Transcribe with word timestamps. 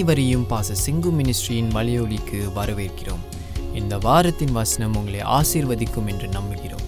அனைவரையும் 0.00 0.46
பாச 0.50 0.74
சிங்கு 0.86 1.10
மினிஸ்ட்ரியின் 1.18 1.68
மலையொலிக்கு 1.74 2.38
வரவேற்கிறோம். 2.54 3.36
இந்த 3.74 3.98
வாரத்தின் 3.98 4.52
வசனம் 4.52 4.96
உங்களை 4.96 5.20
ஆசீர்வதிக்கும் 5.20 6.06
என்று 6.06 6.28
நம்புகிறோம். 6.28 6.84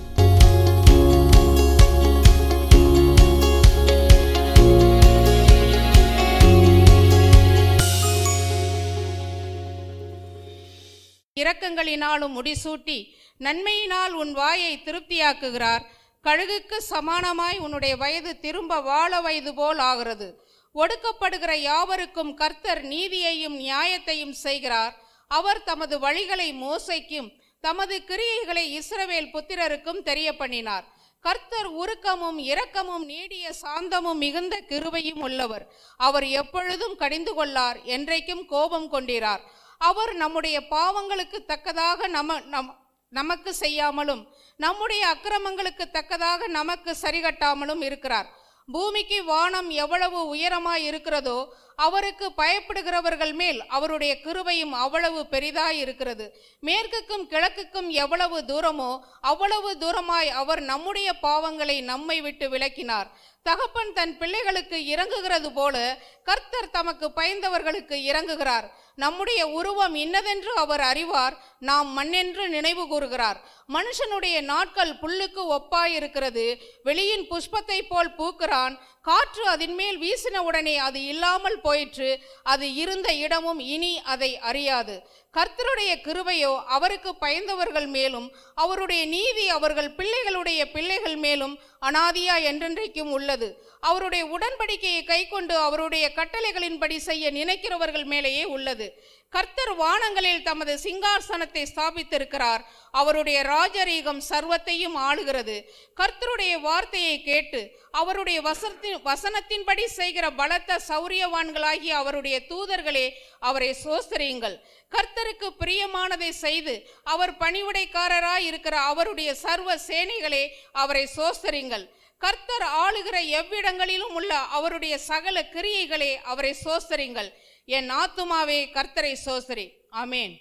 இரக்கங்களினாலும் 11.35 12.41
முடிசூட்டி 12.41 13.05
நன்மையினால் 13.39 14.11
உன் 14.11 14.33
வாயை 14.33 14.83
திருப்தியாக்குகிறார். 14.85 15.83
கழுகுக்கு 16.25 16.81
சமானமாய் 16.91 17.59
உன்னுடைய 17.59 17.97
வயது 17.97 18.41
திரும்ப 18.41 18.81
வாழ 18.81 19.21
வயது 19.21 19.55
போல் 19.55 19.79
ஆகிறது. 19.79 20.42
ஒடுக்கப்படுகிற 20.75 21.53
யாவருக்கும் 21.55 22.35
கர்த்தர் 22.35 22.83
நீதியையும் 22.85 23.57
நியாயத்தையும் 23.59 24.35
செய்கிறார். 24.45 24.95
அவர் 25.29 25.63
தமது 25.63 25.99
வழிகளை 25.99 26.49
மோசைக்கும் 26.65 27.29
தமது 27.61 28.03
கிரியைகளை 28.07 28.65
இஸ்ரவேல் 28.79 29.33
புத்திரருக்கும் 29.35 30.03
தெரிய 30.03 30.37
பண்ணினார் 30.37 30.85
கர்த்தர் 31.21 31.69
உருக்கமும் 31.73 32.39
இரக்கமும் 32.39 33.05
நீடிய 33.05 33.51
சாந்தமும் 33.63 34.21
மிகுந்த 34.25 34.55
கிருபையும் 34.69 35.21
உள்ளவர். 35.21 35.65
அவர் 35.97 36.27
எப்பொழுதும் 36.41 36.97
கடிந்து 36.97 37.35
கொள்ளார் 37.35 37.79
என்றைக்கும் 37.85 38.45
கோபம் 38.47 38.89
கொண்டிரார். 38.93 39.43
அவர் 39.79 40.13
நம்முடைய 40.15 40.57
பாவங்களுக்கு 40.71 41.39
தக்கதாக 41.45 42.07
நம 42.07 42.41
நம் 42.55 42.71
நமக்கு 43.13 43.55
செய்யாமலும் 43.55 44.23
நம்முடைய 44.57 45.03
அக்கிரமங்களுக்கு 45.15 45.85
தக்கதாக 45.91 46.47
நமக்கு 46.47 46.97
சரிகட்டாமலும் 47.03 47.83
இருக்கிறார். 47.83 48.29
பூமிக்கு 48.67 49.25
வானம் 49.25 49.71
எவ்வளவு 49.71 50.35
உயரமாய் 50.35 50.85
இருக்கிறதோ 50.85 51.55
அவருக்கு 51.77 52.33
பயப்படுகிறவர்கள் 52.37 53.35
மேல் 53.35 53.67
அவருடைய 53.67 54.17
கிருபையும் 54.25 54.71
அவ்வளவு 54.71 55.27
பெரிதாய் 55.31 55.79
இருக்கிறது. 55.79 56.41
மேற்குக்கும் 56.61 57.25
கிழக்குக்கும் 57.31 57.89
எவ்வளவு 57.89 58.39
தூரமோ 58.41 59.01
அவ்வளவு 59.21 59.77
தூரமாய் 59.77 60.29
அவர் 60.29 60.61
நம்முடைய 60.61 61.13
பாவங்களை 61.23 61.83
நம்மை 61.83 62.21
விட்டு 62.21 62.49
விலக்கினார். 62.49 63.09
தகப்பன் 63.43 63.93
தன் 63.93 64.19
பிள்ளைகளுக்கு 64.19 64.79
இறங்குகிறது 64.95 65.51
போல 65.55 65.99
கர்த்தர் 66.25 66.71
தமக்கு 66.71 67.11
பயந்தவர்களுக்கு 67.17 67.97
இறங்குகிறார். 68.11 68.69
நம்முடைய 68.97 69.49
உருவம் 69.49 69.95
இன்னதென்று 69.95 70.57
அவர் 70.57 70.81
அறிவார் 70.81 71.37
நாம் 71.59 71.99
மண்ணென்று 71.99 72.49
நினைவு 72.49 72.89
கூறுகிறார். 72.89 73.41
மனுஷனுடைய 73.69 74.41
நாட்கள் 74.41 74.93
புல்லுக்கு 74.93 75.59
ஒப்பாயிருக்கிறது. 75.59 76.59
வெளியின் 76.85 77.27
புஷ்பத்தை 77.31 77.81
போல் 77.89 78.15
பூக்கிறான். 78.15 78.79
காற்று 79.03 79.47
அதன் 79.47 79.75
மேல் 79.75 79.99
வீசின 79.99 80.37
உடனே 80.37 80.79
அது 80.79 81.05
இல்லாமல் 81.05 81.61
போயிற்று. 81.61 82.19
அது 82.43 82.75
இருந்த 82.75 83.15
இடமும் 83.15 83.59
இனி 83.59 84.03
அதை 84.03 84.39
அறியாது. 84.39 85.09
கர்த்தருடைய 85.37 85.93
கிருபையோ 86.07 86.51
அவருக்கு 86.77 87.11
பயந்தவர்கள் 87.21 87.87
மேலும் 87.87 88.27
அவருடைய 88.55 89.03
நீதி 89.07 89.45
அவர்கள் 89.49 89.89
பிள்ளைகளுடைய 89.99 90.63
பிள்ளைகள் 90.73 91.17
மேலும் 91.17 91.55
அனாதியா 91.89 92.35
என்றென்றைக்கும் 92.51 93.13
உள்ளது. 93.19 93.49
அவருடைய 93.81 94.25
உடன்படிக்கையை 94.35 95.05
கைக்கொண்டு 95.05 95.55
அவருடைய 95.57 96.05
கட்டளைகளின்படி 96.19 96.97
செய்ய 96.97 97.31
நினைக்கிறவர்கள் 97.31 98.05
மேலேயே 98.05 98.45
உள்ளது. 98.45 98.87
கர்த்தர் 99.29 99.73
வானங்களில் 99.77 100.43
தமது 100.43 100.73
சிங்காசனத்தை 100.83 101.63
ஸ்தாபித்திருக்கிறார். 101.71 102.63
அவருடைய 102.91 103.39
ராஜரீகம் 103.43 104.21
சர்வத்தையும் 104.31 104.97
ஆளுகிறது. 105.09 105.57
கர்த்தருடைய 106.01 106.55
வார்த்தையை 106.61 107.17
கேட்டு 107.23 107.63
அவருடைய 107.91 108.39
வசனத்தின் 108.43 109.01
வசனத்தின்படி 109.11 109.85
செய்கிற 109.99 110.27
பலத்த 110.31 110.79
சௌரியவான்களாகிய 110.89 111.97
அவருடைய 112.03 112.37
தூதர்களே 112.51 113.07
அவரை 113.41 113.71
சோஸ்தரியுங்கள். 113.85 114.57
கர்த்தருக்கு 114.95 115.49
பிரியமானதை 115.63 116.31
செய்து 116.45 116.75
அவர் 117.13 117.33
பணிவுடைக்காரராய் 117.43 118.47
இருக்கிற 118.51 118.77
அவருடைய 118.91 119.31
சர்வ 119.45 119.77
சேனைகளே 119.89 120.45
அவரை 120.83 121.05
சோஸ்தரிங்கள் 121.19 121.85
கர்த்தர் 122.21 122.67
ஆளுகிற 122.85 123.17
எவ்விடங்களிலும் 123.41 124.15
உள்ள 124.19 124.33
அவருடைய 124.57 124.95
சகல 125.11 125.39
கிரியைகளே 125.55 126.13
அவரை 126.33 126.53
சோஸ்தரிங்கள் 126.65 127.31
என் 127.69 127.91
ஆத்துமாவே 128.03 128.61
கர்த்தரை 128.79 129.15
சோஸ்தரி 129.27 129.69
ஆமேன் 130.03 130.35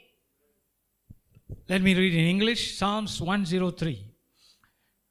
Let 1.67 1.81
me 1.81 1.93
read 1.93 2.13
in 2.13 2.25
English 2.27 2.75
Psalms 2.77 3.21
103. 3.21 3.91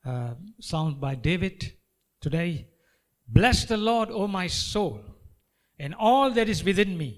Uh, 0.04 0.32
Psalm 0.58 1.00
by 1.00 1.14
David 1.14 1.58
today. 2.22 2.66
Bless 3.28 3.64
the 3.64 3.76
Lord, 3.78 4.10
O 4.10 4.26
my 4.28 4.46
soul, 4.46 4.98
and 5.80 5.94
all 6.00 6.30
that 6.30 6.48
is 6.48 6.62
within 6.62 6.98
me. 6.98 7.10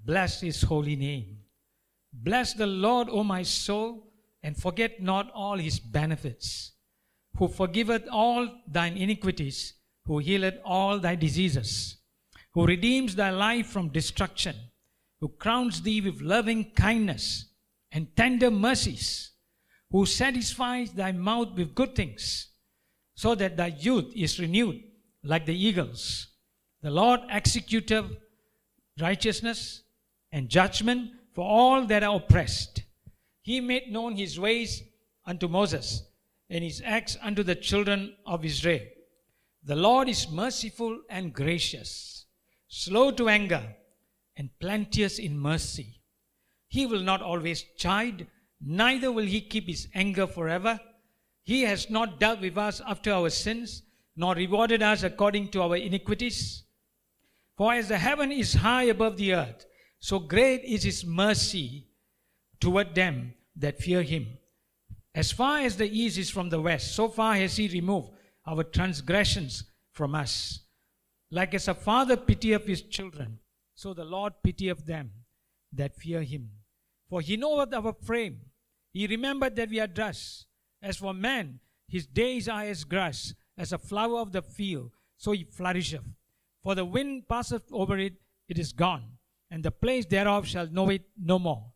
Bless 0.00 0.40
his 0.40 0.62
holy 0.62 0.96
name. 0.98 1.26
Bless 2.12 2.54
the 2.54 2.66
Lord, 2.66 3.08
O 3.10 3.24
my 3.24 3.42
soul, 3.42 4.12
and 4.42 4.56
forget 4.56 5.00
not 5.00 5.30
all 5.32 5.58
his 5.58 5.78
benefits, 5.78 6.72
who 7.36 7.48
forgiveth 7.48 8.08
all 8.10 8.48
thine 8.66 8.96
iniquities, 8.96 9.74
who 10.06 10.18
healeth 10.18 10.58
all 10.64 10.98
thy 10.98 11.14
diseases, 11.14 11.96
who 12.52 12.66
redeems 12.66 13.14
thy 13.14 13.30
life 13.30 13.66
from 13.66 13.88
destruction, 13.88 14.56
who 15.20 15.28
crowns 15.28 15.82
thee 15.82 16.00
with 16.00 16.20
loving 16.20 16.72
kindness 16.72 17.46
and 17.92 18.16
tender 18.16 18.50
mercies, 18.50 19.32
who 19.90 20.06
satisfies 20.06 20.92
thy 20.92 21.12
mouth 21.12 21.52
with 21.56 21.74
good 21.74 21.94
things, 21.94 22.48
so 23.14 23.34
that 23.34 23.56
thy 23.56 23.66
youth 23.66 24.12
is 24.16 24.40
renewed 24.40 24.80
like 25.22 25.46
the 25.46 25.54
eagles. 25.54 26.28
The 26.82 26.90
Lord 26.90 27.20
executeth 27.30 28.16
righteousness 28.98 29.82
and 30.32 30.48
judgment 30.48 31.10
for 31.40 31.48
all 31.48 31.86
that 31.86 32.02
are 32.02 32.16
oppressed. 32.16 32.82
He 33.40 33.62
made 33.62 33.90
known 33.90 34.14
his 34.14 34.38
ways 34.38 34.82
unto 35.24 35.48
Moses, 35.48 36.02
and 36.50 36.62
his 36.62 36.82
acts 36.84 37.16
unto 37.22 37.42
the 37.42 37.54
children 37.54 38.14
of 38.26 38.44
Israel. 38.44 38.86
The 39.64 39.74
Lord 39.74 40.10
is 40.10 40.30
merciful 40.30 41.00
and 41.08 41.32
gracious, 41.32 42.26
slow 42.68 43.10
to 43.12 43.30
anger, 43.30 43.74
and 44.36 44.50
plenteous 44.60 45.18
in 45.18 45.38
mercy. 45.38 46.02
He 46.68 46.84
will 46.84 47.00
not 47.00 47.22
always 47.22 47.64
chide, 47.78 48.26
neither 48.60 49.10
will 49.10 49.24
he 49.24 49.40
keep 49.40 49.66
his 49.66 49.88
anger 49.94 50.26
forever. 50.26 50.78
He 51.42 51.62
has 51.62 51.88
not 51.88 52.20
dealt 52.20 52.42
with 52.42 52.58
us 52.58 52.82
after 52.86 53.14
our 53.14 53.30
sins, 53.30 53.82
nor 54.14 54.34
rewarded 54.34 54.82
us 54.82 55.04
according 55.04 55.52
to 55.52 55.62
our 55.62 55.76
iniquities. 55.76 56.64
For 57.56 57.72
as 57.72 57.88
the 57.88 57.96
heaven 57.96 58.30
is 58.30 58.52
high 58.52 58.82
above 58.82 59.16
the 59.16 59.32
earth, 59.32 59.64
so 60.00 60.18
great 60.18 60.64
is 60.64 60.82
his 60.82 61.04
mercy 61.04 61.86
toward 62.58 62.94
them 62.94 63.34
that 63.56 63.78
fear 63.78 64.02
him. 64.02 64.26
As 65.14 65.30
far 65.30 65.58
as 65.58 65.76
the 65.76 65.88
east 65.88 66.18
is 66.18 66.30
from 66.30 66.48
the 66.48 66.60
west, 66.60 66.94
so 66.94 67.08
far 67.08 67.34
has 67.34 67.56
he 67.56 67.68
removed 67.68 68.10
our 68.46 68.64
transgressions 68.64 69.64
from 69.92 70.14
us. 70.14 70.60
Like 71.30 71.54
as 71.54 71.68
a 71.68 71.74
father 71.74 72.16
pitieth 72.16 72.66
his 72.66 72.82
children, 72.82 73.38
so 73.74 73.92
the 73.92 74.04
Lord 74.04 74.32
pitieth 74.42 74.86
them 74.86 75.10
that 75.72 75.96
fear 75.96 76.22
him. 76.22 76.50
For 77.08 77.20
he 77.20 77.36
knoweth 77.36 77.74
our 77.74 77.92
frame. 77.92 78.40
He 78.92 79.06
remembered 79.06 79.56
that 79.56 79.68
we 79.68 79.80
are 79.80 79.86
dust. 79.86 80.46
As 80.82 80.96
for 80.96 81.12
man, 81.12 81.60
his 81.88 82.06
days 82.06 82.48
are 82.48 82.62
as 82.62 82.84
grass, 82.84 83.34
as 83.58 83.72
a 83.72 83.78
flower 83.78 84.20
of 84.20 84.32
the 84.32 84.42
field, 84.42 84.92
so 85.16 85.32
he 85.32 85.44
flourisheth. 85.44 86.04
For 86.62 86.74
the 86.74 86.84
wind 86.84 87.28
passeth 87.28 87.64
over 87.72 87.98
it, 87.98 88.14
it 88.48 88.58
is 88.58 88.72
gone, 88.72 89.18
and 89.50 89.62
the 89.62 89.70
place 89.70 90.06
thereof 90.06 90.46
shall 90.46 90.66
know 90.68 90.88
it 90.90 91.02
no 91.18 91.38
more. 91.38 91.72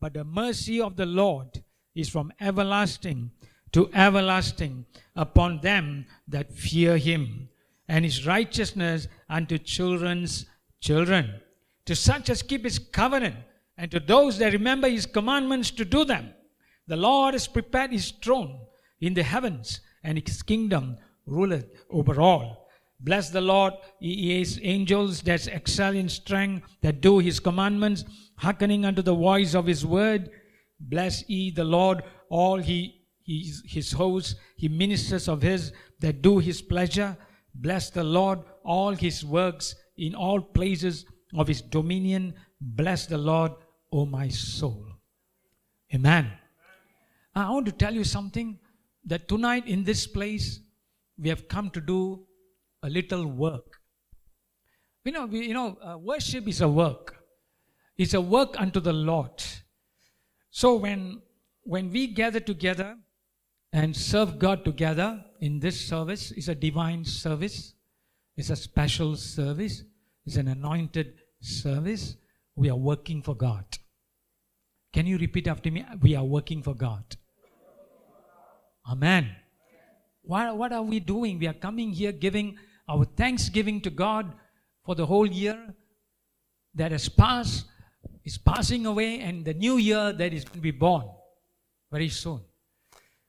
But 0.00 0.14
the 0.14 0.24
mercy 0.24 0.80
of 0.80 0.96
the 0.96 1.06
Lord 1.06 1.64
is 1.94 2.08
from 2.08 2.32
everlasting 2.40 3.30
to 3.74 3.90
everlasting 3.92 4.86
upon 5.16 5.60
them 5.60 6.06
that 6.28 6.52
fear 6.52 6.96
him, 6.96 7.48
and 7.88 8.04
his 8.04 8.24
righteousness 8.24 9.08
unto 9.28 9.58
children's 9.58 10.46
children. 10.80 11.40
To 11.86 11.96
such 11.96 12.30
as 12.30 12.42
keep 12.42 12.62
his 12.62 12.78
covenant, 12.78 13.34
and 13.76 13.90
to 13.90 13.98
those 13.98 14.38
that 14.38 14.52
remember 14.52 14.88
his 14.88 15.06
commandments 15.06 15.72
to 15.72 15.84
do 15.84 16.04
them. 16.04 16.32
The 16.86 16.96
Lord 16.96 17.34
has 17.34 17.48
prepared 17.48 17.90
his 17.90 18.12
throne 18.12 18.60
in 19.00 19.14
the 19.14 19.24
heavens, 19.24 19.80
and 20.04 20.22
his 20.24 20.42
kingdom 20.42 20.96
ruleth 21.26 21.66
over 21.90 22.20
all. 22.20 22.63
Bless 23.04 23.28
the 23.28 23.40
Lord, 23.40 23.74
ye 24.00 24.44
angels 24.62 25.20
that 25.22 25.46
excel 25.46 25.94
in 25.94 26.08
strength, 26.08 26.66
that 26.80 27.02
do 27.02 27.18
his 27.18 27.38
commandments, 27.38 28.04
hearkening 28.36 28.86
unto 28.86 29.02
the 29.02 29.14
voice 29.14 29.54
of 29.54 29.66
his 29.66 29.84
word. 29.84 30.30
Bless 30.80 31.28
ye 31.28 31.50
the 31.50 31.64
Lord, 31.64 32.02
all 32.30 32.56
he 32.56 33.02
his, 33.26 33.62
his 33.66 33.92
hosts, 33.92 34.36
he 34.56 34.68
ministers 34.68 35.28
of 35.28 35.42
his 35.42 35.72
that 36.00 36.22
do 36.22 36.38
his 36.38 36.62
pleasure. 36.62 37.16
Bless 37.54 37.90
the 37.90 38.04
Lord, 38.04 38.40
all 38.64 38.92
his 38.92 39.24
works 39.24 39.74
in 39.96 40.14
all 40.14 40.40
places 40.40 41.04
of 41.34 41.46
his 41.46 41.60
dominion. 41.60 42.34
Bless 42.60 43.06
the 43.06 43.18
Lord, 43.18 43.52
O 43.92 44.06
my 44.06 44.28
soul. 44.28 44.86
Amen. 45.94 46.32
I 47.34 47.50
want 47.50 47.66
to 47.66 47.72
tell 47.72 47.94
you 47.94 48.04
something 48.04 48.58
that 49.04 49.28
tonight 49.28 49.66
in 49.66 49.84
this 49.84 50.06
place 50.06 50.60
we 51.18 51.28
have 51.28 51.48
come 51.48 51.70
to 51.70 51.80
do 51.80 52.26
a 52.84 52.88
little 52.88 53.26
work. 53.26 53.80
You 55.04 55.12
know, 55.12 55.26
we, 55.26 55.48
you 55.48 55.54
know, 55.54 55.76
uh, 55.82 55.98
worship 55.98 56.46
is 56.48 56.60
a 56.60 56.68
work. 56.68 57.16
It's 57.96 58.14
a 58.14 58.20
work 58.20 58.60
unto 58.60 58.80
the 58.80 58.92
Lord. 58.92 59.42
So 60.50 60.76
when 60.76 61.22
when 61.62 61.90
we 61.90 62.08
gather 62.08 62.40
together 62.40 62.96
and 63.72 63.96
serve 63.96 64.38
God 64.38 64.64
together 64.64 65.24
in 65.40 65.60
this 65.60 65.88
service, 65.88 66.30
it's 66.30 66.48
a 66.48 66.54
divine 66.54 67.04
service. 67.04 67.74
It's 68.36 68.50
a 68.50 68.56
special 68.56 69.16
service. 69.16 69.82
It's 70.26 70.36
an 70.36 70.48
anointed 70.48 71.14
service. 71.40 72.16
We 72.54 72.68
are 72.70 72.76
working 72.76 73.22
for 73.22 73.34
God. 73.34 73.64
Can 74.92 75.06
you 75.06 75.18
repeat 75.18 75.48
after 75.48 75.70
me? 75.70 75.84
We 76.00 76.14
are 76.16 76.24
working 76.24 76.62
for 76.62 76.74
God. 76.74 77.04
Amen. 78.90 79.34
What, 80.22 80.56
what 80.56 80.72
are 80.72 80.82
we 80.82 81.00
doing? 81.00 81.38
We 81.38 81.46
are 81.46 81.54
coming 81.54 81.90
here 81.90 82.12
giving 82.12 82.56
our 82.88 83.04
thanksgiving 83.04 83.80
to 83.82 83.90
God 83.90 84.32
for 84.84 84.94
the 84.94 85.06
whole 85.06 85.26
year 85.26 85.74
that 86.74 86.92
has 86.92 87.08
passed, 87.08 87.66
is 88.24 88.38
passing 88.38 88.86
away, 88.86 89.20
and 89.20 89.44
the 89.44 89.54
new 89.54 89.76
year 89.76 90.12
that 90.12 90.32
is 90.32 90.44
going 90.44 90.56
to 90.56 90.60
be 90.60 90.70
born 90.70 91.08
very 91.90 92.08
soon. 92.08 92.40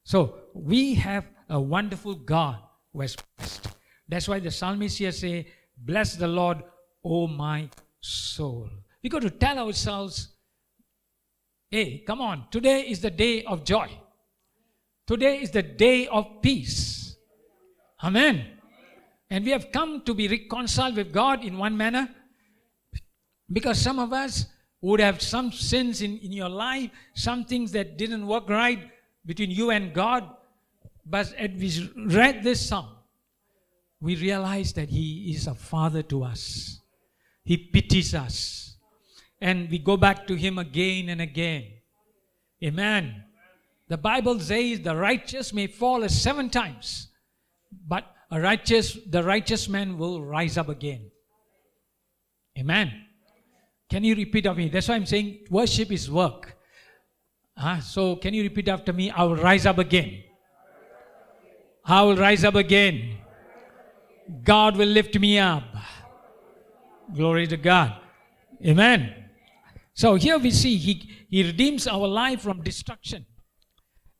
So 0.03 0.35
we 0.53 0.95
have 0.95 1.25
a 1.49 1.59
wonderful 1.59 2.15
God 2.15 2.57
who 2.91 3.01
has 3.01 3.15
blessed. 3.37 3.67
That's 4.07 4.27
why 4.27 4.39
the 4.39 4.51
psalmist 4.51 4.97
here 4.97 5.11
say, 5.11 5.47
Bless 5.77 6.15
the 6.15 6.27
Lord, 6.27 6.63
O 7.03 7.27
my 7.27 7.69
soul. 7.99 8.69
We 9.03 9.09
got 9.09 9.21
to 9.23 9.29
tell 9.29 9.59
ourselves, 9.59 10.29
hey, 11.69 12.03
come 12.07 12.21
on, 12.21 12.45
today 12.49 12.81
is 12.81 13.01
the 13.01 13.11
day 13.11 13.43
of 13.43 13.63
joy. 13.63 13.89
Today 15.05 15.41
is 15.41 15.51
the 15.51 15.61
day 15.61 16.07
of 16.07 16.41
peace. 16.41 17.15
Amen. 18.03 18.54
And 19.29 19.43
we 19.43 19.51
have 19.51 19.71
come 19.71 20.01
to 20.01 20.13
be 20.13 20.27
reconciled 20.27 20.95
with 20.95 21.11
God 21.11 21.43
in 21.43 21.57
one 21.57 21.75
manner 21.75 22.09
because 23.51 23.79
some 23.79 23.99
of 23.99 24.13
us 24.13 24.45
would 24.81 24.99
have 24.99 25.21
some 25.21 25.51
sins 25.51 26.01
in, 26.01 26.17
in 26.19 26.31
your 26.31 26.49
life, 26.49 26.91
some 27.15 27.43
things 27.43 27.71
that 27.71 27.97
didn't 27.97 28.27
work 28.27 28.49
right 28.49 28.91
between 29.25 29.49
you 29.49 29.71
and 29.71 29.93
God. 29.93 30.29
But 31.05 31.33
as 31.33 31.49
we 31.51 31.91
read 32.05 32.43
this 32.43 32.67
psalm, 32.67 32.87
we 33.99 34.15
realize 34.15 34.73
that 34.73 34.89
He 34.89 35.31
is 35.35 35.47
a 35.47 35.55
Father 35.55 36.03
to 36.03 36.23
us. 36.23 36.79
He 37.43 37.57
pities 37.57 38.13
us. 38.13 38.77
And 39.41 39.69
we 39.69 39.79
go 39.79 39.97
back 39.97 40.27
to 40.27 40.35
Him 40.35 40.59
again 40.59 41.09
and 41.09 41.21
again. 41.21 41.65
Amen. 42.63 43.23
The 43.87 43.97
Bible 43.97 44.39
says 44.39 44.81
the 44.81 44.95
righteous 44.95 45.53
may 45.53 45.67
fall 45.67 46.07
seven 46.09 46.49
times, 46.49 47.09
but 47.87 48.14
a 48.35 48.41
righteous, 48.41 48.97
the 49.09 49.23
righteous 49.23 49.69
man 49.69 49.97
will 49.97 50.21
rise 50.21 50.57
up 50.57 50.67
again. 50.67 51.09
Amen. 52.59 52.91
Can 53.89 54.03
you 54.03 54.13
repeat 54.13 54.45
after 54.45 54.59
me? 54.59 54.67
That's 54.67 54.89
why 54.89 54.95
I'm 54.95 55.05
saying 55.05 55.45
worship 55.49 55.89
is 55.89 56.11
work. 56.11 56.57
Ah, 57.57 57.79
so 57.79 58.17
can 58.17 58.33
you 58.33 58.43
repeat 58.43 58.67
after 58.67 58.91
me? 58.91 59.09
I 59.09 59.23
will 59.23 59.37
rise 59.37 59.65
up 59.65 59.77
again. 59.77 60.21
I 61.85 62.01
will 62.01 62.17
rise 62.17 62.43
up 62.43 62.55
again. 62.55 63.19
God 64.43 64.75
will 64.75 64.89
lift 64.89 65.17
me 65.17 65.39
up. 65.39 65.63
Glory 67.15 67.47
to 67.47 67.55
God. 67.55 67.95
Amen. 68.65 69.15
So 69.93 70.15
here 70.15 70.37
we 70.37 70.51
see 70.51 70.75
he, 70.75 71.25
he 71.29 71.43
redeems 71.43 71.87
our 71.87 72.05
life 72.05 72.41
from 72.41 72.63
destruction 72.63 73.27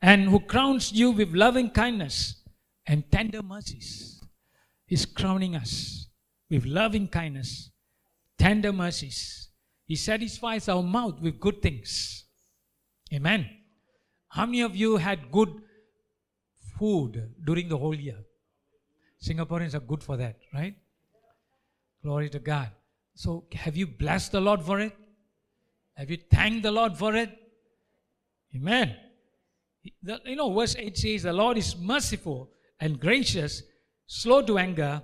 and 0.01 0.29
who 0.29 0.39
crowns 0.39 0.93
you 0.93 1.11
with 1.11 1.33
loving 1.33 1.69
kindness 1.69 2.44
and 2.87 3.09
tender 3.11 3.41
mercies. 3.41 4.21
He's 4.85 5.05
crowning 5.05 5.55
us 5.55 6.07
with 6.49 6.65
loving 6.65 7.07
kindness, 7.07 7.71
tender 8.37 8.71
mercies. 8.71 9.49
He 9.85 9.95
satisfies 9.95 10.69
our 10.69 10.83
mouth 10.83 11.19
with 11.21 11.39
good 11.39 11.61
things. 11.61 12.25
Amen. 13.13 13.49
How 14.29 14.45
many 14.45 14.61
of 14.61 14.75
you 14.75 14.97
had 14.97 15.31
good 15.31 15.49
food 16.77 17.33
during 17.43 17.69
the 17.69 17.77
whole 17.77 17.95
year? 17.95 18.17
Singaporeans 19.23 19.73
are 19.73 19.79
good 19.79 20.03
for 20.03 20.17
that, 20.17 20.37
right? 20.53 20.75
Glory 22.03 22.29
to 22.29 22.39
God. 22.39 22.69
So, 23.15 23.45
have 23.53 23.77
you 23.77 23.87
blessed 23.87 24.33
the 24.33 24.41
Lord 24.41 24.61
for 24.61 24.79
it? 24.79 24.95
Have 25.95 26.11
you 26.11 26.17
thanked 26.29 26.63
the 26.63 26.71
Lord 26.71 26.97
for 26.97 27.15
it? 27.15 27.31
Amen. 28.55 28.95
The, 30.03 30.19
you 30.25 30.35
know, 30.35 30.53
verse 30.53 30.75
8 30.77 30.97
says, 30.97 31.23
The 31.23 31.33
Lord 31.33 31.57
is 31.57 31.77
merciful 31.77 32.51
and 32.79 32.99
gracious, 32.99 33.63
slow 34.07 34.41
to 34.41 34.57
anger, 34.57 35.01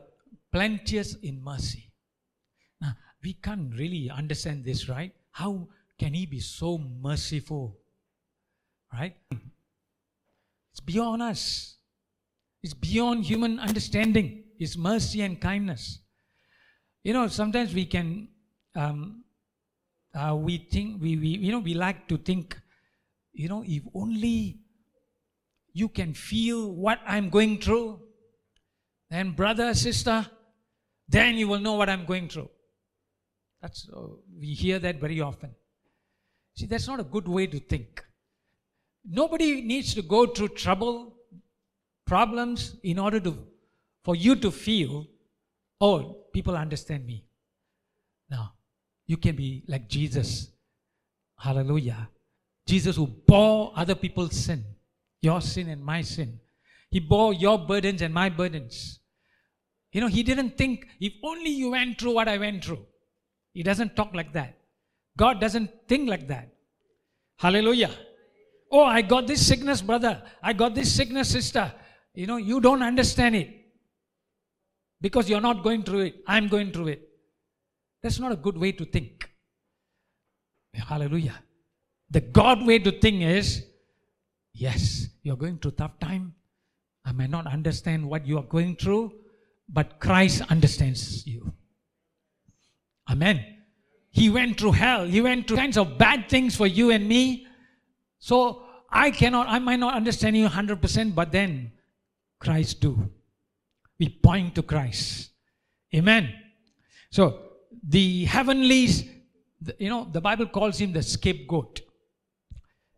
plenteous 0.52 1.16
in 1.16 1.44
mercy. 1.44 1.92
Now, 2.82 2.94
we 3.24 3.34
can't 3.34 3.74
really 3.76 4.10
understand 4.10 4.66
this, 4.66 4.90
right? 4.90 5.14
How 5.32 5.68
can 5.98 6.14
He 6.14 6.26
be 6.26 6.40
so 6.40 6.78
merciful? 6.78 7.78
Right? 8.94 9.16
It's 10.72 10.80
beyond 10.80 11.22
us. 11.22 11.78
It's 12.64 12.74
beyond 12.74 13.26
human 13.26 13.60
understanding. 13.60 14.44
His 14.60 14.78
mercy 14.78 15.22
and 15.22 15.40
kindness. 15.40 16.00
You 17.04 17.14
know, 17.14 17.28
sometimes 17.28 17.74
we 17.74 17.86
can, 17.86 18.28
um, 18.76 19.24
uh, 20.14 20.36
we 20.36 20.58
think, 20.58 21.02
we, 21.02 21.18
we, 21.18 21.28
you 21.30 21.52
know, 21.52 21.60
we 21.60 21.74
like 21.74 22.08
to 22.10 22.18
think, 22.18 22.60
you 23.34 23.50
know, 23.50 23.64
if 23.66 23.84
only 23.96 24.60
you 25.74 25.90
can 25.90 26.14
feel 26.14 26.72
what 26.72 27.00
I'm 27.06 27.30
going 27.30 27.60
through, 27.60 28.00
then 29.10 29.32
brother, 29.32 29.74
sister, 29.74 30.26
then 31.08 31.36
you 31.36 31.48
will 31.48 31.60
know 31.60 31.74
what 31.74 31.90
I'm 31.90 32.06
going 32.06 32.30
through. 32.30 32.50
That's, 33.62 33.90
uh, 33.96 34.02
we 34.40 34.48
hear 34.48 34.80
that 34.80 35.00
very 35.00 35.22
often. 35.22 35.52
See, 36.56 36.66
that's 36.66 36.88
not 36.88 37.00
a 37.00 37.04
good 37.04 37.28
way 37.28 37.48
to 37.48 37.60
think. 37.60 38.04
Nobody 39.06 39.62
needs 39.62 39.94
to 39.96 40.02
go 40.02 40.26
through 40.26 40.50
trouble, 40.50 41.16
problems 42.06 42.76
in 42.84 43.00
order 43.00 43.20
to 43.20 43.38
for 44.04 44.16
you 44.16 44.36
to 44.36 44.52
feel, 44.52 45.08
oh, 45.80 46.26
people 46.34 46.56
understand 46.56 47.06
me. 47.06 47.24
Now, 48.30 48.54
you 49.06 49.18
can 49.18 49.36
be 49.36 49.64
like 49.68 49.88
Jesus. 49.88 50.50
Hallelujah. 51.38 52.10
Jesus 52.66 52.96
who 52.96 53.08
bore 53.08 53.74
other 53.76 53.96
people's 53.96 54.36
sin, 54.36 54.64
your 55.22 55.42
sin 55.42 55.70
and 55.70 55.84
my 55.84 56.02
sin. 56.02 56.40
He 56.90 57.00
bore 57.00 57.34
your 57.34 57.58
burdens 57.58 58.02
and 58.02 58.14
my 58.14 58.30
burdens. 58.30 59.00
You 59.94 60.02
know, 60.02 60.08
he 60.08 60.24
didn't 60.24 60.58
think, 60.58 60.88
if 61.00 61.13
only 61.24 61.50
you 61.50 61.72
went 61.72 62.00
through 62.00 62.13
what 62.13 62.28
I 62.28 62.38
went 62.38 62.63
through. 62.63 62.86
He 63.54 63.63
doesn't 63.63 63.96
talk 63.96 64.13
like 64.13 64.34
that. 64.34 64.58
God 65.18 65.42
doesn't 65.42 65.70
think 65.88 66.10
like 66.10 66.28
that. 66.30 66.54
Hallelujah. 67.38 67.92
Oh, 68.72 68.84
I 68.84 69.01
got 69.01 69.28
this 69.28 69.46
sickness, 69.46 69.82
brother. 69.82 70.24
I 70.42 70.54
got 70.54 70.75
this 70.75 70.94
sickness, 70.94 71.30
sister. 71.30 71.74
You 72.13 72.28
know, 72.28 72.38
you 72.38 72.62
don't 72.62 72.82
understand 72.82 73.36
it 73.36 73.50
because 75.01 75.30
you're 75.30 75.42
not 75.42 75.63
going 75.63 75.84
through 75.84 76.01
it. 76.01 76.16
I'm 76.25 76.48
going 76.48 76.72
through 76.72 76.88
it. 76.88 77.10
That's 78.01 78.20
not 78.20 78.32
a 78.32 78.38
good 78.38 78.58
way 78.58 78.72
to 78.72 78.86
think. 78.86 79.30
Hallelujah. 80.74 81.40
The 82.10 82.22
God 82.22 82.66
way 82.66 82.80
to 82.80 82.92
think 82.92 83.22
is 83.24 83.66
yes, 84.53 85.08
you're 85.24 85.38
going 85.38 85.58
through 85.58 85.72
tough 85.72 86.00
time. 86.00 86.36
I 87.05 87.12
may 87.12 87.27
not 87.27 87.48
understand 87.48 88.08
what 88.08 88.27
you 88.27 88.38
are 88.38 88.43
going 88.43 88.75
through, 88.75 89.13
but 89.67 90.00
Christ 90.00 90.43
understands 90.50 91.25
you. 91.25 91.53
Amen. 93.10 93.43
He 94.12 94.29
went 94.29 94.60
through 94.60 94.74
hell. 94.74 95.05
He 95.05 95.22
went 95.22 95.48
through 95.48 95.58
kinds 95.58 95.77
of 95.77 95.98
bad 95.98 96.29
things 96.29 96.55
for 96.55 96.67
you 96.67 96.91
and 96.91 97.08
me. 97.08 97.48
So 98.20 98.63
I 98.89 99.12
cannot, 99.12 99.48
I 99.48 99.60
might 99.60 99.79
not 99.79 99.96
understand 99.96 100.38
you 100.38 100.48
100%, 100.48 101.15
but 101.15 101.31
then 101.31 101.72
Christ 102.39 102.81
do. 102.81 103.10
We 104.00 104.10
point 104.10 104.55
to 104.55 104.63
Christ. 104.63 105.31
Amen. 105.96 106.34
So 107.10 107.39
the 107.88 108.25
heavenlies, 108.25 109.05
you 109.77 109.89
know, 109.89 110.08
the 110.12 110.22
Bible 110.22 110.48
calls 110.48 110.79
him 110.79 110.91
the 110.91 111.03
scapegoat. 111.03 111.81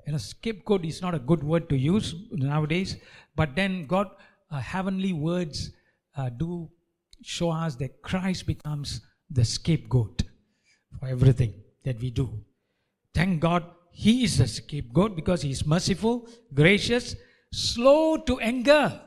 You 0.05 0.11
know, 0.11 0.17
scapegoat 0.17 0.85
is 0.85 1.01
not 1.01 1.15
a 1.15 1.19
good 1.19 1.43
word 1.43 1.69
to 1.69 1.77
use 1.77 2.15
nowadays, 2.31 2.97
but 3.35 3.55
then 3.55 3.85
God, 3.85 4.09
uh, 4.51 4.59
heavenly 4.59 5.13
words 5.13 5.71
uh, 6.17 6.29
do 6.29 6.69
show 7.21 7.51
us 7.51 7.75
that 7.75 8.01
Christ 8.01 8.45
becomes 8.45 9.01
the 9.29 9.45
scapegoat 9.45 10.23
for 10.99 11.07
everything 11.07 11.53
that 11.85 11.99
we 11.99 12.11
do. 12.11 12.43
Thank 13.13 13.39
God 13.39 13.65
he 13.91 14.23
is 14.23 14.37
the 14.37 14.47
scapegoat 14.47 15.15
because 15.15 15.41
he 15.41 15.51
is 15.51 15.65
merciful, 15.65 16.27
gracious, 16.53 17.15
slow 17.51 18.17
to 18.17 18.39
anger. 18.39 18.99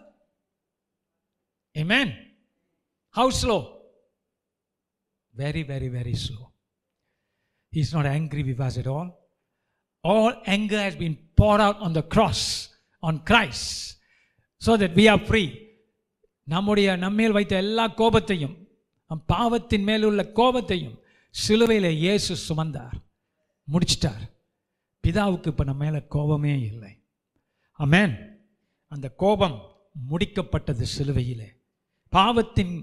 Amen. 1.77 2.17
How 3.11 3.31
slow? 3.31 3.81
Very, 5.35 5.63
very, 5.63 5.89
very 5.89 6.15
slow. 6.15 6.53
He's 7.71 7.93
not 7.93 8.07
angry 8.07 8.43
with 8.43 8.61
us 8.61 8.79
at 8.79 8.87
all. 8.87 9.26
All 10.13 10.33
anger 10.55 10.81
has 10.87 10.97
been 11.03 11.17
poured 11.39 11.63
out 11.67 11.79
on 11.87 11.93
the 11.95 12.05
cross, 12.15 12.41
on 13.09 13.15
Christ, 13.31 13.65
so 14.67 14.73
that 14.81 14.93
we 14.99 15.05
are 15.13 15.23
free. 15.31 15.49
நம்முடைய 16.45 16.97
நம்மேல் 16.97 17.37
வைத்த 17.37 17.57
எல்லா 17.57 17.85
கோபத்தையும் 17.89 18.57
பாவத்தின் 19.27 19.83
மேலுள்ள 19.83 20.23
கோபத்தையும் 20.35 20.97
சிலுவையில் 21.31 21.91
இயேசு 21.97 22.33
சுமந்தார் 22.49 22.97
முடிச்சிட்டார். 23.65 24.25
பிதாவுக்கு 25.03 25.47
இப்போ 25.47 25.65
நம்ம 25.65 25.85
மேலே 25.85 26.03
கோபமே 26.15 26.55
இல்லை. 26.61 26.93
அமேன் 27.79 28.15
அந்த 28.89 29.09
கோபம் 29.23 29.57
முடிக்கப்பட்டது 30.11 30.85
சிலுவையிலே. 30.99 31.49
பாவத்தின் 32.09 32.75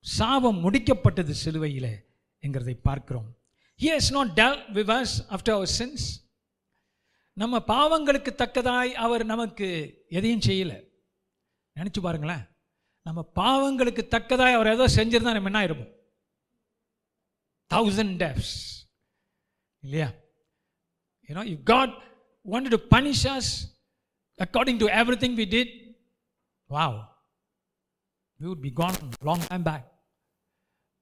சாபம் 0.00 0.60
முடிக்கப்பட்டது 0.64 1.34
சிலுவையிலே 1.44 1.94
என்கிறதை 2.40 2.76
பார்க்கிறோம். 2.82 3.28
He 3.80 3.86
has 3.96 4.10
not 4.10 4.28
dealt 4.28 4.64
with 4.76 5.06
after 5.28 5.56
our 5.58 5.72
sins. 5.78 6.06
நம்ம 7.40 7.58
பாவங்களுக்கு 7.72 8.30
தக்கதாய் 8.42 8.90
அவர் 9.04 9.24
நமக்கு 9.24 9.68
எதையும் 10.08 10.46
செய்யலை. 10.46 10.78
நினச்சி 11.76 12.00
பாருங்களேன். 12.02 12.44
நம்ம 13.06 13.20
பாவங்களுக்கு 13.40 14.02
தக்கதாய் 14.14 14.56
அவர் 14.58 14.72
ஏதோ 14.74 14.86
செஞ்சிருந்தா 14.96 15.34
நம்ம 15.36 15.50
என்ன 15.50 15.60
ஆயிருப்போம்? 15.60 15.92
தௌசண்ட் 17.70 18.14
டேப்ஸ் 18.22 18.54
இல்லையா? 19.82 20.08
You know 21.28 21.44
you 21.52 21.56
God 21.72 21.94
want 22.46 22.72
to 22.74 22.80
punish 22.96 23.24
us 23.36 23.50
according 24.38 24.80
to 24.82 24.88
everything 25.24 25.36
we 25.40 25.46
did 25.56 25.72
wow 26.70 26.96
we 28.40 28.46
would 28.50 28.64
be 28.66 28.72
gone 28.82 28.98
long 29.30 29.46
time 29.46 29.66
back 29.70 29.86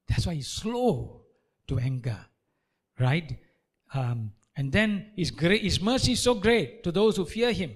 that's 0.09 0.29
why 0.31 0.37
slow 0.55 0.83
to 1.69 1.77
anger 1.89 2.25
right 3.07 3.31
and 4.58 4.66
then 4.76 4.90
his, 5.20 5.30
great, 5.42 5.62
his 5.62 5.78
mercy 5.90 6.12
is 6.12 6.22
so 6.28 6.34
great 6.46 6.68
to 6.84 6.90
those 6.98 7.14
who 7.18 7.24
fear 7.36 7.52
him 7.52 7.70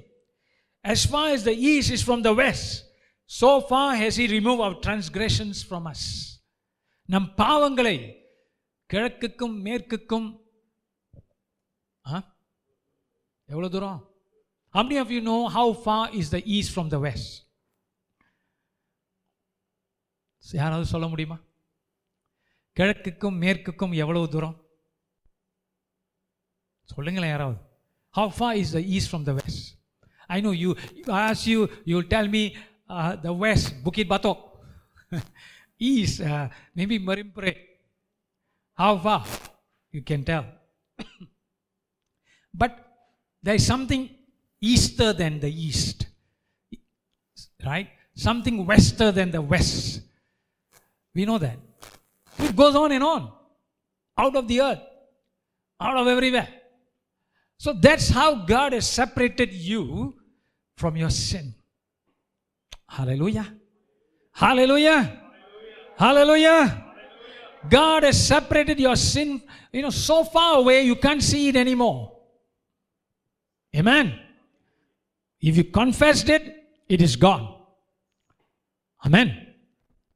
as 0.94 1.00
far 1.12 1.26
as 1.36 1.42
the 1.48 1.56
east 1.72 1.90
is 1.96 2.02
from 2.08 2.20
the 2.28 2.34
west 2.42 2.66
so 3.40 3.50
far 3.70 3.88
has 4.02 4.14
he 4.20 4.26
removed 4.38 4.60
our 4.66 4.76
transgressions 4.86 5.58
from 5.70 5.84
us 5.94 6.02
நம் 7.12 7.28
பாவங்களை 7.40 7.96
கிழக்குக்கும் 8.92 9.56
மேற்குக்கும் 9.66 10.28
ஆ 12.04 12.18
எவ்வளோ 13.54 13.70
தூரம் 13.76 13.98
How 14.74 14.82
many 14.86 14.98
of 15.02 15.10
you 15.14 15.20
know 15.28 15.48
how 15.48 15.72
far 15.84 16.02
is 16.20 16.26
the 16.34 16.40
east 16.56 16.70
from 16.74 16.88
the 16.94 17.00
west? 17.04 17.28
யாராவது 20.60 20.86
சொல்ல 20.92 21.06
முடியுமா 21.12 21.38
கிழக்குக்கும் 22.76 23.38
மேற்குக்கும் 23.44 23.94
எவ்வளவு 24.02 24.28
தூரம் 24.34 24.56
சொல்லுங்களேன் 26.94 27.32
யாராவது 27.34 27.58
how 28.18 28.26
far 28.38 28.52
is 28.62 28.70
the 28.76 28.82
east 28.94 29.08
from 29.12 29.22
the 29.28 29.34
west 29.38 29.60
i 30.34 30.40
know 30.44 30.52
you 30.62 30.70
i 31.18 31.30
ask 31.30 31.42
you 31.52 31.60
you'll 31.88 32.10
tell 32.16 32.28
me 32.36 32.42
uh, 32.94 33.12
the 33.26 33.32
west 33.42 33.66
bukit 33.84 34.08
batok 34.12 34.38
east 35.90 36.18
uh, 36.30 36.46
maybe 36.78 36.96
marimpure 37.08 37.54
how 38.82 38.92
far 39.04 39.20
you 39.96 40.02
can 40.10 40.22
tell 40.30 40.46
but 42.62 42.72
there 43.42 43.56
is 43.60 43.66
something 43.74 44.02
easter 44.72 45.12
than 45.12 45.34
the 45.44 45.52
east 45.68 46.06
right 47.70 47.88
something 48.14 48.66
wester 48.70 49.08
than 49.18 49.30
the 49.30 49.42
west 49.52 50.00
we 51.14 51.24
know 51.24 51.38
that 51.38 51.58
it 52.46 52.54
goes 52.62 52.74
on 52.82 52.90
and 52.96 53.04
on 53.04 53.22
out 54.22 54.34
of 54.40 54.46
the 54.50 54.60
earth 54.68 54.84
out 55.80 55.96
of 55.96 56.06
everywhere 56.14 56.48
so 57.57 57.73
that's 57.73 58.09
how 58.09 58.45
God 58.45 58.73
has 58.73 58.87
separated 58.87 59.53
you 59.53 60.15
from 60.77 60.97
your 60.97 61.09
sin. 61.09 61.53
Hallelujah. 62.87 63.53
Hallelujah. 64.33 65.21
Hallelujah. 65.97 66.93
God 67.69 68.03
has 68.03 68.27
separated 68.27 68.79
your 68.79 68.95
sin, 68.95 69.41
you 69.71 69.81
know, 69.81 69.89
so 69.89 70.23
far 70.23 70.57
away 70.57 70.83
you 70.83 70.95
can't 70.95 71.23
see 71.23 71.47
it 71.47 71.55
anymore. 71.55 72.17
Amen. 73.75 74.19
If 75.39 75.57
you 75.57 75.63
confessed 75.63 76.29
it, 76.29 76.63
it 76.87 77.01
is 77.01 77.15
gone. 77.15 77.55
Amen. 79.05 79.55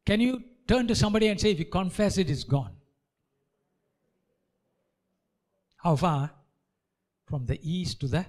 Can 0.05 0.21
you 0.21 0.43
turn 0.67 0.87
to 0.87 0.95
somebody 0.95 1.27
and 1.27 1.39
say, 1.39 1.51
if 1.51 1.59
you 1.59 1.65
confess 1.65 2.17
it, 2.17 2.29
gone? 2.47 2.71
How 5.77 5.95
far? 5.95 6.31
From 7.27 7.45
the 7.45 7.59
east 7.61 7.99
to 8.01 8.07
the 8.07 8.25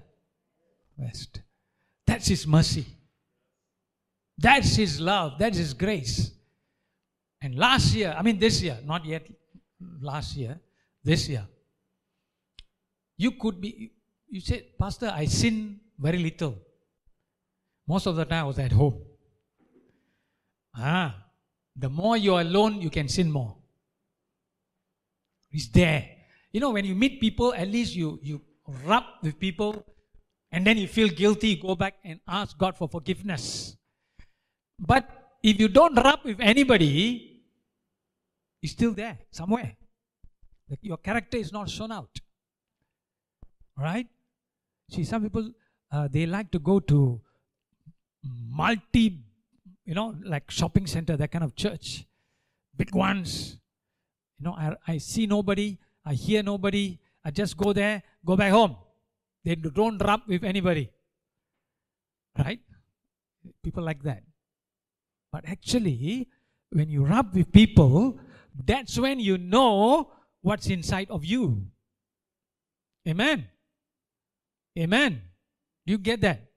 west. 0.97 1.41
That's 2.07 2.27
His 2.27 2.47
mercy. 2.47 2.85
That's 4.37 4.77
His 4.77 5.01
love. 5.01 5.39
That's 5.39 5.57
His 5.57 5.73
grace. 5.73 6.33
And 7.41 7.55
last 7.55 7.95
year, 7.95 8.15
I 8.19 8.23
mean 8.23 8.39
this 8.39 8.61
year, 8.63 8.79
not 8.85 9.05
yet 9.05 9.27
last 10.01 10.37
year, 10.37 10.59
this 11.05 11.29
year, 11.29 11.47
you 13.17 13.33
could 13.33 13.61
be, 13.61 13.93
you 14.29 14.41
said, 14.41 14.65
Pastor, 14.79 15.13
I 15.15 15.27
sin 15.27 15.81
very 15.99 16.19
little. 16.19 16.57
Most 17.87 18.07
of 18.07 18.17
the 18.17 18.25
time 18.25 18.45
I 18.45 18.49
was 18.49 18.59
at 18.59 18.73
home. 18.73 19.01
Ah, 20.77 21.15
the 21.75 21.89
more 21.89 22.17
you're 22.17 22.41
alone, 22.41 22.81
you 22.81 22.91
can 22.91 23.09
sin 23.09 23.31
more. 23.31 23.57
It's 25.51 25.69
there. 25.69 26.09
You 26.53 26.61
know, 26.61 26.71
when 26.71 26.85
you 26.85 26.95
meet 26.95 27.21
people, 27.21 27.55
at 27.55 27.69
least 27.69 27.95
you, 27.95 28.19
you 28.23 28.43
rub 28.85 29.05
with 29.23 29.39
people 29.39 29.85
and 30.51 30.67
then 30.67 30.79
you 30.79 30.89
feel 30.89 31.09
guilty, 31.09 31.57
go 31.57 31.75
back 31.75 31.95
and 32.05 32.21
ask 32.27 32.57
God 32.57 32.77
for 32.77 32.89
forgiveness. 32.89 33.77
But 34.79 35.09
if 35.43 35.59
you 35.61 35.69
don't 35.69 35.95
rub 35.95 36.21
with 36.25 36.41
anybody, 36.41 37.43
it's 38.63 38.73
still 38.73 38.93
there 38.93 39.19
somewhere. 39.31 39.77
Like 40.69 40.79
your 40.83 40.97
character 40.97 41.39
is 41.39 41.53
not 41.53 41.69
shown 41.69 41.93
out. 41.93 42.11
Right? 43.77 44.07
See, 44.91 45.05
some 45.05 45.23
people, 45.23 45.51
uh, 45.93 46.09
they 46.11 46.27
like 46.27 46.51
to 46.53 46.59
go 46.59 46.81
to 46.81 47.21
multi, 48.25 49.21
you 49.85 49.95
know, 49.95 50.15
like 50.25 50.51
shopping 50.51 50.87
center, 50.87 51.17
that 51.17 51.31
kind 51.31 51.45
of 51.45 51.55
church. 51.55 52.05
Big 52.77 52.95
ones. 52.95 53.59
You 54.39 54.45
know, 54.45 54.53
I, 54.53 54.77
I 54.87 54.99
see 54.99 55.27
nobody, 55.27 55.79
I 56.05 56.15
hear 56.15 56.43
nobody, 56.43 56.99
I 57.25 57.31
just 57.31 57.57
go 57.57 57.73
there, 57.73 58.03
go 58.25 58.37
back 58.37 58.53
home. 58.53 58.77
They 59.45 59.55
don't 59.55 59.99
rub 59.99 60.23
with 60.27 60.45
anybody. 60.45 60.91
Right? 62.39 62.61
People 63.63 63.83
like 63.83 64.03
that. 64.03 64.23
But 65.33 65.45
actually, 65.47 66.29
when 66.71 66.89
you 66.89 67.05
rub 67.05 67.35
with 67.35 67.53
people, 67.53 68.19
that's 68.65 68.99
when 68.99 69.21
you 69.21 69.39
know 69.39 70.11
what's 70.43 70.67
inside 70.69 71.11
of 71.11 71.25
you. 71.25 71.67
Amen. 73.07 73.49
Amen. 74.79 75.23
Do 75.87 75.93
you 75.93 75.99
get 75.99 76.21
that? 76.21 76.49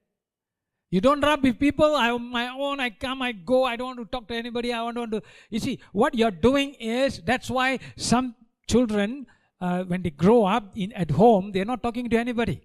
You 0.89 0.99
don't 0.99 1.21
rub 1.21 1.41
with 1.43 1.57
people. 1.57 1.95
I 1.95 2.11
on 2.11 2.29
my 2.29 2.49
own. 2.49 2.81
I 2.81 2.89
come. 2.89 3.21
I 3.21 3.31
go. 3.31 3.63
I 3.63 3.77
don't 3.77 3.95
want 3.95 3.99
to 3.99 4.05
talk 4.05 4.27
to 4.27 4.35
anybody. 4.35 4.73
I 4.73 4.81
want 4.83 5.11
to. 5.11 5.21
You 5.49 5.59
see, 5.59 5.79
what 5.93 6.15
you're 6.15 6.31
doing 6.31 6.73
is 6.73 7.21
that's 7.25 7.49
why 7.49 7.79
some 7.95 8.35
children, 8.67 9.25
uh, 9.60 9.84
when 9.84 10.02
they 10.02 10.10
grow 10.10 10.44
up 10.44 10.76
in 10.76 10.92
at 10.92 11.10
home, 11.10 11.52
they're 11.52 11.64
not 11.64 11.82
talking 11.82 12.08
to 12.10 12.16
anybody. 12.16 12.60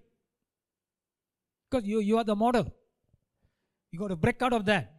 Because 1.70 1.86
you 1.86 2.00
you 2.00 2.18
are 2.18 2.24
the 2.24 2.36
model. 2.36 2.66
You 3.90 3.98
got 3.98 4.08
to 4.08 4.16
break 4.16 4.42
out 4.42 4.52
of 4.52 4.64
that. 4.66 4.92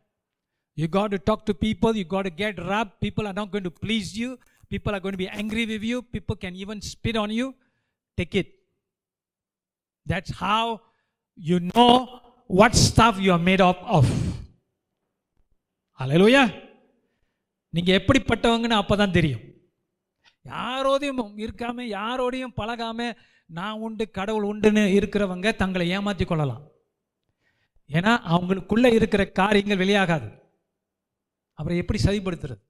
You 0.75 0.88
got 0.88 1.12
to 1.12 1.20
talk 1.20 1.46
to 1.46 1.53
people. 1.53 1.96
You 1.96 2.03
got 2.03 2.24
to 2.24 2.29
get 2.29 2.60
rubbed. 2.60 3.00
People 3.00 3.27
are 3.27 3.34
not 3.34 3.51
going 3.51 3.63
to 3.63 3.72
please 3.72 4.17
you. 4.17 4.39
People 4.70 4.96
are 4.96 5.00
going 5.00 5.13
to 5.13 5.17
be 5.17 5.27
angry 5.27 5.65
with 5.65 5.84
you. 5.84 6.01
People 6.01 6.36
can 6.36 6.55
even 6.55 6.82
spit 6.82 7.15
on 7.15 7.29
you. 7.29 7.53
Take 8.17 8.36
it. 8.36 8.48
That's 10.05 10.32
how 10.32 10.82
you 11.36 11.60
know 11.60 12.22
what 12.48 12.75
stuff 12.75 13.20
you 13.20 13.32
are 13.32 13.39
made 13.39 13.62
up 13.62 13.79
of. 13.84 14.05
Hallelujah. 15.93 16.51
நீங்க 17.70 17.91
எப்படிப்பட்டவங்கன்னு 18.00 18.79
அப்பதான் 18.82 19.12
தெரியும் 19.12 19.43
யாரோடையும் 20.45 21.37
இருக்காம 21.37 21.80
யாரோடையும் 21.87 22.52
பழகாம 22.57 23.16
நான் 23.47 23.78
உண்டு 23.78 24.11
கடவுள் 24.11 24.57
உண்டுன்னு 24.57 24.85
இருக்கிறவங்க 24.97 25.54
தங்களை 25.54 25.88
ஏமாற்றி 25.88 26.25
கொள்ளலாம். 26.25 26.71
ஏன்னா 27.88 28.21
அவங்களுக்குள்ள 28.26 28.92
இருக்கிற 28.92 29.30
காரியங்கள் 29.30 29.87
வெளியாகாது. 29.87 30.40
அப்புறம் 31.52 31.78
எப்படி 31.78 32.02
சரிப்படுத்துறது? 32.02 32.61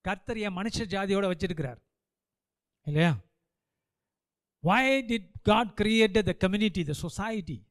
கர்த்தர் 0.00 0.38
என் 0.38 0.56
மனுஷ 0.56 0.78
ஜாதியோட 0.78 1.30
வச்சிருக்கிறார். 1.30 1.76
இல்லையா? 2.82 3.18
Why 4.58 5.04
did 5.04 5.30
God 5.42 5.80
create 5.82 6.22
the 6.22 6.32
community 6.32 6.84
the 6.84 6.92
society 6.92 7.70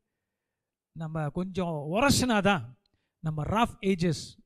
நம்ம 0.91 1.29
கொஞ்சம் 1.29 1.87
உரசினா 1.91 2.41
தான் 2.41 2.79
நம்ம 3.19 3.43
ரஃப் 3.43 3.77
ஏஜஸ் 3.81 4.37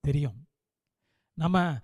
தெரியும். 0.00 0.48
நம்ம 1.32 1.78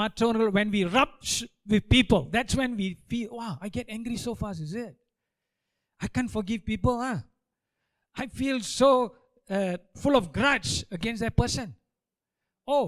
மற்றவர்கள் 0.00 0.50
when 0.58 0.68
we 0.70 0.82
rub 0.96 1.10
sh- 1.24 1.48
with 1.66 1.84
people 1.88 2.22
that's 2.34 2.54
when 2.60 2.72
we 2.80 2.86
feel 3.10 3.28
wow 3.40 3.52
I 3.60 3.70
get 3.78 3.86
angry 3.96 4.16
so 4.26 4.32
fast 4.34 4.60
is 4.60 4.74
it 4.84 4.92
I 6.00 6.08
can't 6.14 6.32
forgive 6.36 6.60
people 6.64 6.96
huh? 7.04 7.18
I 8.16 8.26
feel 8.40 8.58
so 8.78 8.88
uh, 9.50 9.74
full 10.02 10.16
of 10.20 10.24
grudge 10.38 10.72
against 10.98 11.20
that 11.24 11.36
person 11.42 11.68
oh 12.68 12.86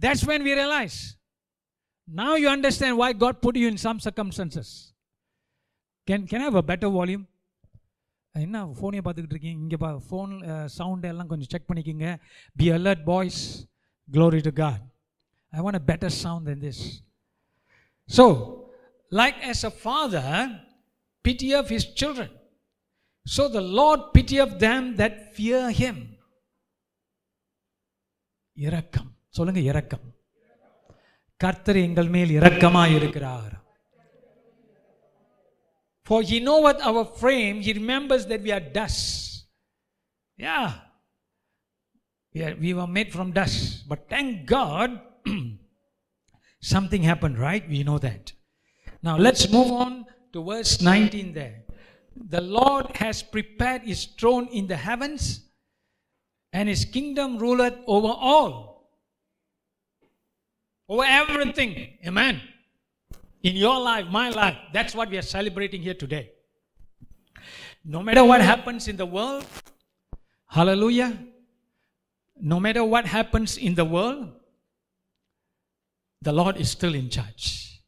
that's 0.00 0.24
when 0.30 0.42
we 0.46 0.52
realize 0.54 0.98
now 2.08 2.32
you 2.42 2.48
understand 2.48 2.94
why 2.96 3.10
God 3.24 3.40
put 3.40 3.56
you 3.56 3.68
in 3.68 3.80
some 3.86 4.00
circumstances 4.08 4.68
can 6.08 6.26
can 6.30 6.44
have 6.46 6.58
a 6.60 6.64
better 6.68 6.92
volume 6.96 7.24
என்ன 8.34 8.58
ஃபோனே 8.78 9.00
பார்த்துக்கிட்டு 9.04 9.34
இருக்கீங்க 9.34 9.62
இங்கே 9.64 9.78
பா 9.84 9.88
phone 10.08 10.32
sound 10.76 11.06
எல்லாம் 11.10 11.30
கொஞ்சம் 11.30 11.50
check 11.54 11.66
பண்ணிக்கோங்க 11.68 12.10
be 12.56 12.66
alert 12.76 13.02
boys 13.08 13.40
glory 14.08 14.40
to 14.48 14.52
God 14.60 14.82
I 15.52 15.60
want 15.64 15.78
a 15.80 15.84
better 15.90 16.14
sound 16.24 16.46
then 16.50 16.62
this 16.66 16.82
so 18.08 18.24
like 19.12 19.38
as 19.52 19.60
a 19.70 19.74
father 19.86 20.26
pity 21.24 21.50
of 21.60 21.66
his 21.74 21.84
children 22.00 22.30
so 23.26 23.42
the 23.58 23.64
lord 23.80 24.00
pity 24.16 24.38
of 24.46 24.50
them 24.66 24.82
that 25.00 25.14
fear 25.36 25.62
him 25.82 25.96
இரக்கம் 28.56 29.10
சொல்லுங்க 29.36 29.62
இரக்கம் 29.70 30.06
கர்த்தர் 31.40 31.78
எங்கள் 31.86 32.10
மேல் 32.16 32.34
இரக்கமாய் 32.40 32.96
இருக்கிறார் 33.00 33.54
For 36.06 36.22
he 36.22 36.38
knoweth 36.38 36.80
our 36.88 37.04
frame, 37.04 37.60
he 37.60 37.72
remembers 37.72 38.26
that 38.26 38.40
we 38.40 38.52
are 38.52 38.60
dust. 38.60 39.00
Yeah. 40.38 40.66
We, 42.34 42.44
are, 42.44 42.54
we 42.64 42.74
were 42.74 42.86
made 42.86 43.12
from 43.12 43.32
dust. 43.32 43.88
But 43.88 44.08
thank 44.08 44.46
God, 44.46 45.00
something 46.61 47.03
happened, 47.03 47.37
right? 47.37 47.67
We 47.67 47.83
know 47.83 47.97
that. 47.99 48.33
Now 49.03 49.17
let's 49.17 49.49
move 49.49 49.71
on 49.71 50.05
to 50.33 50.43
verse 50.43 50.81
19 50.81 51.33
there. 51.33 51.63
The 52.15 52.41
Lord 52.41 52.95
has 52.97 53.21
prepared 53.21 53.83
his 53.83 54.05
throne 54.05 54.47
in 54.47 54.67
the 54.67 54.77
heavens, 54.77 55.49
and 56.53 56.69
his 56.69 56.85
kingdom 56.85 57.37
ruleth 57.37 57.75
over 57.87 58.07
all. 58.07 58.89
Over 60.87 61.03
everything. 61.03 61.97
Amen 62.05 62.41
in 63.43 63.55
your 63.55 63.79
life, 63.79 64.07
my 64.07 64.29
life. 64.29 64.57
That's 64.73 64.95
what 64.95 65.09
we 65.09 65.17
are 65.17 65.23
celebrating 65.23 65.81
here 65.81 65.93
today. 65.93 66.31
No 67.83 68.03
matter 68.03 68.23
what 68.23 68.41
happens 68.41 68.87
in 68.87 68.97
the 68.97 69.05
world, 69.05 69.45
hallelujah, 70.47 71.17
no 72.39 72.59
matter 72.59 72.83
what 72.83 73.05
happens 73.05 73.57
in 73.57 73.73
the 73.75 73.85
world, 73.85 74.29
the 76.21 76.31
Lord 76.31 76.57
is 76.57 76.69
still 76.69 76.93
in 76.93 77.09
charge. 77.09 77.81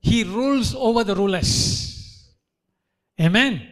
He 0.00 0.24
rules 0.24 0.74
over 0.74 1.04
the 1.04 1.14
rulers. 1.14 2.28
Amen. 3.20 3.62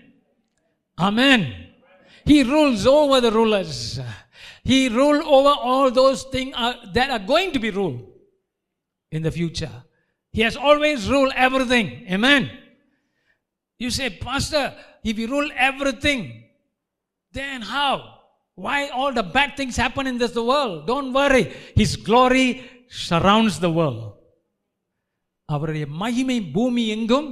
Amen. 0.99 1.66
He 2.25 2.42
rules 2.45 2.87
over 2.87 3.21
the 3.21 3.33
rulers. 3.33 3.99
He 4.62 4.88
ruled 4.88 5.25
over 5.25 5.49
all 5.61 5.90
those 5.90 6.23
things 6.25 6.54
uh, 6.57 6.75
that 6.92 7.11
are 7.11 7.19
going 7.19 7.52
to 7.52 7.59
be 7.59 7.71
ruled 7.71 8.07
in 9.11 9.23
the 9.23 9.30
future. 9.30 9.73
He 10.30 10.42
has 10.42 10.57
always 10.57 11.09
ruled 11.09 11.33
everything. 11.35 12.07
Amen. 12.09 12.50
You 13.78 13.90
say, 13.90 14.11
Pastor, 14.11 14.75
if 15.02 15.19
you 15.19 15.26
rule 15.26 15.50
everything, 15.57 16.45
then 17.33 17.62
how? 17.62 18.19
Why 18.54 18.88
all 18.88 19.12
the 19.12 19.23
bad 19.23 19.57
things 19.57 19.76
happen 19.76 20.07
in 20.07 20.19
this 20.19 20.37
world? 20.37 20.87
Don't 20.87 21.12
worry. 21.12 21.52
His 21.75 21.97
glory 21.97 22.79
surrounds 22.89 23.59
the 23.59 23.69
world. 23.69 24.03
அவருடைய 25.45 25.85
மகிமை 25.88 26.41
பூமி 26.41 26.83
எங்கும் 26.88 27.29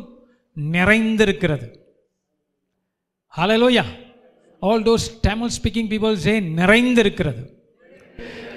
நிறைந்திருக்கிறது 0.76 1.68
ஹalleluya 3.38 3.86
all 4.68 4.82
those 4.90 5.06
tamil 5.26 5.50
speaking 5.60 5.88
people 5.94 6.16
say 6.26 6.36
நிறைந்திருக்கிறது 6.60 7.44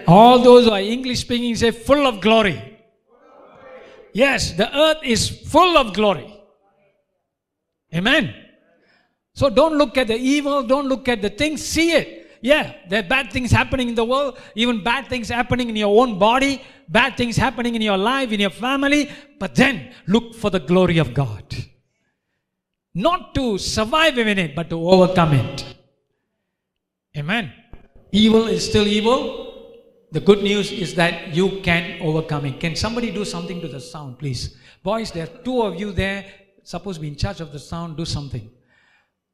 all 0.06 0.38
those 0.48 0.64
who 0.66 0.74
are 0.78 0.86
english 0.96 1.20
speaking 1.26 1.54
say 1.62 1.70
full 1.86 2.04
of 2.10 2.20
glory 2.26 2.56
Yes, 4.16 4.52
the 4.52 4.74
earth 4.74 5.02
is 5.04 5.28
full 5.28 5.76
of 5.76 5.92
glory. 5.92 6.26
Amen. 7.94 8.34
So 9.34 9.50
don't 9.50 9.76
look 9.76 9.98
at 9.98 10.06
the 10.06 10.16
evil, 10.16 10.62
don't 10.62 10.88
look 10.88 11.06
at 11.06 11.20
the 11.20 11.28
things, 11.28 11.62
see 11.62 11.92
it. 11.92 12.19
yeah, 12.41 12.73
there 12.89 12.99
are 13.01 13.07
bad 13.07 13.31
things 13.31 13.51
happening 13.51 13.89
in 13.89 13.95
the 13.95 14.03
world, 14.03 14.39
even 14.55 14.83
bad 14.83 15.07
things 15.07 15.29
happening 15.29 15.69
in 15.69 15.75
your 15.75 16.01
own 16.01 16.17
body, 16.17 16.61
bad 16.89 17.15
things 17.15 17.37
happening 17.37 17.75
in 17.75 17.81
your 17.81 17.97
life, 17.97 18.31
in 18.31 18.39
your 18.39 18.49
family, 18.49 19.11
but 19.39 19.53
then 19.53 19.93
look 20.07 20.33
for 20.35 20.49
the 20.49 20.59
glory 20.59 20.97
of 20.97 21.13
God. 21.13 21.43
Not 22.95 23.35
to 23.35 23.57
survive 23.57 24.17
in 24.17 24.39
it, 24.39 24.55
but 24.55 24.69
to 24.71 24.89
overcome 24.89 25.33
it. 25.33 25.65
Amen. 27.15 27.53
Evil 28.11 28.47
is 28.47 28.67
still 28.67 28.87
evil, 28.87 29.51
the 30.11 30.19
good 30.19 30.43
news 30.43 30.73
is 30.73 30.93
that 30.95 31.33
you 31.33 31.61
can 31.61 32.01
overcome 32.01 32.45
it. 32.45 32.59
Can 32.59 32.75
somebody 32.75 33.11
do 33.11 33.23
something 33.23 33.61
to 33.61 33.69
the 33.69 33.79
sound, 33.79 34.19
please? 34.19 34.57
Boys, 34.83 35.09
there 35.11 35.23
are 35.23 35.43
two 35.43 35.61
of 35.61 35.79
you 35.79 35.93
there. 35.93 36.25
Supposed 36.63 36.97
to 36.97 37.01
be 37.01 37.07
in 37.07 37.15
charge 37.15 37.39
of 37.39 37.53
the 37.53 37.59
sound. 37.59 37.95
Do 37.95 38.03
something. 38.03 38.49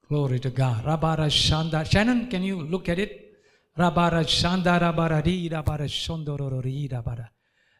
Glory 0.07 0.39
to 0.39 0.49
God. 0.49 0.85
Rabara 0.85 1.27
Shanda. 1.27 1.85
Shannon, 1.85 2.29
can 2.29 2.41
you 2.41 2.61
look 2.61 2.87
at 2.87 2.97
it? 2.97 3.35
Rabara 3.77 4.23
Shanda 4.23 4.79
Rabara 4.79 5.23
Ri 5.25 5.49
Rabara 5.49 5.85
Shondoro 5.85 6.63
Ri 6.63 6.87
Rabara. 6.87 7.27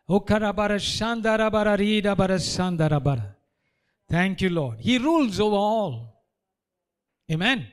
Okarabara 0.10 0.78
Shanda 0.78 1.38
Rabara 1.38 1.78
Ri 1.78 2.02
Rabara 2.02 2.38
Shanda 2.38 2.90
Rabara. 2.90 3.34
Thank 4.10 4.42
you, 4.42 4.50
Lord. 4.50 4.80
He 4.80 4.98
rules 4.98 5.40
over 5.40 5.56
all. 5.56 6.24
Amen. 7.32 7.68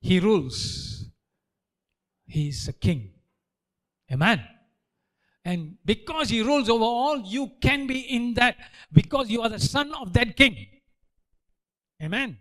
He 0.00 0.20
rules. 0.20 1.06
He 2.26 2.48
is 2.48 2.68
a 2.68 2.72
king. 2.72 3.10
Amen. 4.12 4.42
And 5.44 5.76
because 5.84 6.30
he 6.30 6.40
rules 6.40 6.68
over 6.68 6.84
all, 6.84 7.18
you 7.18 7.50
can 7.60 7.86
be 7.86 8.00
in 8.00 8.34
that 8.34 8.56
because 8.92 9.28
you 9.28 9.42
are 9.42 9.48
the 9.48 9.60
son 9.60 9.92
of 9.92 10.12
that 10.12 10.36
king. 10.36 10.66
Amen. 12.02 12.38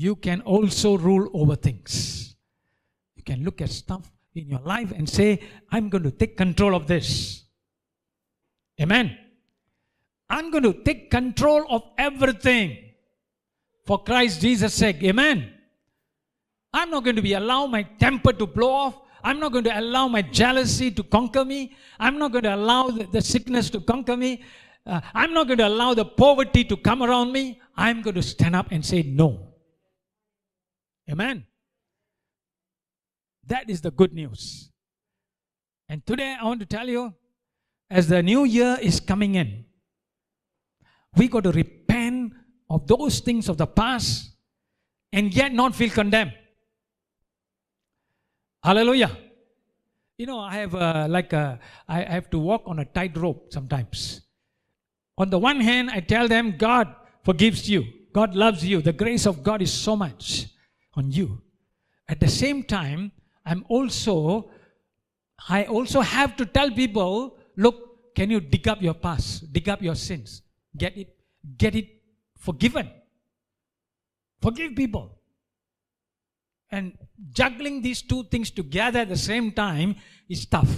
You 0.00 0.14
can 0.14 0.42
also 0.42 0.96
rule 0.96 1.28
over 1.34 1.56
things. 1.56 2.36
You 3.16 3.24
can 3.24 3.42
look 3.42 3.60
at 3.60 3.68
stuff 3.68 4.08
in 4.32 4.46
your 4.46 4.60
life 4.60 4.92
and 4.92 5.08
say, 5.08 5.40
I'm 5.72 5.88
going 5.88 6.04
to 6.04 6.12
take 6.12 6.36
control 6.36 6.76
of 6.76 6.86
this. 6.86 7.42
Amen. 8.80 9.18
I'm 10.30 10.52
going 10.52 10.62
to 10.62 10.72
take 10.84 11.10
control 11.10 11.66
of 11.68 11.82
everything 11.98 12.78
for 13.86 14.00
Christ 14.04 14.40
Jesus' 14.40 14.74
sake. 14.74 15.02
Amen. 15.02 15.52
I'm 16.72 16.90
not 16.90 17.02
going 17.02 17.16
to 17.16 17.22
be 17.22 17.32
allow 17.32 17.66
my 17.66 17.82
temper 17.82 18.32
to 18.34 18.46
blow 18.46 18.70
off. 18.70 19.00
I'm 19.24 19.40
not 19.40 19.50
going 19.50 19.64
to 19.64 19.80
allow 19.80 20.06
my 20.06 20.22
jealousy 20.22 20.92
to 20.92 21.02
conquer 21.02 21.44
me. 21.44 21.74
I'm 21.98 22.18
not 22.18 22.30
going 22.30 22.44
to 22.44 22.54
allow 22.54 22.90
the, 22.90 23.02
the 23.06 23.20
sickness 23.20 23.68
to 23.70 23.80
conquer 23.80 24.16
me. 24.16 24.44
Uh, 24.86 25.00
I'm 25.12 25.34
not 25.34 25.48
going 25.48 25.58
to 25.58 25.66
allow 25.66 25.92
the 25.92 26.04
poverty 26.04 26.62
to 26.66 26.76
come 26.76 27.02
around 27.02 27.32
me. 27.32 27.60
I'm 27.76 28.00
going 28.00 28.14
to 28.14 28.22
stand 28.22 28.54
up 28.54 28.68
and 28.70 28.86
say 28.86 29.02
no. 29.02 29.47
Amen. 31.10 31.44
That 33.46 33.70
is 33.70 33.80
the 33.80 33.90
good 33.90 34.12
news. 34.12 34.70
And 35.88 36.04
today 36.04 36.36
I 36.38 36.44
want 36.44 36.60
to 36.60 36.66
tell 36.66 36.86
you, 36.86 37.14
as 37.90 38.08
the 38.08 38.22
new 38.22 38.44
year 38.44 38.76
is 38.80 39.00
coming 39.00 39.36
in, 39.36 39.64
we 41.16 41.28
got 41.28 41.44
to 41.44 41.52
repent 41.52 42.34
of 42.68 42.86
those 42.86 43.20
things 43.20 43.48
of 43.48 43.56
the 43.56 43.66
past 43.66 44.32
and 45.10 45.32
yet 45.32 45.54
not 45.54 45.74
feel 45.74 45.88
condemned. 45.88 46.34
Hallelujah. 48.62 49.16
You 50.18 50.26
know, 50.26 50.40
I 50.40 50.56
have 50.56 50.74
uh, 50.74 51.06
like 51.08 51.32
a, 51.32 51.58
I 51.88 52.04
I 52.04 52.10
have 52.10 52.28
to 52.30 52.38
walk 52.38 52.64
on 52.66 52.80
a 52.80 52.84
tightrope 52.84 53.50
sometimes. 53.50 54.20
On 55.16 55.30
the 55.30 55.38
one 55.38 55.60
hand, 55.60 55.90
I 55.90 56.00
tell 56.00 56.28
them 56.28 56.56
God 56.58 56.94
forgives 57.24 57.70
you, 57.70 57.84
God 58.12 58.34
loves 58.34 58.64
you, 58.64 58.82
the 58.82 58.92
grace 58.92 59.26
of 59.26 59.42
God 59.42 59.62
is 59.62 59.72
so 59.72 59.96
much 59.96 60.48
on 60.98 61.10
you. 61.10 61.40
At 62.08 62.20
the 62.20 62.28
same 62.28 62.62
time, 62.64 63.12
I'm 63.46 63.64
also, 63.68 64.50
I 65.48 65.64
also 65.64 66.00
have 66.00 66.36
to 66.36 66.44
tell 66.44 66.70
people, 66.70 67.38
look, 67.56 68.14
can 68.14 68.30
you 68.30 68.40
dig 68.40 68.66
up 68.66 68.82
your 68.82 68.94
past, 68.94 69.52
dig 69.52 69.68
up 69.68 69.80
your 69.80 69.94
sins, 69.94 70.42
get 70.76 70.96
it, 70.96 71.14
get 71.56 71.74
it 71.74 71.88
forgiven. 72.36 72.90
Forgive 74.42 74.74
people. 74.74 75.14
And 76.70 76.98
juggling 77.30 77.80
these 77.80 78.02
two 78.02 78.24
things 78.24 78.50
together 78.50 79.00
at 79.00 79.08
the 79.08 79.16
same 79.16 79.52
time 79.52 79.96
is 80.28 80.44
tough. 80.46 80.68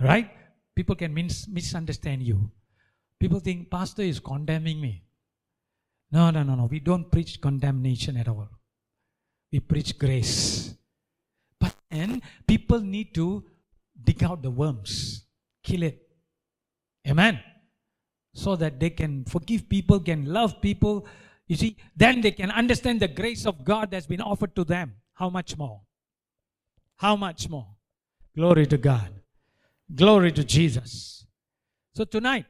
Right? 0.00 0.30
People 0.74 0.94
can 0.94 1.14
mis- 1.14 1.48
misunderstand 1.48 2.22
you. 2.22 2.50
People 3.18 3.40
think, 3.40 3.70
Pastor 3.70 4.02
is 4.02 4.20
condemning 4.20 4.80
me. 4.80 5.05
No, 6.10 6.30
no, 6.30 6.42
no, 6.42 6.54
no. 6.54 6.66
We 6.66 6.80
don't 6.80 7.10
preach 7.10 7.40
condemnation 7.40 8.16
at 8.16 8.28
all. 8.28 8.48
We 9.52 9.60
preach 9.60 9.98
grace. 9.98 10.74
But 11.58 11.74
then 11.90 12.22
people 12.46 12.80
need 12.80 13.14
to 13.14 13.44
dig 14.02 14.22
out 14.22 14.42
the 14.42 14.50
worms, 14.50 15.24
kill 15.62 15.82
it. 15.82 16.02
Amen. 17.08 17.40
So 18.34 18.56
that 18.56 18.78
they 18.78 18.90
can 18.90 19.24
forgive 19.24 19.68
people, 19.68 20.00
can 20.00 20.26
love 20.26 20.60
people. 20.60 21.06
You 21.46 21.56
see, 21.56 21.76
then 21.96 22.20
they 22.20 22.32
can 22.32 22.50
understand 22.50 23.00
the 23.00 23.08
grace 23.08 23.46
of 23.46 23.64
God 23.64 23.90
that's 23.90 24.06
been 24.06 24.20
offered 24.20 24.54
to 24.56 24.64
them. 24.64 24.94
How 25.14 25.30
much 25.30 25.56
more? 25.56 25.80
How 26.96 27.16
much 27.16 27.48
more? 27.48 27.68
Glory 28.34 28.66
to 28.66 28.76
God. 28.76 29.10
Glory 29.94 30.32
to 30.32 30.44
Jesus. 30.44 31.24
So 31.94 32.04
tonight, 32.04 32.44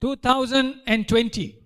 2020, 0.00 1.61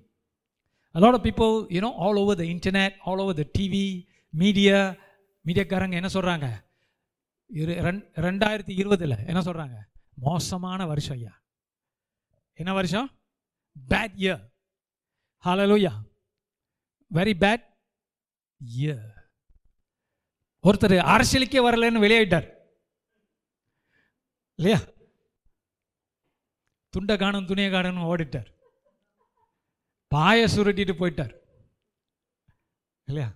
A 0.96 0.98
lot 0.98 1.12
of 1.12 1.20
people, 1.20 1.70
you 1.70 1.80
know, 1.80 1.94
all 1.94 2.18
over 2.18 2.38
the 2.38 2.44
internet, 2.44 2.96
all 2.98 3.18
over 3.18 3.36
the 3.36 3.44
TV, 3.58 4.06
media, 4.38 4.98
மீடியாக்காரங்க 5.46 5.92
என்ன 5.92 6.06
சொல்கிறாங்க 6.06 6.64
இரு 7.46 7.72
ரெண்- 7.72 8.08
ரெண்டாயிரத்தி 8.14 8.70
இருபதில் 8.70 9.26
என்ன 9.26 9.40
சொல்கிறாங்க 9.40 9.74
மோசமான 10.14 10.86
வருஷம் 10.86 11.16
ஐயா. 11.16 11.42
என்ன 12.52 12.72
வருஷம்? 12.72 13.10
Bad 13.90 14.12
year 14.16 14.52
hallelujah 15.44 15.92
very 17.14 17.32
bad 17.40 17.62
year 18.78 19.14
ஒருத்தர் 20.62 20.98
அரசியலுக்கே 20.98 21.60
வரலன்னு 21.60 22.00
வெளியாயிட்டார். 22.00 22.54
இல்லையா? 24.54 24.80
துண்டை 26.90 27.16
காணும் 27.16 27.46
துணியை 27.46 27.70
காணும் 27.70 28.16
ஓடிட்டார். 28.16 28.54
பாய 30.16 30.48
சுருட்டிட்டு 30.54 30.94
போயிட்டார். 31.00 31.34
இல்லையா? 33.08 33.30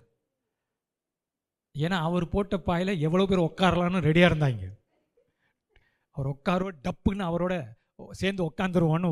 ஏன்னா 1.75 1.97
அவர் 2.07 2.31
போட்ட 2.35 2.55
பாயில் 2.69 2.99
எவ்வளோ 3.07 3.25
பேர் 3.31 3.47
உட்காரலான்னு 3.49 4.05
ரெடியாக 4.07 4.29
இருந்தாங்க. 4.31 4.63
அவர் 6.15 6.31
உட்காரோ 6.33 6.69
டப்புன்னு 6.85 7.23
அவரோட 7.27 7.53
சேர்ந்து 8.21 8.41
உட்காந்துருவோன்னு 8.49 9.09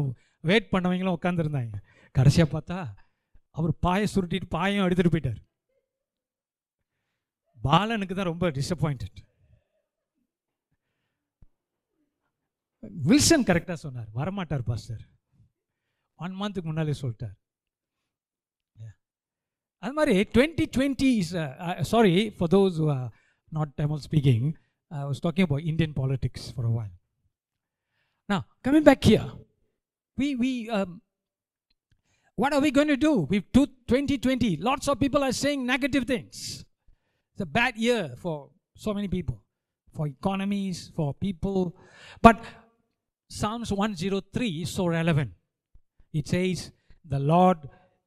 வெயிட் 0.50 0.72
பண்ணவங்களும் 0.74 1.18
உட்காந்துருந்தாங்க 1.18 1.78
கடைசியாக 2.18 2.50
பார்த்தா 2.54 2.78
அவர் 3.60 3.74
பாயை 3.86 4.06
சுருட்டிட்டு 4.14 4.54
பாயம் 4.56 4.86
எடுத்துகிட்டு 4.88 5.14
போயிட்டார். 5.16 5.40
பாலனுக்கு 7.58 8.16
தான் 8.16 8.32
ரொம்ப 8.32 8.48
டிசப்பாயிண்டட் 8.58 9.20
வில்சன் 13.08 13.48
கரெக்டாக 13.48 13.78
சொன்னார். 13.86 14.10
வரமாட்டார் 14.20 14.68
பாஸ்டர். 14.70 15.04
ஒன் 16.20 16.38
மந்த்துக்கு 16.42 16.70
முன்னாலே 16.70 16.96
சொல்லிட்டார். 17.02 17.36
அது 19.83 19.95
மாதிரி 19.99 20.15
twenty 20.35 20.65
twenty 20.77 21.11
is 21.23 21.33
sorry 21.93 22.15
for 22.37 22.51
those 22.57 22.77
not 23.53 23.73
Tamil 23.81 24.03
speaking 24.09 24.47
I 24.91 25.03
was 25.11 25.23
talking 25.27 25.47
about 25.49 25.67
Indian 25.73 25.97
politics 26.01 26.47
for 26.57 26.69
a 26.71 26.75
while 26.79 26.93
now 28.29 28.39
coming 28.67 28.85
back 28.85 29.03
here 29.05 29.25
we 30.19 30.27
we 30.43 30.51
um, 30.77 30.91
what 32.39 32.53
are 32.57 32.61
we 32.61 32.71
going 32.71 32.89
to 32.89 33.01
do 33.01 33.13
with 33.33 33.45
two- 33.53 33.73
2020 33.89 34.49
lots 34.69 34.89
of 34.91 34.99
people 34.99 35.23
are 35.27 35.35
saying 35.43 35.61
negative 35.67 36.05
things 36.13 36.37
it's 37.31 37.45
a 37.47 37.51
bad 37.59 37.75
year 37.77 38.03
for 38.17 38.37
so 38.77 38.93
many 38.99 39.09
people 39.09 39.37
for 39.95 40.07
economies 40.09 40.79
for 40.97 41.09
people 41.27 41.59
but 42.23 42.39
psalms 43.31 43.71
103 43.75 44.49
is 44.63 44.71
so 44.71 44.87
relevant 44.89 45.33
it 46.15 46.27
says 46.27 46.59
the 47.07 47.21
lord 47.33 47.61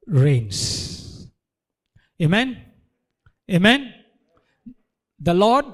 reigns 0.08 0.60
amen? 2.21 2.63
Amen? 3.51 3.95
The 5.19 5.35
lord 5.35 5.67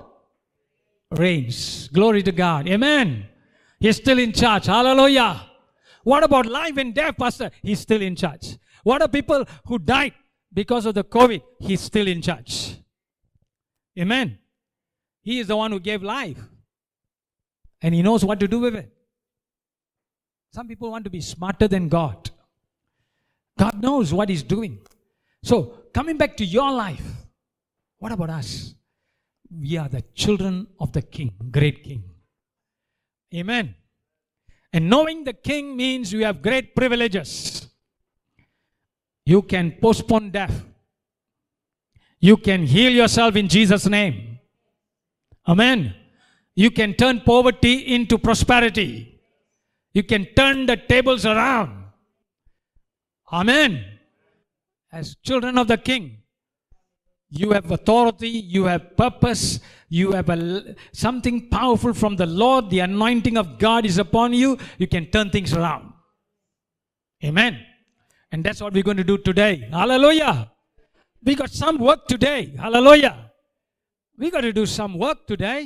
reigns. 1.10 1.88
Glory 1.88 2.22
to 2.22 2.32
god. 2.32 2.68
Amen? 2.68 3.26
He's 3.80 3.96
still 3.96 4.18
in 4.18 4.32
charge. 4.32 4.66
Hallelujah. 4.66 5.42
What 6.02 6.24
about 6.24 6.46
life 6.46 6.76
and 6.76 6.94
death 6.94 7.16
pastor? 7.18 7.50
He's 7.62 7.80
still 7.80 8.02
in 8.02 8.16
charge. 8.16 8.56
What 8.82 9.02
are 9.02 9.08
people 9.08 9.44
who 9.66 9.78
died 9.78 10.14
because 10.52 10.86
of 10.86 10.94
the 10.94 11.04
covid? 11.04 11.42
He's 11.58 11.80
still 11.80 12.06
in 12.06 12.22
charge. 12.22 12.76
Amen? 13.98 14.38
He 15.22 15.40
is 15.40 15.48
the 15.48 15.56
one 15.56 15.72
who 15.72 15.80
gave 15.80 16.02
life. 16.02 16.38
And 17.82 17.94
he 17.94 18.02
knows 18.02 18.24
what 18.24 18.40
to 18.40 18.48
do 18.48 18.60
with 18.60 18.74
it. 18.74 18.92
Some 20.52 20.66
people 20.66 20.90
want 20.90 21.04
to 21.04 21.10
be 21.10 21.20
smarter 21.20 21.68
than 21.68 21.88
god. 21.88 22.30
God 23.58 23.82
knows 23.82 24.12
what 24.12 24.28
he's 24.28 24.42
doing. 24.42 24.78
So 25.42 25.77
coming 25.98 26.16
back 26.16 26.36
to 26.36 26.44
your 26.44 26.70
life. 26.70 27.06
What 27.98 28.12
about 28.12 28.30
us? 28.30 28.72
We 29.50 29.76
are 29.78 29.88
the 29.88 30.02
children 30.14 30.68
of 30.78 30.92
the 30.92 31.02
king 31.02 31.32
great 31.50 31.82
king. 31.82 32.04
Amen. 33.34 33.74
And 34.72 34.88
knowing 34.88 35.24
the 35.24 35.32
king 35.32 35.76
means 35.76 36.12
you 36.12 36.24
have 36.24 36.40
great 36.40 36.76
privileges. 36.76 37.66
You 39.26 39.42
can 39.42 39.72
postpone 39.82 40.30
death. 40.30 40.56
You 42.20 42.36
can 42.36 42.64
heal 42.64 42.92
yourself 42.92 43.34
in 43.34 43.48
jesus 43.48 43.84
name. 43.86 44.38
Amen. 45.48 45.94
You 46.54 46.70
can 46.70 46.94
turn 46.94 47.22
poverty 47.22 47.74
into 47.96 48.18
prosperity. 48.18 49.20
You 49.92 50.04
can 50.04 50.26
turn 50.36 50.66
the 50.66 50.76
tables 50.76 51.26
around. 51.26 51.86
Amen 53.32 53.97
as 54.99 55.05
children 55.27 55.55
of 55.61 55.67
the 55.73 55.79
king 55.89 56.03
you 57.41 57.47
have 57.55 57.67
authority 57.77 58.31
you 58.55 58.63
have 58.71 58.83
purpose 59.03 59.43
you 59.99 60.07
have 60.17 60.29
a, 60.35 60.39
l- 60.47 60.63
something 61.05 61.37
powerful 61.57 61.93
from 62.01 62.13
the 62.21 62.27
lord 62.43 62.63
the 62.73 62.81
anointing 62.89 63.37
of 63.41 63.47
god 63.67 63.83
is 63.91 63.97
upon 64.05 64.29
you 64.41 64.49
you 64.81 64.87
can 64.95 65.05
turn 65.15 65.29
things 65.35 65.51
around 65.59 65.85
amen 67.29 67.53
and 68.31 68.39
that's 68.45 68.61
what 68.63 68.71
we're 68.75 68.87
going 68.89 69.01
to 69.05 69.09
do 69.13 69.17
today 69.29 69.53
hallelujah 69.79 70.35
we 71.27 71.33
got 71.41 71.51
some 71.63 71.77
work 71.89 72.01
today 72.13 72.41
hallelujah 72.65 73.15
we 74.21 74.29
got 74.35 74.41
to 74.49 74.53
do 74.61 74.65
some 74.79 74.93
work 75.05 75.19
today 75.33 75.59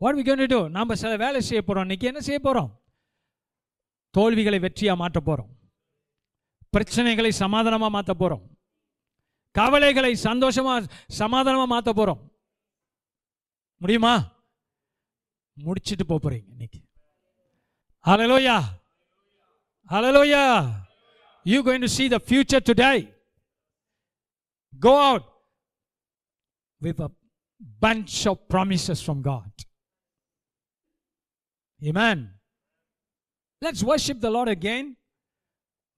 what 0.00 0.10
are 0.12 0.18
we 0.20 0.26
going 0.30 0.42
to 0.46 0.50
do 0.56 0.60
நாம 0.76 0.96
சில 1.02 1.12
வேலை 1.24 1.40
செய்ய 1.48 1.60
போறோம் 1.68 1.84
இன்னைக்கு 1.86 2.06
என்ன 2.10 2.20
செய்ய 2.28 2.38
போறோம் 2.46 2.68
தோல்விகளை 4.14 4.58
வெற்றியா 4.66 4.94
மாற்ற 5.02 5.20
போறோம் 5.28 5.50
பிரச்சனைகளை 6.76 7.30
சமாதானமா 7.42 7.88
மாற்ற 7.96 8.12
போறோம் 8.22 8.44
கவலைகளை 9.58 10.12
சந்தோஷமா 10.28 10.74
சமாதானமா 11.20 11.66
மாற்ற 11.74 11.92
போறோம் 12.00 12.20
முடியுமா 13.82 14.14
முடிச்சிட்டு 15.66 16.04
போப் 16.10 16.24
போறீங்க 16.24 16.48
இன்னைக்கு 16.54 16.80
ஹalleluya 18.04 18.56
hallelujah 19.92 20.50
you 21.50 21.58
going 21.68 21.82
to 21.86 21.90
see 21.96 22.06
the 22.14 22.20
future 22.30 22.60
today 22.70 22.98
go 24.86 24.92
out 25.08 25.24
with 26.84 26.98
a 27.08 27.10
bunch 27.84 28.14
of 28.30 28.36
promises 28.54 28.98
from 29.06 29.18
god 29.30 29.52
amen 31.90 32.18
let's 33.62 33.82
worship 33.90 34.20
the 34.26 34.32
lord 34.36 34.50
again 34.58 34.86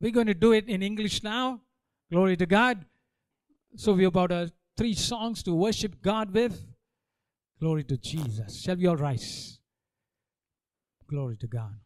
we're 0.00 0.16
going 0.18 0.32
to 0.34 0.38
do 0.46 0.52
it 0.58 0.68
in 0.76 0.82
english 0.90 1.16
now 1.32 1.44
glory 2.10 2.36
to 2.42 2.48
god 2.58 2.76
so 3.75 3.93
we 3.93 4.03
have 4.03 4.13
about 4.13 4.31
uh, 4.31 4.47
three 4.77 4.93
songs 4.93 5.43
to 5.43 5.53
worship 5.53 6.01
God 6.01 6.33
with. 6.33 6.65
Glory 7.59 7.83
to 7.85 7.97
Jesus. 7.97 8.61
Shall 8.61 8.75
we 8.75 8.87
all 8.87 8.97
rise? 8.97 9.59
Glory 11.07 11.37
to 11.37 11.47
God. 11.47 11.84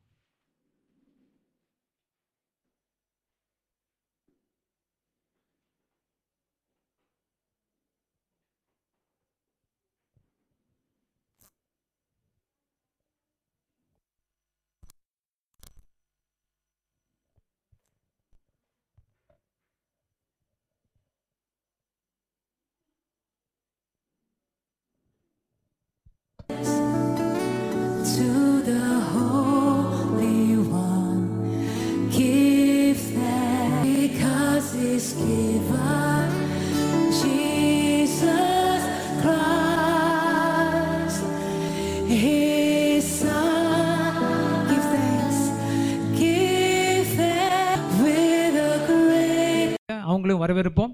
அவங்களும் 50.05 50.43
வரவேற்போம் 50.43 50.93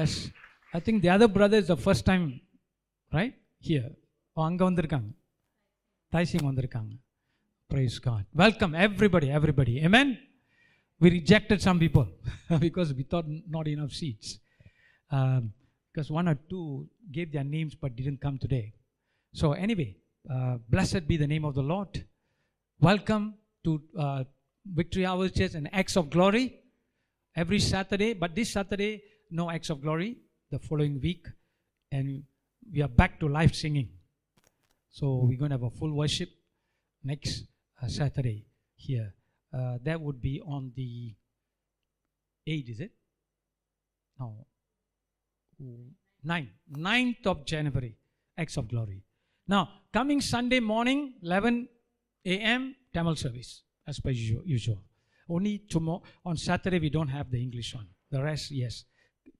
S 0.00 0.18
I 0.72 0.80
think 0.80 1.02
the 1.02 1.10
other 1.14 1.32
brother 1.36 1.62
is 1.62 1.72
the 1.72 1.78
first 1.82 2.06
time 2.06 2.24
right 3.12 3.36
here 3.62 3.92
அங்கே 4.36 4.64
வந்திருக்காங்க 4.64 5.10
dicing 6.12 6.46
வந்திருக்காங்க 6.48 6.92
praise 7.70 7.98
God 8.00 8.26
welcome 8.36 8.74
everybody 8.84 9.28
everybody 9.38 9.74
amen 9.82 10.12
we 11.01 11.09
rejected 11.09 11.61
some 11.61 11.79
people 11.79 12.07
because 12.59 12.93
we 12.93 13.03
thought 13.03 13.25
not 13.49 13.67
enough 13.67 13.91
seats 13.91 14.39
um, 15.11 15.51
because 15.91 16.09
one 16.09 16.29
or 16.29 16.37
two 16.49 16.87
gave 17.11 17.33
their 17.33 17.43
names 17.43 17.75
but 17.75 17.95
didn't 17.95 18.21
come 18.21 18.37
today 18.37 18.73
so 19.33 19.51
anyway 19.53 19.95
uh, 20.33 20.57
blessed 20.69 21.07
be 21.07 21.17
the 21.17 21.27
name 21.27 21.43
of 21.43 21.55
the 21.55 21.61
lord 21.73 22.05
welcome 22.79 23.33
to 23.63 23.81
uh, 23.97 24.23
Victory 24.65 25.05
Hour 25.05 25.29
Church 25.29 25.55
and 25.55 25.69
Acts 25.73 25.95
of 25.95 26.09
Glory 26.09 26.59
every 27.35 27.59
Saturday. 27.59 28.13
But 28.13 28.35
this 28.35 28.51
Saturday, 28.51 29.03
no 29.29 29.49
Acts 29.49 29.69
of 29.69 29.81
Glory. 29.81 30.17
The 30.51 30.59
following 30.59 30.99
week, 31.01 31.27
and 31.93 32.23
we 32.73 32.81
are 32.81 32.89
back 32.89 33.21
to 33.21 33.29
live 33.29 33.55
singing. 33.55 33.87
So 34.89 35.23
we're 35.23 35.39
going 35.39 35.51
to 35.51 35.55
have 35.55 35.63
a 35.63 35.69
full 35.69 35.93
worship 35.93 36.27
next 37.05 37.45
uh, 37.81 37.87
Saturday 37.87 38.47
here. 38.75 39.13
Uh, 39.53 39.77
that 39.83 39.99
would 39.99 40.21
be 40.21 40.41
on 40.45 40.71
the 40.75 41.13
8th, 42.47 42.69
is 42.69 42.79
it? 42.79 42.91
No. 44.19 44.45
9th. 46.25 46.49
9th 46.71 47.25
of 47.27 47.45
January, 47.45 47.97
Acts 48.37 48.57
of 48.57 48.67
Glory. 48.67 49.03
Now, 49.47 49.69
coming 49.91 50.21
Sunday 50.21 50.59
morning, 50.59 51.15
11 51.21 51.67
a.m., 52.25 52.75
Tamil 52.93 53.15
service, 53.15 53.63
as 53.87 53.99
per 53.99 54.09
usual. 54.09 54.83
Only 55.29 55.59
tomorrow, 55.69 56.01
on 56.25 56.37
Saturday, 56.37 56.79
we 56.79 56.89
don't 56.89 57.07
have 57.07 57.31
the 57.31 57.41
English 57.41 57.73
one. 57.75 57.87
The 58.11 58.21
rest, 58.21 58.51
yes, 58.51 58.85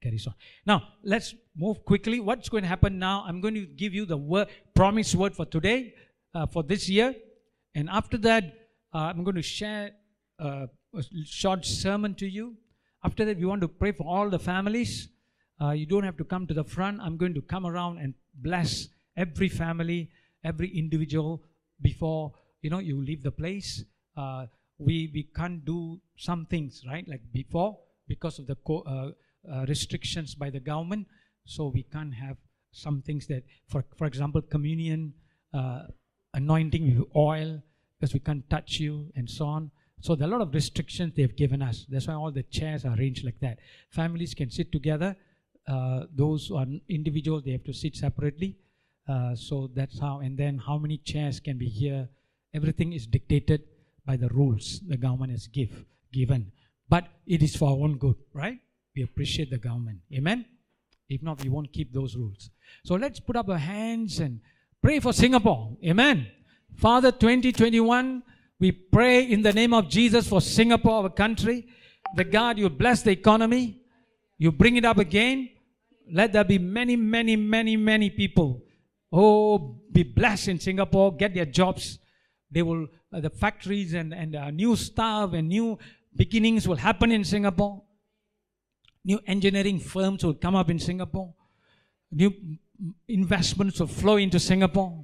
carries 0.02 0.28
on. 0.28 0.34
Now, 0.66 0.84
let's 1.04 1.36
move 1.56 1.84
quickly. 1.86 2.20
What's 2.20 2.50
going 2.50 2.64
to 2.64 2.70
happen 2.70 3.00
now? 3.00 3.24
I'm 3.28 3.42
going 3.42 3.56
to 3.56 3.66
give 3.66 3.94
you 3.94 4.06
the 4.06 4.18
word, 4.18 4.48
promised 4.74 5.16
word 5.16 5.36
for 5.36 5.46
today, 5.46 5.94
uh, 6.34 6.48
for 6.48 6.64
this 6.64 6.90
year. 6.90 7.16
And 7.76 7.90
after 7.90 8.18
that, 8.20 8.44
uh, 8.94 8.98
I'm 8.98 9.24
going 9.24 9.36
to 9.36 9.42
share 9.42 9.92
uh, 10.42 10.68
a 10.98 11.04
short 11.26 11.66
sermon 11.66 12.16
to 12.16 12.28
you. 12.28 12.56
After 13.04 13.26
that, 13.26 13.38
we 13.38 13.46
want 13.46 13.62
to 13.62 13.68
pray 13.68 13.92
for 13.92 14.06
all 14.08 14.30
the 14.30 14.40
families. 14.40 15.08
Uh, 15.62 15.72
you 15.72 15.86
don't 15.86 16.04
have 16.04 16.18
to 16.18 16.24
come 16.24 16.48
to 16.48 16.54
the 16.54 16.64
front. 16.64 17.00
I'm 17.02 17.18
going 17.18 17.34
to 17.36 17.42
come 17.42 17.66
around 17.66 18.00
and 18.00 18.14
bless 18.36 18.88
every 19.16 19.50
family, 19.50 20.10
every 20.44 20.70
individual 20.76 21.44
before 21.82 22.34
you 22.62 22.70
know 22.70 22.80
you 22.80 23.02
leave 23.02 23.24
the 23.24 23.32
place. 23.32 23.84
Uh, 24.18 24.48
we 24.78 25.12
we 25.14 25.28
can't 25.36 25.64
do 25.64 26.00
some 26.18 26.46
things 26.46 26.84
right 26.88 27.08
like 27.08 27.22
before 27.32 27.78
because 28.08 28.40
of 28.40 28.48
the 28.48 28.56
co- 28.56 28.84
uh, 28.88 29.12
uh, 29.52 29.66
restrictions 29.68 30.36
by 30.36 30.50
the 30.50 30.60
government. 30.60 31.08
So 31.46 31.68
we 31.68 31.84
can't 31.84 32.14
have 32.14 32.38
some 32.72 33.02
things 33.02 33.28
that, 33.28 33.44
for 33.68 33.84
for 33.98 34.08
example, 34.08 34.42
communion, 34.42 35.14
anointing 36.34 36.98
with 36.98 37.08
oil, 37.16 37.62
because 38.00 38.14
we 38.14 38.20
can't 38.20 38.50
touch 38.50 38.80
you 38.80 39.12
and 39.16 39.30
so 39.30 39.46
on. 39.46 39.72
So 40.02 40.16
there 40.16 40.28
are 40.28 40.32
a 40.32 40.38
lot 40.38 40.42
of 40.42 40.54
restrictions 40.54 41.14
they've 41.16 41.36
given 41.36 41.62
us. 41.62 41.86
That's 41.90 42.08
why 42.08 42.16
all 42.16 42.32
the 42.32 42.44
chairs 42.44 42.86
are 42.86 42.96
arranged 42.96 43.24
like 43.24 43.40
that. 43.42 43.60
Families 43.90 44.34
can 44.34 44.50
sit 44.50 44.72
together. 44.72 45.16
Uh, 45.68 46.06
those 46.14 46.48
who 46.48 46.58
are 46.58 46.66
individuals, 46.90 47.44
they 47.46 47.52
have 47.52 47.64
to 47.66 47.74
sit 47.74 47.96
separately. 47.96 48.58
Uh, 49.08 49.36
so 49.36 49.70
that's 49.76 50.00
how. 50.00 50.20
And 50.20 50.38
then 50.38 50.58
how 50.58 50.78
many 50.78 50.98
chairs 50.98 51.40
can 51.40 51.58
be 51.58 51.68
here? 51.68 52.10
Everything 52.54 52.94
is 52.94 53.06
dictated 53.06 53.62
by 54.06 54.18
the 54.18 54.30
rules 54.30 54.82
the 54.88 54.98
government 54.98 55.32
has 55.32 55.48
give 55.48 55.86
given. 56.12 56.52
But 56.90 57.08
it 57.26 57.42
is 57.42 57.56
for 57.56 57.70
our 57.70 57.78
own 57.78 57.98
good, 57.98 58.16
right? 58.34 58.60
We 58.96 59.04
appreciate 59.04 59.50
the 59.50 59.58
government. 59.58 60.00
Amen. 60.14 60.46
If 61.08 61.22
not, 61.22 61.44
we 61.44 61.50
won't 61.50 61.72
keep 61.72 61.94
those 61.94 62.16
rules. 62.16 62.50
So 62.84 62.96
let's 62.96 63.20
put 63.20 63.36
up 63.36 63.50
our 63.50 63.58
hands 63.58 64.20
and 64.20 64.40
pray 64.82 65.00
for 65.00 65.14
Singapore. 65.14 65.78
Amen. 65.86 66.28
Father, 66.76 67.12
2021, 67.12 68.24
we 68.62 68.72
pray 68.72 69.24
in 69.24 69.42
the 69.42 69.52
name 69.52 69.74
of 69.74 69.90
Jesus 69.90 70.28
for 70.28 70.40
Singapore, 70.40 71.04
our 71.04 71.10
country. 71.10 71.68
The 72.16 72.24
God, 72.24 72.60
you 72.60 72.70
bless 72.70 73.02
the 73.02 73.10
economy. 73.10 73.82
You 74.38 74.52
bring 74.52 74.78
it 74.78 74.86
up 74.86 75.00
again. 75.00 75.50
Let 76.14 76.32
there 76.32 76.44
be 76.44 76.60
many, 76.60 76.96
many, 76.96 77.36
many, 77.36 77.76
many 77.76 78.12
people. 78.12 78.62
Oh, 79.12 79.80
be 79.92 80.04
blessed 80.04 80.50
in 80.50 80.60
Singapore, 80.60 81.16
get 81.16 81.34
their 81.34 81.46
jobs. 81.46 81.98
They 82.52 82.62
will, 82.62 82.88
uh, 83.12 83.20
the 83.20 83.32
factories 83.32 83.96
and, 83.96 84.14
and 84.14 84.36
uh, 84.36 84.52
new 84.52 84.76
staff 84.76 85.34
and 85.34 85.50
new 85.50 85.80
beginnings 86.16 86.68
will 86.68 86.76
happen 86.76 87.12
in 87.12 87.24
Singapore. 87.24 87.82
New 89.04 89.20
engineering 89.26 89.80
firms 89.80 90.24
will 90.24 90.36
come 90.36 90.56
up 90.56 90.70
in 90.70 90.78
Singapore. 90.78 91.34
New 92.12 92.32
investments 93.08 93.80
will 93.80 93.88
flow 93.88 94.18
into 94.18 94.40
Singapore. 94.40 95.04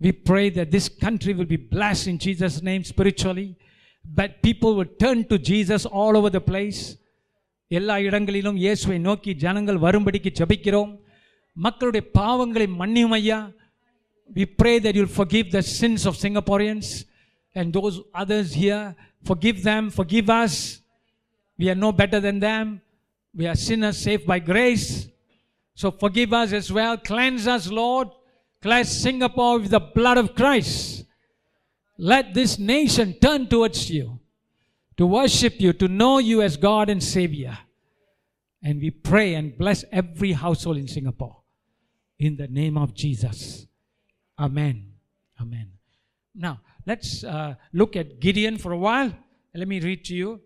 We 0.00 0.12
pray 0.12 0.50
that 0.50 0.70
this 0.70 0.88
country 0.88 1.32
will 1.34 1.50
be 1.56 1.60
blessed 1.74 2.06
in 2.12 2.18
Jesus' 2.18 2.60
name 2.62 2.82
spiritually. 2.84 3.56
But 4.04 4.42
people 4.42 4.74
will 4.76 4.90
turn 5.04 5.24
to 5.28 5.38
Jesus 5.38 5.86
all 5.86 6.16
over 6.16 6.30
the 6.30 6.44
place. 6.52 6.80
எல்லா 7.78 7.94
இடங்களிலும் 8.06 8.58
இயேசுவை 8.62 8.96
நோக்கி 9.08 9.32
ஜனங்கள் 9.44 9.78
வரும்படிக்கு 9.84 10.30
ஜெபிக்கிறோம் 10.38 10.90
மக்களுடைய 11.66 12.04
பாவங்களை 12.18 12.66
மன்னியும் 12.80 13.14
ஐயா 13.20 13.38
we 14.34 14.44
pray 14.60 14.78
that 14.78 14.94
you'll 14.96 15.06
forgive 15.06 15.50
the 15.56 15.62
sins 15.62 16.06
of 16.06 16.16
Singaporeans 16.16 17.04
and 17.54 17.72
those 17.72 18.00
others 18.14 18.54
here. 18.54 18.94
Forgive 19.24 19.62
them, 19.62 19.90
forgive 19.90 20.30
us. 20.30 20.80
We 21.58 21.68
are 21.70 21.74
no 21.74 21.92
better 21.92 22.18
than 22.26 22.40
them. 22.40 22.80
We 23.34 23.46
are 23.46 23.54
sinners 23.54 23.98
saved 23.98 24.26
by 24.26 24.38
grace. 24.38 25.08
So 25.74 25.90
forgive 25.90 26.32
us 26.32 26.52
as 26.52 26.72
well. 26.72 26.96
Cleanse 26.96 27.46
us, 27.46 27.70
Lord. 27.70 28.08
Cleanse 28.67 28.89
Singapore 28.89 29.59
with 29.59 29.71
the 29.71 29.79
blood 29.79 30.17
of 30.17 30.35
Christ. 30.35 31.05
Let 31.97 32.33
this 32.33 32.59
nation 32.59 33.13
turn 33.13 33.47
towards 33.47 33.89
you, 33.89 34.19
to 34.97 35.07
worship 35.07 35.61
you, 35.61 35.71
to 35.71 35.87
know 35.87 36.17
you 36.17 36.41
as 36.41 36.57
God 36.57 36.89
and 36.89 37.01
Savior. 37.01 37.57
And 38.61 38.81
we 38.81 38.89
pray 38.91 39.35
and 39.35 39.57
bless 39.57 39.85
every 39.89 40.33
household 40.33 40.75
in 40.75 40.89
Singapore. 40.89 41.37
In 42.19 42.35
the 42.35 42.49
name 42.49 42.77
of 42.77 42.93
Jesus. 42.93 43.65
Amen. 44.37 44.91
Amen. 45.39 45.71
Now, 46.35 46.59
let's 46.85 47.23
uh, 47.23 47.55
look 47.71 47.95
at 47.95 48.19
Gideon 48.19 48.57
for 48.57 48.73
a 48.73 48.77
while. 48.77 49.13
Let 49.55 49.69
me 49.69 49.79
read 49.79 50.03
to 50.05 50.13
you. 50.13 50.41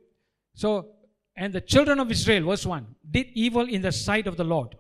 So, 0.54 0.90
and 1.36 1.52
the 1.54 1.62
children 1.62 2.00
of 2.00 2.12
Israel, 2.12 2.46
verse 2.46 2.68
1, 2.68 2.86
did 3.10 3.30
evil 3.34 3.68
in 3.68 3.82
the 3.82 3.92
sight 3.92 4.28
of 4.28 4.38
the 4.38 4.44
Lord. 4.44 4.78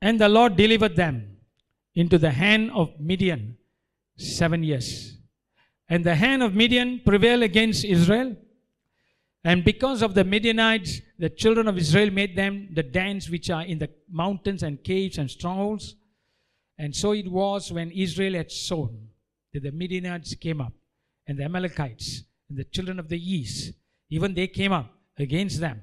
And 0.00 0.20
the 0.20 0.28
Lord 0.28 0.54
delivered 0.54 0.94
them 0.94 1.37
into 1.98 2.16
the 2.16 2.30
hand 2.30 2.70
of 2.70 2.88
Midian 3.00 3.56
seven 4.16 4.62
years. 4.62 5.16
And 5.88 6.04
the 6.04 6.14
hand 6.14 6.44
of 6.44 6.54
Midian 6.54 7.00
prevailed 7.04 7.42
against 7.42 7.84
Israel. 7.84 8.36
And 9.42 9.64
because 9.64 10.00
of 10.02 10.14
the 10.14 10.22
Midianites, 10.22 11.00
the 11.18 11.28
children 11.28 11.66
of 11.66 11.76
Israel 11.76 12.12
made 12.12 12.36
them 12.36 12.68
the 12.72 12.84
dens 12.84 13.28
which 13.28 13.50
are 13.50 13.64
in 13.64 13.78
the 13.80 13.90
mountains 14.08 14.62
and 14.62 14.82
caves 14.84 15.18
and 15.18 15.28
strongholds. 15.28 15.96
And 16.78 16.94
so 16.94 17.12
it 17.14 17.28
was 17.28 17.72
when 17.72 17.90
Israel 17.90 18.34
had 18.34 18.52
sown 18.52 19.08
that 19.52 19.64
the 19.64 19.72
Midianites 19.72 20.34
came 20.36 20.60
up, 20.60 20.74
and 21.26 21.36
the 21.36 21.44
Amalekites, 21.44 22.22
and 22.48 22.56
the 22.56 22.64
children 22.64 23.00
of 23.00 23.08
the 23.08 23.18
east, 23.18 23.72
even 24.08 24.34
they 24.34 24.46
came 24.46 24.70
up 24.70 24.88
against 25.18 25.58
them, 25.58 25.82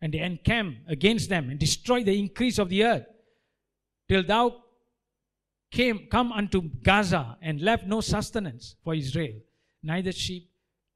and 0.00 0.14
they 0.14 0.20
encamped 0.20 0.78
against 0.86 1.28
them, 1.28 1.50
and 1.50 1.58
destroyed 1.58 2.06
the 2.06 2.16
increase 2.16 2.58
of 2.58 2.68
the 2.68 2.84
earth, 2.84 3.06
till 4.08 4.22
thou 4.22 4.62
came 5.71 6.07
come 6.15 6.31
unto 6.31 6.61
Gaza, 6.61 7.37
and 7.41 7.61
left 7.61 7.85
no 7.85 7.99
sustenance 8.01 8.75
for 8.83 8.93
Israel, 8.93 9.37
neither 9.83 10.11
sheep, 10.11 10.43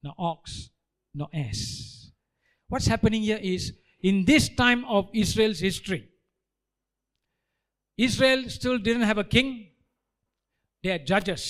nor 0.04 0.14
ox, 0.18 0.70
nor 1.14 1.30
ass. 1.34 2.12
What's 2.70 2.88
happening 2.88 3.24
here 3.24 3.40
is 3.42 3.74
in 4.02 4.26
this 4.26 4.50
time 4.50 4.86
of 4.86 5.10
Israel's 5.14 5.60
history, 5.60 6.04
Israel 7.98 8.42
still 8.50 8.78
didn't 8.78 9.08
have 9.12 9.18
a 9.18 9.24
king. 9.24 9.50
They 10.84 10.92
had 10.96 11.06
judges. 11.14 11.46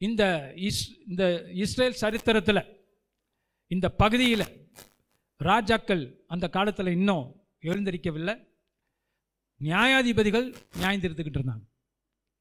இந்த 0.00 0.22
is 0.68 0.80
இந்த 1.10 1.24
Israel 1.64 1.94
சரித்திரத்தில் 2.00 2.62
இந்த 3.70 3.86
பகுதியில் 4.02 4.46
ராஜாக்கள் 5.40 6.02
அந்த 6.26 6.46
காலத்தில் 6.56 6.90
இன்னும் 6.96 7.24
எழுந்திருக்கவில்லை 7.68 8.34
நியாயாதிபதிகள் 9.61 10.55
நியாயம் 10.75 11.01
தீர்த்துக்கிட்டு 11.01 11.39
இருந்தாங்க. 11.39 11.63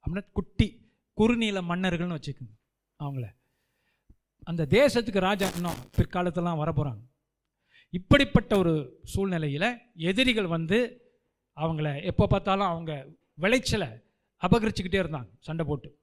அப்படின்னா 0.05 0.33
குட்டி 0.33 0.93
குறுநீல 1.17 1.61
மன்னர்கள்னு 1.71 2.19
வச்சுக்கோங்க. 2.19 2.55
அவங்கள. 2.99 3.27
அந்த 4.41 4.67
தேசத்துக்கு 4.67 5.19
ராஜா 5.19 5.49
இன்னும் 5.49 5.81
பிற்காலத்தெல்லாம் 5.97 6.61
வரப்போகிறாங்க 6.63 7.03
இப்படிப்பட்ட 7.89 8.59
ஒரு 8.59 9.01
சூழ்நிலையில் 9.05 9.79
எதிரிகள் 9.95 10.47
வந்து 10.47 11.09
அவங்கள 11.57 12.05
எப்போ 12.05 12.27
பார்த்தாலும் 12.27 12.67
அவங்க 12.67 13.07
விளைச்சலை 13.35 13.89
அபகரிச்சுக்கிட்டே 14.43 15.01
இருந்தாங்க 15.03 15.31
சண்டை 15.41 15.65
போட்டு. 15.65 16.01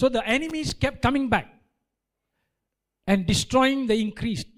So 0.00 0.10
the 0.10 0.24
enemies 0.26 0.72
kept 0.80 1.00
coming 1.06 1.28
back 1.28 1.50
and 3.04 3.30
destroying 3.30 3.84
the 3.86 3.94
increased 3.94 4.56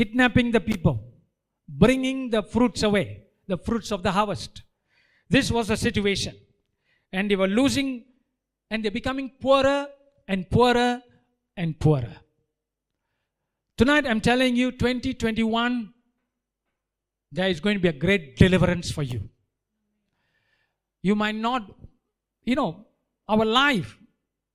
kidnapping 0.00 0.50
the 0.50 0.58
people, 0.70 0.96
bringing 1.80 2.28
the 2.28 2.48
fruits 2.52 2.84
away 2.88 3.25
the 3.46 3.58
fruits 3.58 3.92
of 3.92 4.02
the 4.02 4.12
harvest. 4.12 4.62
This 5.28 5.50
was 5.50 5.68
the 5.68 5.76
situation. 5.76 6.36
And 7.12 7.30
they 7.30 7.36
were 7.36 7.48
losing, 7.48 8.04
and 8.70 8.84
they're 8.84 8.90
becoming 8.90 9.30
poorer 9.40 9.86
and 10.28 10.48
poorer 10.50 11.02
and 11.56 11.78
poorer. 11.78 12.16
Tonight, 13.76 14.06
I'm 14.06 14.20
telling 14.20 14.56
you, 14.56 14.72
2021, 14.72 15.92
there 17.32 17.48
is 17.48 17.60
going 17.60 17.76
to 17.76 17.80
be 17.80 17.88
a 17.88 17.92
great 17.92 18.36
deliverance 18.36 18.90
for 18.90 19.02
you. 19.02 19.28
You 21.02 21.14
might 21.14 21.34
not, 21.34 21.70
you 22.44 22.54
know, 22.54 22.86
our 23.28 23.44
life, 23.44 23.98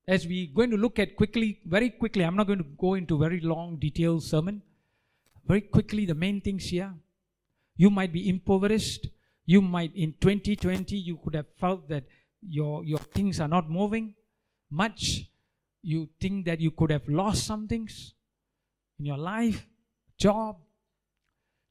as 0.07 0.25
we're 0.25 0.47
going 0.53 0.71
to 0.71 0.77
look 0.77 0.99
at 0.99 1.15
quickly, 1.15 1.59
very 1.65 1.89
quickly, 1.91 2.23
I'm 2.23 2.35
not 2.35 2.47
going 2.47 2.59
to 2.59 2.69
go 2.77 2.95
into 2.95 3.17
very 3.17 3.39
long, 3.39 3.77
detailed 3.77 4.23
sermon. 4.23 4.61
Very 5.45 5.61
quickly, 5.61 6.05
the 6.05 6.15
main 6.15 6.41
things 6.41 6.65
here. 6.65 6.93
You 7.75 7.89
might 7.89 8.13
be 8.13 8.29
impoverished. 8.29 9.07
You 9.45 9.61
might, 9.61 9.95
in 9.95 10.13
2020, 10.19 10.95
you 10.95 11.17
could 11.23 11.35
have 11.35 11.47
felt 11.59 11.89
that 11.89 12.03
your, 12.41 12.83
your 12.83 12.99
things 12.99 13.39
are 13.39 13.47
not 13.47 13.69
moving 13.69 14.15
much. 14.69 15.29
You 15.81 16.09
think 16.19 16.45
that 16.45 16.59
you 16.59 16.71
could 16.71 16.91
have 16.91 17.07
lost 17.07 17.45
some 17.45 17.67
things 17.67 18.13
in 18.99 19.05
your 19.05 19.17
life, 19.17 19.65
job, 20.17 20.57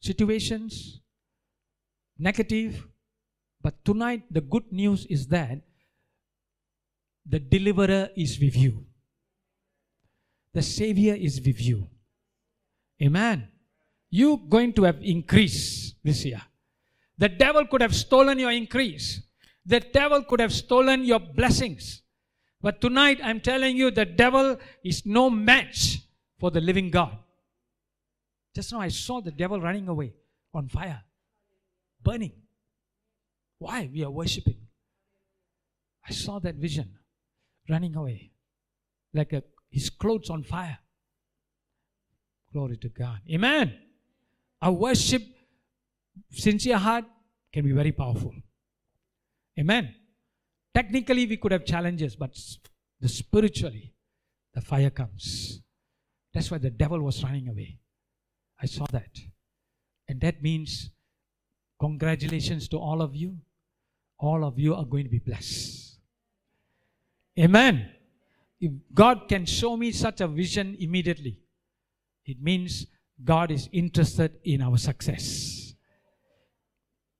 situations, 0.00 1.00
negative. 2.18 2.86
But 3.62 3.84
tonight, 3.84 4.24
the 4.30 4.40
good 4.40 4.72
news 4.72 5.06
is 5.06 5.26
that 5.28 5.60
the 7.26 7.38
deliverer 7.38 8.08
is 8.16 8.38
with 8.40 8.56
you. 8.56 8.86
The 10.52 10.62
savior 10.62 11.14
is 11.14 11.40
with 11.40 11.60
you. 11.60 11.88
Amen. 13.02 13.48
You 14.10 14.42
going 14.48 14.72
to 14.74 14.84
have 14.84 14.98
increase 15.02 15.94
this 16.02 16.24
year. 16.24 16.42
The 17.16 17.28
devil 17.28 17.66
could 17.66 17.80
have 17.80 17.94
stolen 17.94 18.38
your 18.38 18.50
increase. 18.50 19.22
The 19.64 19.80
devil 19.80 20.24
could 20.24 20.40
have 20.40 20.52
stolen 20.52 21.04
your 21.04 21.20
blessings. 21.20 22.02
But 22.60 22.80
tonight 22.80 23.20
I'm 23.22 23.40
telling 23.40 23.76
you 23.76 23.90
the 23.90 24.04
devil 24.04 24.58
is 24.84 25.06
no 25.06 25.30
match 25.30 25.98
for 26.38 26.50
the 26.50 26.60
living 26.60 26.90
God. 26.90 27.16
Just 28.54 28.72
now 28.72 28.80
I 28.80 28.88
saw 28.88 29.20
the 29.20 29.30
devil 29.30 29.60
running 29.60 29.86
away 29.88 30.14
on 30.52 30.68
fire, 30.68 31.02
burning. 32.02 32.32
Why? 33.58 33.88
We 33.92 34.02
are 34.02 34.10
worshiping. 34.10 34.56
I 36.06 36.12
saw 36.12 36.38
that 36.40 36.56
vision 36.56 36.98
running 37.68 37.94
away 37.94 38.32
like 39.14 39.32
a, 39.32 39.44
his 39.70 39.90
clothes 39.90 40.30
on 40.30 40.42
fire. 40.42 40.78
Glory 42.52 42.78
to 42.78 42.88
God. 42.88 43.20
Amen. 43.30 43.78
Our 44.62 44.72
worship, 44.72 45.22
sincere 46.30 46.78
heart, 46.78 47.04
can 47.52 47.64
be 47.64 47.72
very 47.72 47.92
powerful. 47.92 48.34
Amen. 49.58 49.94
Technically, 50.74 51.26
we 51.26 51.36
could 51.36 51.52
have 51.52 51.64
challenges, 51.64 52.14
but 52.16 52.38
the 53.00 53.08
spiritually, 53.08 53.94
the 54.54 54.60
fire 54.60 54.90
comes. 54.90 55.60
That's 56.32 56.50
why 56.50 56.58
the 56.58 56.70
devil 56.70 57.00
was 57.00 57.22
running 57.24 57.48
away. 57.48 57.78
I 58.60 58.66
saw 58.66 58.86
that. 58.92 59.18
And 60.08 60.20
that 60.20 60.42
means 60.42 60.90
congratulations 61.78 62.68
to 62.68 62.78
all 62.78 63.02
of 63.02 63.14
you. 63.16 63.38
All 64.18 64.44
of 64.44 64.58
you 64.58 64.74
are 64.74 64.84
going 64.84 65.04
to 65.04 65.10
be 65.10 65.18
blessed. 65.18 65.98
Amen. 67.38 67.90
If 68.60 68.72
God 68.92 69.28
can 69.28 69.46
show 69.46 69.76
me 69.76 69.92
such 69.92 70.20
a 70.20 70.28
vision 70.28 70.76
immediately, 70.78 71.38
it 72.26 72.42
means 72.42 72.86
God 73.23 73.51
is 73.51 73.69
interested 73.71 74.31
in 74.43 74.61
our 74.61 74.77
success. 74.77 75.73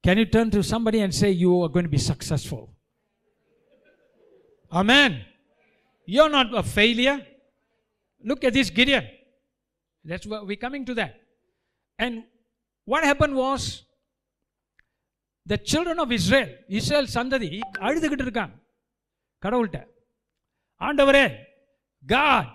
Can 0.03 0.17
you 0.17 0.25
turn 0.25 0.51
to 0.51 0.61
somebody 0.61 0.99
and 0.99 1.13
say, 1.13 1.31
You 1.31 1.63
are 1.63 1.69
going 1.69 1.85
to 1.85 1.89
be 1.89 1.97
successful? 1.97 2.75
Amen. 4.71 5.21
You're 6.05 6.29
not 6.29 6.55
a 6.55 6.63
failure. 6.63 7.25
Look 8.23 8.43
at 8.43 8.53
this 8.53 8.69
Gideon. 8.69 9.07
That's 10.03 10.27
what 10.27 10.45
we're 10.45 10.57
coming 10.57 10.85
to 10.85 10.93
that. 10.95 11.21
And 11.97 12.23
what 12.85 13.03
happened 13.03 13.35
was 13.35 13.83
the 15.45 15.57
children 15.57 15.99
of 15.99 16.11
Israel, 16.11 16.49
Israel 16.79 17.05
சந்ததி 17.15 17.49
அழுதுகிட்டு 17.87 18.25
இருக்காங்க 18.27 18.55
கடவுள்கிட்ட 19.43 19.79
ஆண்டவரே 20.81 21.25
God 22.05 22.51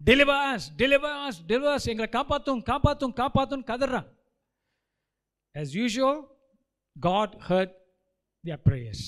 deliver 0.00 0.38
us 0.54 0.62
deliver 0.82 1.12
us 1.26 1.36
deliver 1.50 1.72
us 1.76 1.84
எங்களை 1.92 2.08
காப்பாத்தும் 2.18 2.62
காப்பாத்தும் 2.70 3.14
காப்பாத்தும் 3.22 3.64
கதறான் 3.70 4.08
as 5.54 5.68
usual 5.84 6.16
god 6.96 7.28
heard 7.48 7.70
their 8.44 8.60
prayers 8.68 9.00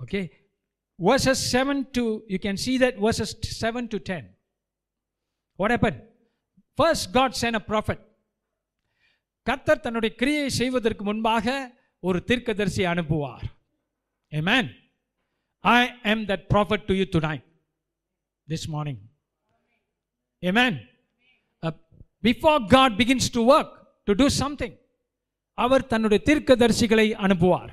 okay 0.00 0.24
verses 0.98 1.38
7 1.62 1.78
to 1.96 2.04
you 2.32 2.38
can 2.46 2.56
see 2.64 2.76
that 2.84 2.94
verses 3.06 3.30
7 3.70 3.88
to 3.94 3.98
10 3.98 4.34
what 5.58 5.70
happened 5.76 5.98
first 6.78 7.04
god 7.18 7.32
sent 7.42 7.56
a 7.62 7.64
prophet 7.72 8.00
கர்த்தர் 9.46 9.84
தன்னுடைய 9.84 10.12
கிரியை 10.20 10.48
செய்வதற்கு 10.60 11.02
முன்பாக 11.04 11.46
ஒரு 12.08 12.18
தீர்க்கதரிசி 12.30 12.82
அனுப்புவார் 12.92 13.46
amen 14.32 14.64
i 15.64 15.82
am 16.12 16.18
that 16.30 16.42
prophet 16.54 16.80
to 16.88 16.94
you 16.94 17.06
tonight 17.16 17.44
this 18.48 18.64
morning. 18.74 18.98
Amen. 20.43 20.81
Uh, 21.63 21.71
before 22.21 22.59
God 22.59 22.97
begins 22.97 23.29
to 23.29 23.41
work, 23.43 23.69
to 24.07 24.13
do 24.15 24.27
something, 24.41 24.73
அவர் 25.57 25.87
தன்னுடைய 25.91 26.19
தீர்க்கதரிசிகளை 26.27 27.07
அனுப்புவார் 27.25 27.71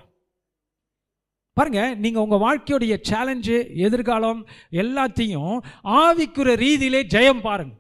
பாருங்க 1.57 1.81
நீங்க 2.03 2.19
உங்க 2.25 2.37
வாழ்க்கையுடைய 2.47 2.95
சேலஞ்சு 3.11 3.57
எதிர்காலம் 3.87 4.41
எல்லாத்தையும் 4.83 5.55
ஆவிக்குற 6.03 6.49
ரீதியிலே 6.65 7.01
ஜெயம் 7.15 7.41
பாருங்க 7.49 7.75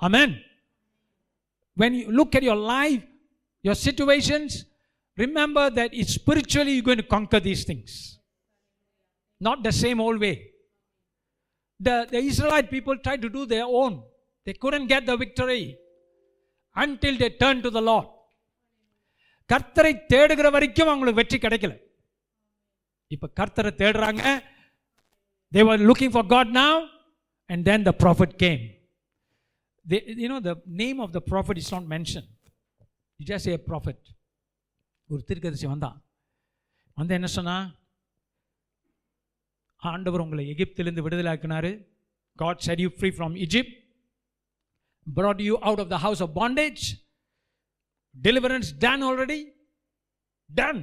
அமேன் 0.00 0.34
when 1.76 1.92
you 1.98 2.06
look 2.18 2.32
at 2.38 2.44
your 2.50 2.60
life 2.76 3.02
your 3.64 3.76
situations 3.88 4.50
remember 5.18 5.64
that 5.78 5.90
it's 6.00 6.12
spiritually 6.20 6.72
you're 6.74 6.88
going 6.90 7.02
to 7.04 7.10
conquer 7.16 7.40
these 7.48 7.62
things 7.70 7.90
not 9.40 9.58
the 9.68 9.74
same 9.82 9.98
old 10.06 10.18
way 10.26 10.34
the, 11.86 11.96
the 12.14 12.20
Israelite 12.30 12.68
people 12.74 12.96
tried 13.06 13.22
to 13.26 13.30
do 13.36 13.42
their 13.54 13.66
own. 13.82 13.92
They 14.46 14.54
couldn't 14.62 14.88
get 14.94 15.02
the 15.10 15.16
victory 15.24 15.62
until 16.76 17.14
they 17.22 17.30
turned 17.42 17.62
to 17.68 17.70
the 17.78 17.84
Lord. 17.90 18.08
கர்த்தரை 19.50 19.92
தேடுகிற 20.12 20.48
வரைக்கும் 20.54 20.90
அவங்களுக்கு 20.90 21.20
வெற்றி 21.22 21.38
கிடைக்கல 21.44 21.74
இப்ப 23.14 23.28
கர்த்தரை 23.40 23.72
தேடுறாங்க 23.82 24.24
they 25.54 25.62
were 25.68 25.80
looking 25.88 26.10
for 26.16 26.22
God 26.34 26.48
now 26.62 26.74
and 27.50 27.60
then 27.68 27.80
the 27.88 27.94
prophet 28.04 28.30
came 28.42 28.62
they, 29.90 30.00
you 30.22 30.28
know 30.32 30.40
the 30.50 30.54
name 30.82 30.98
of 31.04 31.10
the 31.16 31.22
prophet 31.32 31.56
is 31.62 31.68
not 31.74 31.84
mentioned 31.96 32.30
you 33.18 33.26
just 33.32 33.44
say 33.48 33.54
a 33.60 33.64
prophet 33.72 34.00
ஒரு 35.12 35.22
தீர்க்கதரிசி 35.28 35.66
வந்தான் 35.72 35.98
வந்து 37.00 37.14
என்ன 37.18 37.28
சொன்னா 37.38 37.56
ஆண்டவர் 39.82 40.24
உங்களை 40.24 40.44
எகிப்திலிருந்து 40.54 41.04
விடுதலாக்கினாரு 41.06 41.72
God 42.38 42.60
set 42.60 42.78
you 42.78 42.90
free 42.90 43.10
from 43.10 43.36
Egypt, 43.36 43.70
brought 45.06 45.40
you 45.40 45.58
out 45.62 45.78
of 45.78 45.88
the 45.88 45.98
house 45.98 46.20
of 46.20 46.32
bondage. 46.34 46.82
Deliverance 48.14 48.72
done 48.84 49.02
already? 49.02 49.40
Done. 50.50 50.80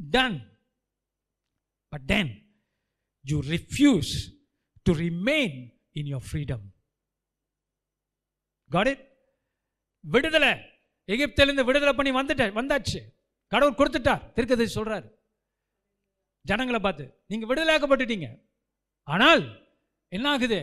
Done. 0.00 0.36
But 1.92 2.06
then 2.06 2.26
you 3.24 3.42
refuse 3.42 4.10
to 4.86 4.94
remain 4.94 5.52
in 5.94 6.06
your 6.06 6.20
freedom. 6.32 6.60
Got 8.70 8.88
it? 8.94 9.00
விடுதலை 10.04 10.52
எகிப்திலிருந்து 11.08 11.64
விடுதலை 11.68 11.92
பண்ணி 11.96 12.12
வந்துட்ட 12.12 12.44
வந்தாச்சு 12.58 13.00
கடவுள் 13.52 13.78
கொடுத்துட்டார் 13.78 14.22
திருக்கதை 14.36 14.66
சொல்றாரு 14.76 15.08
ஜனங்களை 16.42 16.80
பார்த்து 16.80 17.04
நீங்கள் 17.26 17.50
விடுதலாக்கப்பட்டுட்டீங்க 17.50 18.28
ஆனால் 19.02 19.42
என்ன 20.08 20.28
ஆகுது 20.28 20.60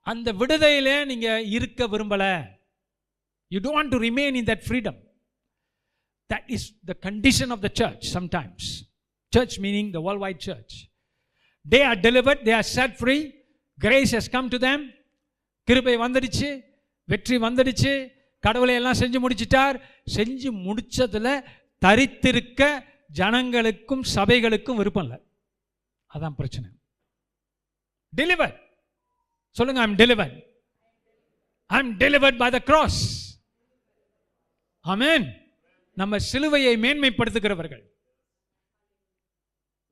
அந்த 0.00 0.32
விடுதலையில 0.32 1.04
நீங்கள் 1.04 1.46
இருக்க 1.46 1.86
விரும்பல. 1.86 2.24
You 3.48 3.60
don't 3.60 3.88
to 3.88 3.98
remain 3.98 4.34
in 4.34 4.44
that 4.44 4.64
freedom 4.66 4.98
that 6.30 6.50
is 6.56 6.66
the 6.84 6.96
condition 7.00 7.52
of 7.56 7.60
the 7.60 7.70
church 7.72 8.16
sometimes 8.16 8.68
church 9.32 9.60
meaning 9.60 9.90
the 9.90 10.00
world 10.00 10.24
wide 10.24 10.40
church 10.40 10.74
they 11.70 11.80
are 11.84 12.00
delivered 12.00 12.44
they 12.48 12.54
are 12.54 12.68
set 12.76 12.96
free 12.96 13.16
grace 13.78 14.14
has 14.16 14.30
come 14.30 14.48
to 14.48 14.58
them 14.58 14.84
கிருபை 15.68 15.96
வந்துடுச்சு 15.96 16.48
வெற்றி 17.04 17.36
வந்துடுச்சு. 17.36 17.92
கடவுளை 18.44 18.74
எல்லாம் 18.74 18.98
செஞ்சு 18.98 19.18
முடிச்சிட்டார். 19.18 19.76
செஞ்சு 20.16 20.48
முடிச்சதுல 20.66 21.28
தரித்திருக்க 21.84 22.62
ஜனங்களுக்கும் 23.20 24.04
சபைகளுக்கும் 24.16 24.80
விருப்பம் 24.80 25.04
இல்லை. 25.06 25.18
அதான் 26.10 26.38
பிரச்சனை. 26.40 26.68
டெலிவர் 28.12 28.54
சொல்லுங்க 29.56 29.80
I'm 29.86 29.98
deliver 30.02 30.34
I'm 31.78 31.92
delivered 32.04 32.40
by 32.42 32.48
the 32.56 32.60
cross 32.70 33.00
amen 34.92 35.26
நம்ம 36.00 36.16
சிலுவையை 36.30 36.72
மேன்மைப்படுத்துகிறவர்கள். 36.84 37.84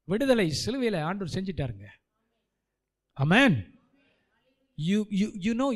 விடுதலை 0.08 0.46
சிலுவையில் 0.62 0.98
ஆண்டவர் 1.08 1.34
செஞ்சிட்டாருங்க. 1.34 1.86
Amen 3.24 3.56
you 4.88 4.98
you 5.20 5.26
you 5.46 5.52
know 5.64 5.68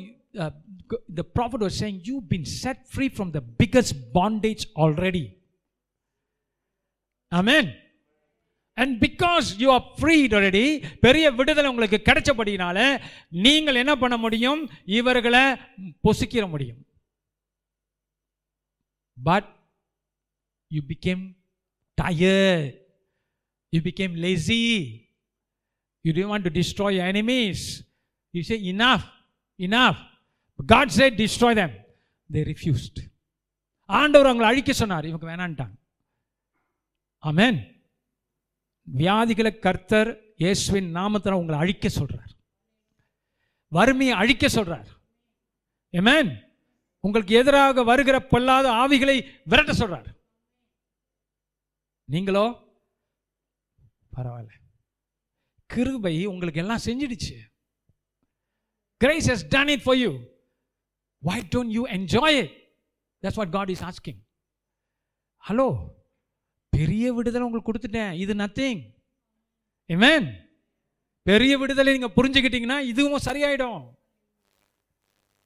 the 1.18 1.24
prophet 1.36 1.64
was 1.66 1.78
saying 1.82 1.98
you 2.08 2.16
been 2.32 2.46
set 2.62 2.82
free 2.92 3.06
from 3.16 3.30
the 3.36 3.42
biggest 3.60 3.96
bondage 4.18 4.64
already 4.84 5.24
amen 7.38 7.70
and 8.78 9.04
because 9.04 9.46
you 9.62 9.68
are 9.72 9.86
freed 9.98 10.34
already 10.38 10.66
பெரிய 11.00 11.30
விடுதலை 11.38 11.70
உங்களுக்கு 11.70 11.98
கிடைச்சபடினால 12.04 12.78
நீங்கள் 13.44 13.80
என்ன 13.82 13.96
பண்ண 14.02 14.16
முடியும்? 14.24 14.60
இவர்களை 14.84 15.44
பொசுக்கிற 16.06 16.44
முடியும். 16.54 16.80
But 19.16 19.48
you 20.70 20.80
became 20.92 21.24
tired 21.94 22.64
you 23.72 23.80
became 23.80 24.14
lazy 24.26 24.60
you 26.00 26.12
do 26.18 26.24
want 26.32 26.46
to 26.48 26.52
destroy 26.60 26.98
enemies 27.10 27.64
you 28.30 28.42
say 28.42 28.58
enough 28.72 29.08
enough 29.58 30.00
God 30.66 30.94
say 30.98 31.08
destroy 31.22 31.58
them 31.60 31.74
they 32.32 32.42
refused 32.52 33.00
ஆண்டவர் 33.88 34.30
அவங்களை 34.30 34.48
அழிக்க 34.52 34.72
சொன்னார். 34.72 35.06
இவங்க 35.06 35.26
வேணான்ட்டாங்க. 35.32 35.74
அமேன் 37.22 37.82
வியாதிகளை 38.96 39.58
கர்த்தர் 39.58 40.34
இயேசுவின் 40.36 40.94
நாமத்தில் 40.94 41.32
உங்களை 41.32 41.60
அழிக்க 41.60 41.88
சொல்கிறார் 41.88 42.32
வறுமையை 43.68 44.16
அழிக்க 44.16 44.48
சொல்கிறார் 44.48 44.88
எமேன் 45.92 46.44
உங்களுக்கு 47.00 47.34
எதிராக 47.34 47.82
வருகிற 47.82 48.26
பொல்லாத 48.26 48.70
ஆவிகளை 48.70 49.42
விரட்ட 49.44 49.70
சொல்கிறார் 49.70 50.14
நீங்களோ? 52.04 52.64
பரவாயில்ல. 54.16 54.50
கிருபை 55.66 56.26
உங்களுக்கு 56.26 56.60
எல்லாம் 56.60 56.84
செஞ்சிடுச்சு. 56.84 57.36
Grace 59.04 59.28
has 59.32 59.48
done 59.48 59.68
it 59.68 59.82
for 59.82 59.96
you 59.96 60.10
why 61.22 61.40
don't 61.40 61.70
you 61.70 61.86
enjoy 61.86 62.38
it 62.38 62.52
that's 63.22 63.34
what 63.34 63.50
God 63.50 63.70
is 63.70 63.84
asking 63.84 64.20
hello 65.44 65.95
பெரிய 66.76 67.12
விடுதலை 67.16 67.46
உங்களுக்கு 67.46 67.70
கொடுத்துட்டேன். 67.70 68.12
இது 68.22 68.34
நத்திங் 68.42 68.80
amen. 69.94 70.24
பெரிய 71.30 71.52
விடுதலை 71.58 71.92
நீங்க 71.96 72.10
புரிஞ்சுக்கிட்டீங்கன்னா 72.18 72.78
இதுவும் 72.92 73.24
சரியாயிடும். 73.28 73.80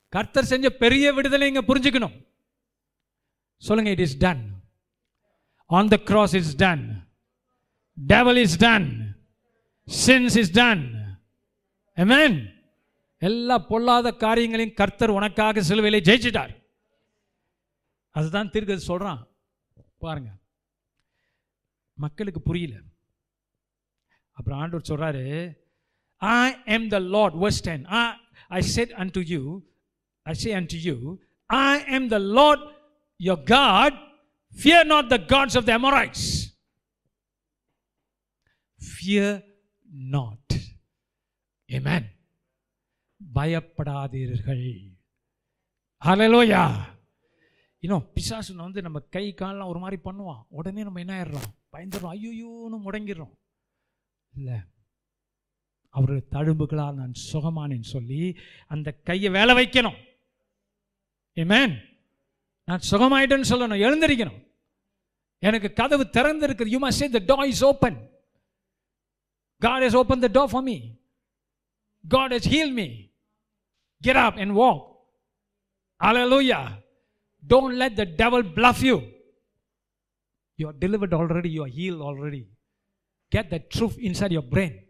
கர்த்தர் 0.09 0.51
செஞ்ச 0.53 0.71
பெரிய 0.85 1.13
விடுதலை 1.17 1.51
நீங்க 1.51 1.75
புரிஞ்சுக்கணும். 1.75 2.17
சொல்லுங்க 3.57 3.91
it 3.91 4.05
is 4.07 4.19
done 4.25 4.43
on 5.67 5.89
the 5.89 5.97
cross 6.11 6.35
is 6.35 6.55
done 6.57 6.85
devil 7.95 8.41
is 8.45 8.59
done 8.59 8.89
sins 10.07 10.37
is 10.43 10.53
done 10.53 10.85
amen. 11.97 12.35
எல்லா 13.19 13.59
பொல்லாத 13.71 14.17
காரியங்களையும் 14.25 14.79
கர்த்தர் 14.81 15.17
உனக்காக 15.19 15.61
சிலுவையிலே 15.61 16.01
ஜெயிச்சிட்டார். 16.09 16.53
அதுதான் 18.11 18.53
தீர்க்கது 18.55 18.81
சொல்றான். 18.91 19.23
பாருங்க. 19.99 20.31
மக்களுக்கு 22.05 22.41
புரியல. 22.49 22.77
அப்புறம் 24.37 24.61
ஆண்டவர் 24.63 24.89
சொல்கிறாரு 24.91 25.25
I 26.21 26.45
am 26.77 26.87
the 26.95 26.99
Lord 27.15 27.37
was 27.45 27.63
I 28.59 28.61
said 28.77 28.93
unto 29.17 29.23
you 29.33 29.43
I 30.27 30.35
say 30.45 30.53
unto 30.75 30.79
you 30.89 30.97
I 31.51 31.67
am 31.99 32.09
the 32.15 32.19
Lord 32.39 32.65
your 33.29 33.37
God 33.55 33.99
fear 34.61 34.87
not 34.93 35.11
the 35.15 35.19
gods 35.35 35.59
of 35.61 35.69
the 35.71 35.73
Amorites 35.81 36.29
fear 38.81 39.37
not 40.15 40.55
amen 41.69 42.09
பயப்படாதீர்கள். 43.21 44.69
ஹலலோயா 46.03 46.63
இன்னும் 47.83 48.07
பிசாசுன்னு 48.15 48.67
வந்து 48.67 48.81
நம்ம 48.87 48.99
கை 49.15 49.25
காலெலாம் 49.41 49.71
ஒரு 49.73 49.81
மாதிரி 49.83 49.99
பண்ணுவான். 50.05 50.43
உடனே 50.59 50.83
நம்ம 50.87 51.01
என்ன 51.05 51.13
ஆயிடுறோம்? 51.17 51.51
பயந்துடும் 51.73 52.13
ஐயோன்னு 52.17 52.79
முடங்கிடும் 52.87 53.33
இல்லை. 54.37 54.59
அவருடைய 55.89 56.27
தழும்புகளால் 56.33 57.01
நான் 57.01 57.15
சுகமானேன்னு 57.33 57.89
சொல்லி 57.95 58.37
அந்த 58.67 58.93
கையை 58.93 59.31
வேலை 59.31 59.55
வைக்கணும். 59.55 59.99
ஏமேன் 61.35 61.75
நான் 62.65 62.87
சுகமாயிட்டேன்னு 62.91 63.51
சொல்லணும். 63.53 63.83
எழுந்திருக்கணும். 63.87 64.41
எனக்கு 65.39 65.73
கதவு 65.73 66.05
திறந்திருக்குது. 66.05 66.67
You 66.67 66.81
must 66.81 67.01
say 67.03 67.09
the 67.09 67.21
door 67.35 67.47
is 67.47 67.65
open 67.65 67.99
God 69.59 69.83
is 69.83 69.97
open 69.97 70.21
the 70.21 70.27
door 70.27 70.47
for 70.47 70.63
me 70.63 70.77
God 72.09 72.33
is 72.33 72.49
heal 72.49 72.73
me 72.73 72.87
get 74.01 74.17
up 74.17 74.39
and 74.39 74.57
walk 74.57 74.83
hallelujah 76.01 76.61
don't 77.49 77.77
let 77.83 77.97
the 77.97 78.05
devil 78.23 78.45
bluff 78.59 78.85
you 78.85 78.97
you 80.61 80.69
are 80.69 80.79
delivered 80.87 81.15
already 81.21 81.51
you 81.51 81.65
are 81.65 81.75
healed 81.79 82.03
already 82.11 82.47
get 83.33 83.51
that 83.51 83.71
truth 83.71 83.97
inside 83.99 84.33
your 84.33 84.43
brain 84.43 84.81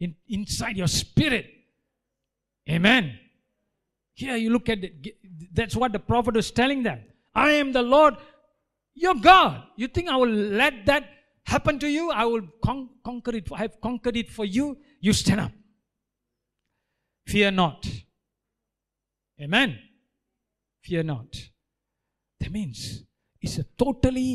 in, 0.00 0.14
inside 0.28 0.76
your 0.76 0.88
spirit 0.88 1.46
amen 2.68 3.18
here 4.14 4.36
you 4.36 4.50
look 4.50 4.68
at 4.68 4.82
it. 4.84 5.16
That's 5.52 5.76
what 5.76 5.92
the 5.92 5.98
prophet 5.98 6.34
was 6.34 6.50
telling 6.50 6.82
them. 6.82 7.00
I 7.34 7.50
am 7.52 7.72
the 7.72 7.82
Lord, 7.82 8.14
your 8.94 9.14
God. 9.14 9.64
You 9.76 9.88
think 9.88 10.08
I 10.08 10.16
will 10.16 10.30
let 10.30 10.86
that 10.86 11.04
happen 11.44 11.78
to 11.80 11.88
you? 11.88 12.10
I 12.10 12.24
will 12.24 12.42
con- 12.64 12.90
conquer 13.04 13.34
it. 13.36 13.48
I 13.52 13.58
have 13.58 13.80
conquered 13.80 14.16
it 14.16 14.30
for 14.30 14.44
you. 14.44 14.78
You 15.00 15.12
stand 15.12 15.40
up. 15.40 15.52
Fear 17.26 17.50
not. 17.50 17.86
Amen. 19.40 19.78
Fear 20.84 21.02
not. 21.02 21.34
That 22.40 22.52
means 22.52 23.02
is 23.46 23.56
a 23.62 23.66
totally 23.82 24.28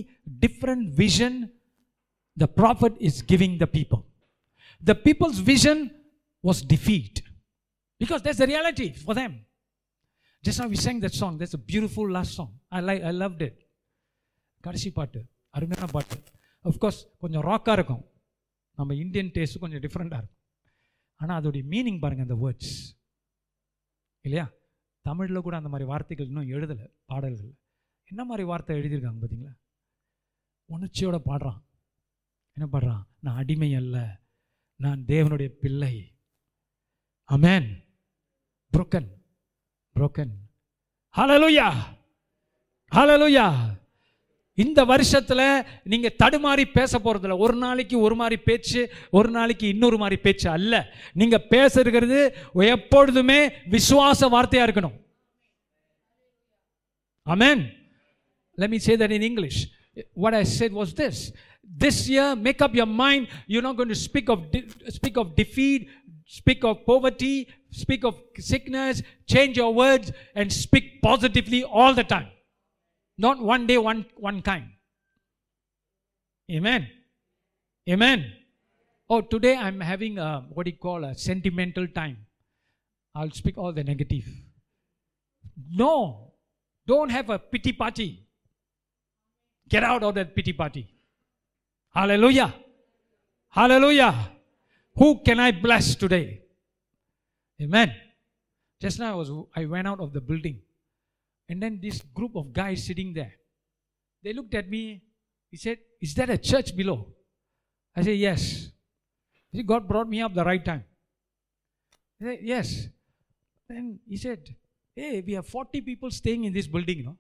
different 0.46 0.86
vision 1.04 1.38
the 2.44 2.48
prophet 2.60 2.98
is 3.10 3.20
giving 3.32 3.56
the 3.64 3.68
people 3.78 4.02
the 4.92 4.96
people's 5.08 5.42
vision 5.52 5.84
was 6.44 6.62
defeat 6.74 7.20
because 8.02 8.24
that's 8.26 8.42
the 8.44 8.48
reality 8.54 8.90
for 9.06 9.20
them 9.22 9.36
just 10.44 10.70
we 10.76 10.80
sang 10.88 11.02
that 11.06 11.18
song 11.22 11.38
that's 11.42 11.58
a 11.60 11.64
beautiful 11.72 12.12
last 12.18 12.36
song 12.40 12.54
I 12.78 12.82
like 12.90 13.04
I 13.10 13.14
love 13.24 13.36
it 13.48 13.60
கடைசி 14.68 14.90
பாட்டு 15.00 15.20
அருமையான 15.58 15.86
பாட்டு. 15.96 16.16
Of course 16.70 17.00
கொஞ்சம் 17.22 17.44
ராக்காக 17.50 17.76
இருக்கும். 17.78 18.02
நம்ம 18.78 18.96
Indian 19.04 19.32
taste 19.36 19.62
கொஞ்சம் 19.62 19.82
டிஃப்ரெண்ட்டாக 19.86 20.20
இருக்கும். 20.22 20.40
ஆனால் 21.20 21.38
அதோடைய 21.40 21.64
மீனிங் 21.74 22.00
பாருங்கள் 22.04 22.28
அந்த 22.28 22.38
வேர்ட்ஸ் 22.44 22.74
இல்லையா? 24.26 24.46
தமிழில் 25.08 25.46
கூட 25.46 25.56
அந்த 25.60 25.70
மாதிரி 25.74 25.86
வார்த்தைகள் 25.92 26.28
இன்னும் 26.30 26.50
எழுதலை 26.56 26.86
பாடல்கள் 27.12 27.52
என்ன 28.10 28.24
மாதிரி 28.24 28.48
வார்த்தை 28.48 28.78
எழுதியிருக்காங்க 28.78 29.20
பார்த்தீங்களா? 29.22 29.56
உணர்ச்சியோட 30.70 31.18
பாடுறான். 31.26 31.62
என்ன 32.54 32.66
பாடுறான்? 32.72 33.04
நான் 33.20 33.36
அடிமை 33.36 33.76
அல்ல. 33.76 34.20
நான் 34.76 35.04
தேவனுடைய 35.08 35.48
பிள்ளை. 35.48 36.14
அமேன் 37.30 37.68
புரோக்கன் 38.74 39.10
புரோக்கன் 39.96 40.34
ஹலலுயா 41.18 41.70
ஹலலுயா 42.96 43.48
இந்த 44.54 44.86
வருஷத்தில் 44.86 45.66
நீங்கள் 45.84 46.16
தடுமாறி 46.24 46.72
பேச 46.74 47.00
போகிறதில்ல 47.00 47.38
ஒரு 47.38 47.56
நாளைக்கு 47.56 48.00
ஒரு 48.00 48.16
மாதிரி 48.16 48.42
பேச்சு 48.42 48.92
ஒரு 49.12 49.30
நாளைக்கு 49.30 49.68
இன்னொரு 49.68 49.98
மாதிரி 49.98 50.22
பேச்சு 50.22 50.50
அல்ல. 50.50 50.94
நீங்கள் 51.14 51.48
பேசுறது 51.50 52.20
எப்பொழுதுமே 52.54 53.48
விசுவாச 53.48 54.22
வார்த்தையாக 54.22 54.68
இருக்கணும். 54.70 54.98
Amen 57.26 57.79
let 58.60 58.70
me 58.70 58.80
say 58.80 58.96
that 58.98 59.12
in 59.12 59.24
english. 59.24 59.68
What 60.14 60.34
i 60.34 60.44
said 60.44 60.74
was 60.74 60.94
this. 60.94 61.32
This 61.84 62.10
year 62.10 62.36
make 62.36 62.62
up 62.62 62.76
your 62.76 62.86
mind. 62.86 63.28
You're 63.48 63.62
not 63.62 63.78
going 63.78 63.90
to 63.90 63.96
speak 63.96 64.30
of 64.30 64.52
de- 64.52 64.68
speak 64.90 65.18
of 65.18 65.36
defeat 65.36 65.90
speak 66.26 66.64
of 66.64 66.86
poverty 66.86 67.48
speak 67.72 68.04
of 68.04 68.20
sickness. 68.38 69.02
Change 69.28 69.58
your 69.58 69.74
words 69.74 70.12
and 70.36 70.52
speak 70.52 71.02
positively 71.02 71.64
all 71.64 71.94
the 71.94 72.04
time. 72.04 72.28
Not 73.18 73.40
one 73.40 73.66
day 73.68 73.78
one 73.78 74.06
one 74.16 74.42
kind. 74.42 74.70
Amen. 76.52 76.88
Amen. 77.90 78.26
Oh 79.10 79.22
today 79.22 79.56
i'm 79.56 79.80
having 79.80 80.18
a 80.30 80.46
what 80.50 80.66
do 80.66 80.72
you 80.72 80.78
call 80.78 81.04
a 81.06 81.16
sentimental 81.16 81.88
time. 81.88 82.18
I'll 83.16 83.32
speak 83.32 83.58
all 83.58 83.74
the 83.74 83.84
negative. 83.84 84.26
No. 85.84 86.34
Don't 86.88 87.10
have 87.10 87.30
a 87.30 87.40
pity 87.40 87.72
party 87.72 88.10
get 89.70 89.84
out 89.84 90.04
of 90.04 90.16
that 90.16 90.36
pity 90.36 90.54
party 90.54 90.86
hallelujah 91.94 92.54
hallelujah 93.50 94.14
who 94.96 95.10
can 95.28 95.40
i 95.40 95.52
bless 95.52 95.96
today 95.96 96.42
amen 97.62 97.94
just 98.82 99.00
now 99.00 99.12
i 99.14 99.16
was 99.22 99.32
i 99.56 99.66
went 99.66 99.88
out 99.88 100.00
of 100.00 100.12
the 100.14 100.22
building 100.22 100.60
and 101.50 101.62
then 101.62 101.80
this 101.82 102.02
group 102.14 102.36
of 102.36 102.54
guys 102.54 102.86
sitting 102.86 103.12
there, 103.12 103.34
they 104.24 104.34
looked 104.34 104.54
at 104.54 104.70
me. 104.70 105.02
He 105.50 105.58
said, 105.58 105.80
Is 106.00 106.14
that 106.14 106.30
a 106.30 106.38
church 106.38 106.76
below? 106.76 107.08
I 107.96 108.04
said, 108.04 108.18
Yes. 108.18 108.70
He 109.52 109.58
said, 109.58 109.68
God 109.68 109.88
brought 109.88 110.08
me 110.08 110.22
up 110.22 110.34
the 110.36 110.46
right 110.46 110.64
time. 110.64 110.84
I 112.22 112.26
said, 112.26 112.40
Yes. 112.44 112.88
Then 113.68 114.00
he 114.08 114.16
said, 114.16 114.56
Hey, 114.96 115.24
we 115.26 115.34
have 115.34 115.48
40 115.48 115.82
people 115.82 116.12
staying 116.12 116.44
in 116.46 116.54
this 116.54 116.68
building, 116.68 117.00
you 117.00 117.04
know. 117.06 117.18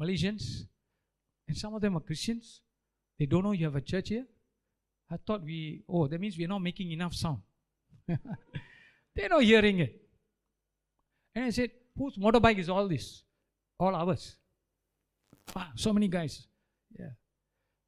Malaysians. 0.00 0.66
And 1.48 1.56
some 1.56 1.74
of 1.74 1.80
them 1.80 1.96
are 1.96 2.00
Christians. 2.00 2.60
They 3.18 3.26
don't 3.26 3.42
know 3.42 3.52
you 3.52 3.64
have 3.64 3.76
a 3.76 3.80
church 3.80 4.10
here. 4.10 4.26
I 5.10 5.16
thought 5.16 5.42
we, 5.42 5.82
oh, 5.88 6.06
that 6.06 6.20
means 6.20 6.36
we're 6.36 6.46
not 6.48 6.60
making 6.60 6.92
enough 6.92 7.14
sound. 7.14 7.38
They're 8.06 9.30
not 9.30 9.42
hearing 9.42 9.80
it. 9.80 10.00
And 11.34 11.46
I 11.46 11.50
said, 11.50 11.70
whose 11.96 12.16
motorbike 12.16 12.58
is 12.58 12.68
all 12.68 12.86
this? 12.86 13.22
All 13.80 13.94
ours. 13.94 14.36
Ah, 15.56 15.72
so 15.74 15.92
many 15.94 16.08
guys. 16.08 16.46
Yeah. 16.98 17.10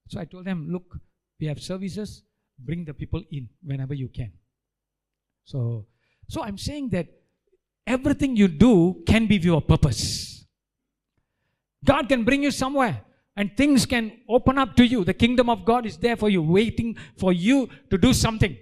So 0.09 0.19
I 0.19 0.25
told 0.25 0.47
them, 0.47 0.69
look, 0.71 0.99
we 1.39 1.47
have 1.47 1.61
services, 1.61 2.23
bring 2.59 2.85
the 2.85 2.95
people 2.95 3.23
in 3.31 3.49
whenever 3.63 3.93
you 3.93 4.09
can. 4.09 4.33
So, 5.45 5.87
so 6.29 6.43
I'm 6.43 6.57
saying 6.57 6.89
that 6.91 7.09
everything 7.87 8.37
you 8.37 8.49
do 8.49 9.03
can 9.07 9.27
be 9.27 9.37
your 9.37 9.61
purpose. 9.61 10.47
God 11.85 12.09
can 12.09 12.25
bring 12.25 12.43
you 12.43 12.51
somewhere 12.51 13.05
and 13.37 13.49
things 13.61 13.87
can 13.93 14.07
open 14.37 14.57
up 14.59 14.73
to 14.81 14.85
you. 14.93 15.01
The 15.05 15.19
kingdom 15.25 15.49
of 15.55 15.65
God 15.65 15.85
is 15.91 15.97
there 16.05 16.17
for 16.23 16.31
you, 16.35 16.43
waiting 16.59 16.91
for 17.23 17.33
you 17.47 17.59
to 17.91 17.99
do 18.07 18.13
something. 18.25 18.55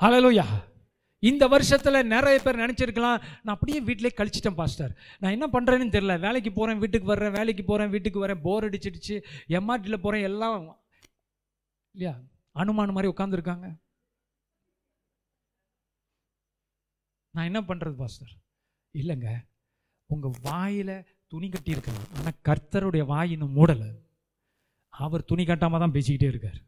Hallelujah. 0.00 0.48
இந்த 1.22 1.44
வருஷத்தில் 1.52 2.06
நிறைய 2.12 2.36
பேர் 2.42 2.60
நினச்சிருக்கலாம் 2.62 3.22
நான் 3.44 3.54
அப்படியே 3.54 3.78
வீட்டிலே 3.86 4.10
கழிச்சிட்டேன் 4.18 4.56
pastor 4.58 4.92
நான் 5.20 5.34
என்ன 5.36 5.46
பண்ணுறேன்னு 5.54 5.94
தெரில 5.94 6.14
வேலைக்கு 6.24 6.50
போகிறேன் 6.58 6.80
வீட்டுக்கு 6.82 7.10
வர்றேன் 7.12 7.34
வேலைக்கு 7.38 7.62
போகிறேன் 7.70 7.90
வீட்டுக்கு 7.94 8.22
வரேன் 8.24 8.42
போர் 8.44 8.66
அடிச்சிடுச்சு. 8.68 9.16
எம்ஆர்டியில் 9.58 10.02
போகிறேன் 10.04 10.26
எல்லாம் 10.28 10.62
இல்லையா? 11.94 12.14
அனுமான் 12.62 12.94
மாதிரி 12.96 13.12
உட்காந்துருக்காங்க 13.14 13.66
நான் 17.34 17.48
என்ன 17.50 17.60
பண்ணுறது 17.70 17.96
பாஸ்டர் 18.02 18.32
இல்லைங்க. 19.00 19.28
உங்கள் 20.14 20.38
வாயில் 20.48 20.94
துணி 21.32 21.48
கட்டி 21.54 21.72
ஆனால் 22.18 22.38
கர்த்தருடைய 22.48 23.02
வாய் 23.12 23.32
இன்னும் 23.34 23.56
மூடலை. 23.58 23.90
அவர் 24.94 25.28
துணி 25.30 25.44
கட்டாமல் 25.48 25.82
தான் 25.82 25.94
பேசிக்கிட்டே 25.96 26.28
இருக்கார். 26.32 26.58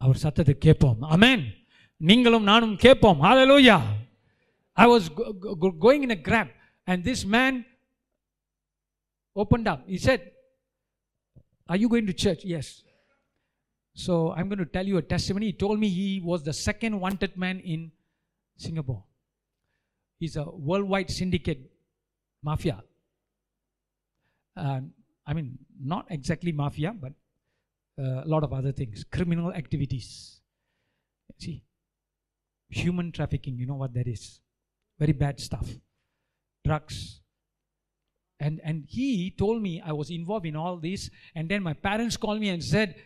அவர் 0.00 0.22
சத்தத்தை 0.24 0.54
கேட்போம். 0.66 1.00
அமேன் 1.14 1.44
நீங்களும் 2.00 2.48
நானும் 2.50 2.76
கேட்போம். 2.84 3.20
Hallelujah 3.26 3.76
I 4.82 4.86
was 4.92 5.06
going 5.84 6.04
in 6.06 6.16
a 6.16 6.20
Grab 6.28 6.50
and 6.88 7.02
this 7.08 7.24
man 7.34 7.58
opened 9.36 9.68
up 9.72 9.84
he 9.94 9.98
said 10.08 10.24
I 11.74 11.78
you 11.82 11.88
going 11.92 12.10
to 12.12 12.16
church 12.24 12.44
yes 12.58 12.72
so 13.96 14.14
I'm 14.38 14.48
going 14.50 14.62
to 14.64 14.68
tell 14.76 14.90
you 14.92 14.98
a 15.02 15.06
testimony 15.14 15.48
told 15.62 15.80
me 15.84 15.90
he 16.00 16.08
was 16.30 16.44
the 16.50 16.54
second 16.66 16.98
wanted 17.04 17.36
man 17.44 17.60
in 17.74 17.86
Singapore 18.58 19.02
is 20.20 20.36
a 20.44 20.46
world 20.68 20.90
wide 20.94 21.14
syndicate 21.20 21.64
mafia. 22.50 22.78
Uh, 24.56 24.80
I 25.26 25.32
mean 25.34 25.58
not 25.94 26.06
exactly 26.16 26.52
mafia 26.52 26.94
but 27.04 27.12
uh, 27.98 28.22
a 28.24 28.28
lot 28.34 28.42
of 28.44 28.52
other 28.52 28.72
things. 28.72 29.04
Criminal 29.18 29.52
activities. 29.52 30.40
See 31.38 31.62
human 32.68 33.12
trafficking 33.12 33.58
you 33.58 33.66
know 33.66 33.80
what 33.82 33.92
that 33.94 34.06
is? 34.06 34.40
Very 34.98 35.12
bad 35.12 35.40
stuff. 35.40 35.68
Drugs. 36.64 37.20
And 38.38 38.60
and 38.62 38.84
he 38.86 39.34
told 39.42 39.62
me 39.66 39.82
i 39.90 39.92
was 39.92 40.10
involved 40.10 40.46
in 40.46 40.56
all 40.62 40.76
this 40.76 41.10
and 41.34 41.48
then 41.48 41.62
my 41.62 41.72
parents 41.88 42.16
called 42.24 42.40
me 42.40 42.50
and 42.54 42.62
said 42.62 42.96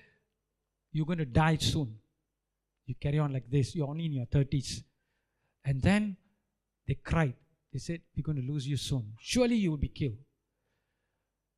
you're 0.92 1.06
going 1.06 1.24
to 1.26 1.32
die 1.42 1.56
soon. 1.56 1.90
You 2.86 2.96
carry 3.00 3.20
on 3.20 3.32
like 3.32 3.48
this. 3.48 3.76
You're 3.76 3.88
only 3.88 4.06
in 4.06 4.12
your 4.12 4.26
30s 4.26 4.82
and 5.64 5.80
then 5.80 6.16
they 6.88 6.94
cried 6.94 7.34
they 7.72 7.78
said 7.78 8.00
we're 8.16 8.22
going 8.22 8.40
to 8.40 8.52
lose 8.52 8.66
you 8.66 8.76
soon 8.76 9.12
surely 9.20 9.56
you 9.56 9.70
will 9.70 9.78
be 9.78 9.88
killed 9.88 10.18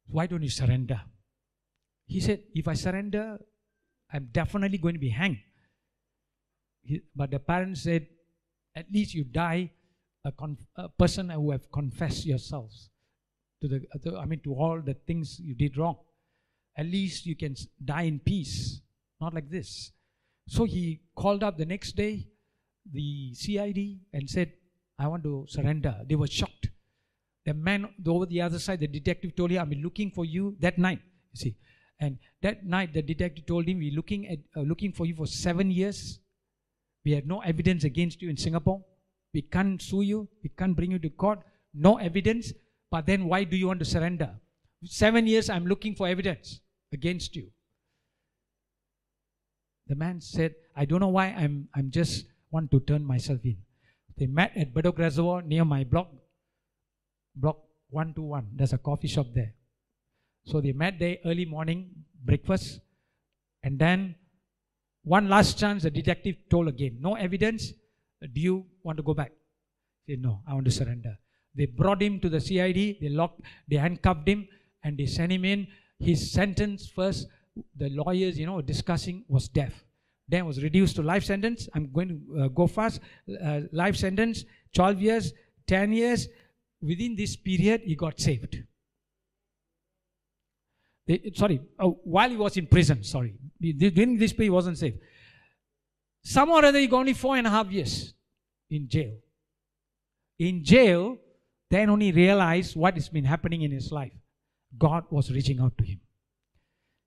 why 0.06 0.26
don't 0.26 0.42
you 0.42 0.50
surrender 0.50 1.00
he 2.06 2.20
said 2.20 2.42
if 2.54 2.68
i 2.68 2.74
surrender 2.74 3.38
i'm 4.12 4.28
definitely 4.32 4.78
going 4.78 4.94
to 4.94 5.00
be 5.00 5.08
hanged 5.08 5.38
he- 6.82 7.02
but 7.14 7.30
the 7.30 7.38
parents 7.38 7.82
said, 7.82 8.06
at 8.74 8.86
least 8.92 9.14
you 9.14 9.24
die 9.24 9.70
a, 10.24 10.32
con- 10.32 10.58
a 10.76 10.88
person 10.88 11.30
who 11.30 11.50
have 11.50 11.70
confessed 11.70 12.24
yourselves 12.26 12.90
to 13.60 13.68
the, 13.68 14.18
I 14.18 14.24
mean, 14.24 14.40
to 14.40 14.54
all 14.54 14.80
the 14.80 14.94
things 14.94 15.38
you 15.40 15.54
did 15.54 15.76
wrong. 15.76 15.98
At 16.76 16.86
least 16.86 17.26
you 17.26 17.36
can 17.36 17.54
die 17.84 18.02
in 18.02 18.18
peace, 18.18 18.80
not 19.20 19.34
like 19.34 19.50
this. 19.50 19.92
So 20.48 20.64
he 20.64 21.02
called 21.14 21.42
up 21.44 21.58
the 21.58 21.66
next 21.66 21.92
day 21.92 22.26
the 22.90 23.32
CID 23.34 24.00
and 24.12 24.28
said, 24.28 24.52
I 25.03 25.09
want 25.09 25.24
to 25.24 25.46
surrender. 25.48 25.96
They 26.09 26.14
were 26.14 26.28
shocked. 26.28 26.68
The 27.44 27.55
man 27.55 27.88
over 28.07 28.24
the 28.24 28.40
other 28.40 28.61
side, 28.61 28.78
the 28.80 28.86
detective 28.86 29.34
told 29.34 29.50
him, 29.50 29.61
I've 29.61 29.68
been 29.68 29.82
looking 29.82 30.12
for 30.12 30.24
you 30.24 30.57
that 30.61 30.78
night. 30.78 31.00
You 31.32 31.38
see, 31.38 31.57
and 31.98 32.18
that 32.42 32.64
night 32.64 32.94
the 32.94 33.03
detective 33.03 33.46
told 33.46 33.66
him, 33.66 33.78
"We're 33.78 33.96
looking 33.96 34.28
at 34.28 34.38
uh, 34.57 34.61
looking 34.61 34.92
for 34.92 35.07
you 35.07 35.16
for 35.16 35.26
seven 35.26 35.72
years. 35.72 36.20
We 37.05 37.12
have 37.12 37.26
no 37.26 37.40
evidence 37.40 37.82
against 37.82 38.22
you 38.22 38.30
in 38.30 38.36
Singapore. 38.36 38.84
We 39.34 39.42
can't 39.42 39.82
sue 39.82 40.03
you. 40.03 40.28
We 40.44 40.50
can't 40.50 40.76
bring 40.76 40.92
you 40.92 41.00
to 41.00 41.11
court. 41.11 41.40
No 41.74 41.96
evidence. 41.96 42.53
But 42.90 43.07
then 43.07 43.24
why 43.24 43.42
do 43.42 43.57
you 43.57 43.66
want 43.66 43.80
to 43.80 43.84
surrender? 43.84 44.30
Seven 44.84 45.26
years 45.26 45.50
I'm 45.50 45.66
looking 45.66 45.96
for 45.96 46.07
evidence 46.07 46.61
against 46.92 47.34
you. 47.34 47.50
The 49.88 49.96
man 49.96 50.20
said, 50.20 50.55
I 50.76 50.84
don't 50.84 51.00
know 51.00 51.09
why 51.09 51.26
I'm 51.28 51.68
I'm 51.74 51.90
just 51.90 52.26
want 52.53 52.70
to 52.70 52.80
turn 52.80 53.05
myself 53.05 53.40
in. 53.44 53.57
They 54.18 54.26
met 54.26 54.52
at 54.56 54.74
Bedok 54.74 54.98
Reservoir 54.98 55.42
near 55.42 55.64
my 55.64 55.84
block, 55.84 56.08
block 57.34 57.58
121. 57.90 58.50
There's 58.54 58.72
a 58.72 58.78
coffee 58.78 59.08
shop 59.08 59.26
there. 59.34 59.54
So 60.44 60.60
they 60.60 60.72
met 60.72 60.98
there 60.98 61.18
early 61.24 61.44
morning, 61.44 61.90
breakfast, 62.24 62.80
and 63.62 63.78
then 63.78 64.16
one 65.04 65.28
last 65.28 65.58
chance, 65.58 65.82
the 65.82 65.90
detective 65.90 66.36
told 66.48 66.68
again, 66.68 66.98
no 67.00 67.14
evidence. 67.14 67.72
Do 68.20 68.40
you 68.40 68.66
want 68.82 68.98
to 68.98 69.02
go 69.02 69.14
back? 69.14 69.32
He 70.06 70.14
said, 70.14 70.22
no, 70.22 70.40
I 70.46 70.54
want 70.54 70.64
to 70.66 70.70
surrender. 70.70 71.18
They 71.54 71.66
brought 71.66 72.02
him 72.02 72.20
to 72.20 72.28
the 72.28 72.40
CID, 72.40 72.98
they 73.00 73.08
locked, 73.08 73.42
they 73.68 73.76
handcuffed 73.76 74.26
him, 74.26 74.48
and 74.82 74.96
they 74.96 75.06
sent 75.06 75.32
him 75.32 75.44
in. 75.44 75.66
His 75.98 76.32
sentence 76.32 76.88
first, 76.88 77.26
the 77.76 77.90
lawyers, 77.90 78.38
you 78.38 78.46
know, 78.46 78.60
discussing 78.60 79.24
was 79.28 79.48
death. 79.48 79.84
Then 80.32 80.46
was 80.46 80.62
reduced 80.62 80.96
to 80.96 81.02
life 81.02 81.24
sentence. 81.24 81.68
I'm 81.74 81.92
going 81.92 82.08
to 82.08 82.44
uh, 82.44 82.48
go 82.48 82.66
fast. 82.66 83.00
Uh, 83.28 83.60
life 83.70 83.96
sentence, 83.96 84.46
12 84.74 85.02
years, 85.02 85.32
10 85.66 85.92
years. 85.92 86.26
Within 86.80 87.14
this 87.14 87.36
period, 87.36 87.82
he 87.84 87.94
got 87.94 88.18
saved. 88.18 88.56
They, 91.06 91.32
sorry, 91.34 91.60
oh, 91.78 92.00
while 92.04 92.30
he 92.30 92.36
was 92.36 92.56
in 92.56 92.66
prison, 92.66 93.04
sorry. 93.04 93.34
During 93.60 94.16
this 94.16 94.32
period, 94.32 94.46
he 94.46 94.50
wasn't 94.50 94.78
saved. 94.78 95.00
Some 96.24 96.48
or 96.48 96.64
other, 96.64 96.78
he 96.78 96.86
got 96.86 97.00
only 97.00 97.12
four 97.12 97.36
and 97.36 97.46
a 97.46 97.50
half 97.50 97.70
years 97.70 98.14
in 98.70 98.88
jail. 98.88 99.12
In 100.38 100.64
jail, 100.64 101.18
then 101.68 101.90
only 101.90 102.10
realized 102.10 102.74
what 102.74 102.94
has 102.94 103.10
been 103.10 103.26
happening 103.26 103.62
in 103.62 103.70
his 103.70 103.92
life. 103.92 104.12
God 104.78 105.04
was 105.10 105.30
reaching 105.30 105.60
out 105.60 105.76
to 105.76 105.84
him. 105.84 106.00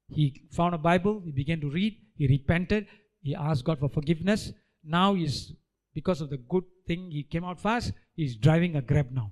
He 0.09 0.43
found 0.51 0.76
a 0.76 0.78
Bible, 0.78 1.23
he 1.26 1.32
began 1.32 1.59
to 1.61 1.71
read, 1.71 1.97
he 2.15 2.28
repented, 2.28 2.86
he 3.26 3.36
asked 3.36 3.65
God 3.65 3.80
for 3.80 3.89
forgiveness. 3.89 4.53
Now 4.84 5.15
he's, 5.15 5.51
because 5.95 6.21
of 6.21 6.30
the 6.30 6.38
good 6.38 6.63
thing, 6.88 7.09
he 7.09 7.23
came 7.23 7.43
out 7.43 7.59
fast, 7.59 7.91
he's 8.15 8.36
driving 8.36 8.76
a 8.76 8.82
grab 8.82 9.11
now. 9.11 9.32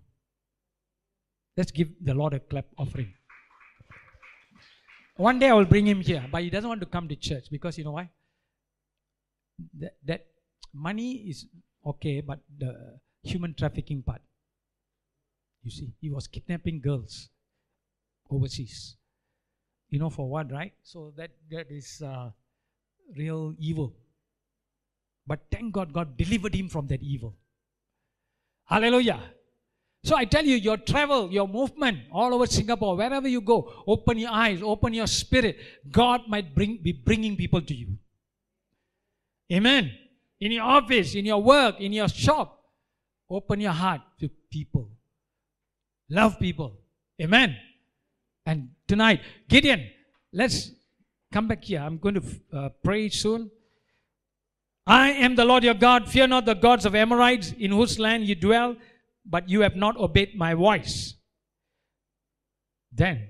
Let's 1.56 1.72
give 1.72 1.90
the 2.04 2.16
Lord 2.16 2.34
a 2.34 2.40
clap 2.40 2.66
offering. 2.78 3.14
One 5.16 5.38
day 5.38 5.50
I 5.50 5.54
will 5.54 5.66
bring 5.66 5.86
him 5.86 6.02
here, 6.02 6.26
but 6.32 6.42
he 6.42 6.50
doesn't 6.50 6.68
want 6.68 6.82
to 6.82 6.88
come 6.88 7.08
to 7.08 7.16
church 7.16 7.46
because 7.52 7.78
you 7.78 7.84
know 7.84 7.92
why? 7.92 8.10
That, 9.80 9.96
that 10.06 10.26
money 10.74 11.30
is 11.30 11.46
okay, 11.86 12.22
but 12.22 12.40
the 12.58 13.00
human 13.22 13.54
trafficking 13.54 14.02
part. 14.02 14.22
You 15.62 15.70
see, 15.70 15.94
he 16.02 16.10
was 16.10 16.26
kidnapping 16.26 16.82
girls 16.82 17.30
overseas. 18.32 18.96
You 19.92 20.00
know 20.00 20.10
for 20.10 20.28
what, 20.28 20.52
right? 20.52 20.74
So 20.82 21.14
that 21.16 21.30
that 21.52 21.68
is 21.70 22.02
uh, 22.04 22.32
real 23.18 23.56
evil. 23.60 23.94
But 25.26 25.40
thank 25.52 25.74
God, 25.74 25.94
God 25.94 26.18
delivered 26.18 26.54
him 26.54 26.70
from 26.70 26.88
that 26.88 27.02
evil. 27.02 27.36
Hallelujah. 28.66 29.20
So 30.04 30.18
I 30.18 30.26
tell 30.26 30.44
you, 30.44 30.56
your 30.56 30.78
travel, 30.78 31.32
your 31.32 31.48
movement 31.48 32.00
all 32.12 32.34
over 32.34 32.46
Singapore, 32.46 32.98
wherever 32.98 33.28
you 33.28 33.40
go, 33.40 33.72
open 33.88 34.18
your 34.18 34.32
eyes, 34.32 34.62
open 34.62 34.94
your 34.94 35.08
spirit. 35.08 35.58
God 35.90 36.22
might 36.28 36.54
bring, 36.54 36.80
be 36.84 36.92
bringing 36.92 37.38
people 37.38 37.62
to 37.62 37.74
you. 37.74 37.98
Amen. 39.52 39.92
In 40.42 40.52
your 40.52 40.64
office, 40.64 41.16
in 41.16 41.26
your 41.26 41.42
work, 41.42 41.80
in 41.80 41.94
your 41.94 42.10
shop, 42.10 42.64
open 43.30 43.62
your 43.62 43.72
heart 43.72 44.02
to 44.20 44.30
people. 44.52 44.90
Love 46.10 46.38
people. 46.38 46.80
Amen. 47.22 47.56
And 48.46 48.72
tonight, 48.88 49.22
Gideon, 49.48 49.90
let's 50.34 50.72
come 51.34 51.48
back 51.48 51.64
here. 51.64 51.80
I'm 51.80 51.98
going 51.98 52.16
to 52.16 52.24
uh, 52.54 52.70
pray 52.84 53.10
soon. 53.10 53.50
I 54.86 55.10
am 55.12 55.36
the 55.36 55.46
Lord 55.46 55.64
your 55.64 55.74
God. 55.74 56.08
Fear 56.08 56.28
not 56.28 56.46
the 56.46 56.54
gods 56.54 56.86
of 56.86 56.94
Amorites 56.94 57.54
in 57.58 57.72
whose 57.72 57.98
land 57.98 58.28
you 58.28 58.36
dwell, 58.36 58.76
but 59.26 59.50
you 59.50 59.62
have 59.62 59.76
not 59.76 59.98
obeyed 59.98 60.36
my 60.36 60.54
voice. 60.54 61.16
Then 62.92 63.30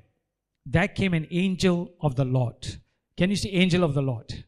there 0.66 0.90
came 0.90 1.14
an 1.14 1.28
angel 1.32 1.94
of 2.02 2.16
the 2.16 2.26
Lord 2.26 2.68
Can 3.16 3.30
you 3.30 3.36
see 3.36 3.52
angel 3.52 3.84
of 3.84 3.94
the 3.94 4.02
Lord? 4.02 4.46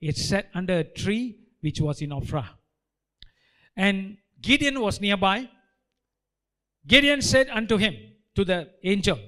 It 0.00 0.16
sat 0.16 0.48
under 0.54 0.78
a 0.78 0.84
tree 0.84 1.38
which 1.60 1.80
was 1.80 2.02
in 2.02 2.10
Ophrah. 2.10 2.48
And 3.76 4.18
Gideon 4.40 4.80
was 4.80 5.00
nearby. 5.00 5.48
Gideon 6.86 7.22
said 7.22 7.48
unto 7.48 7.76
him, 7.76 7.96
to 8.34 8.44
the 8.44 8.68
angel, 8.84 9.18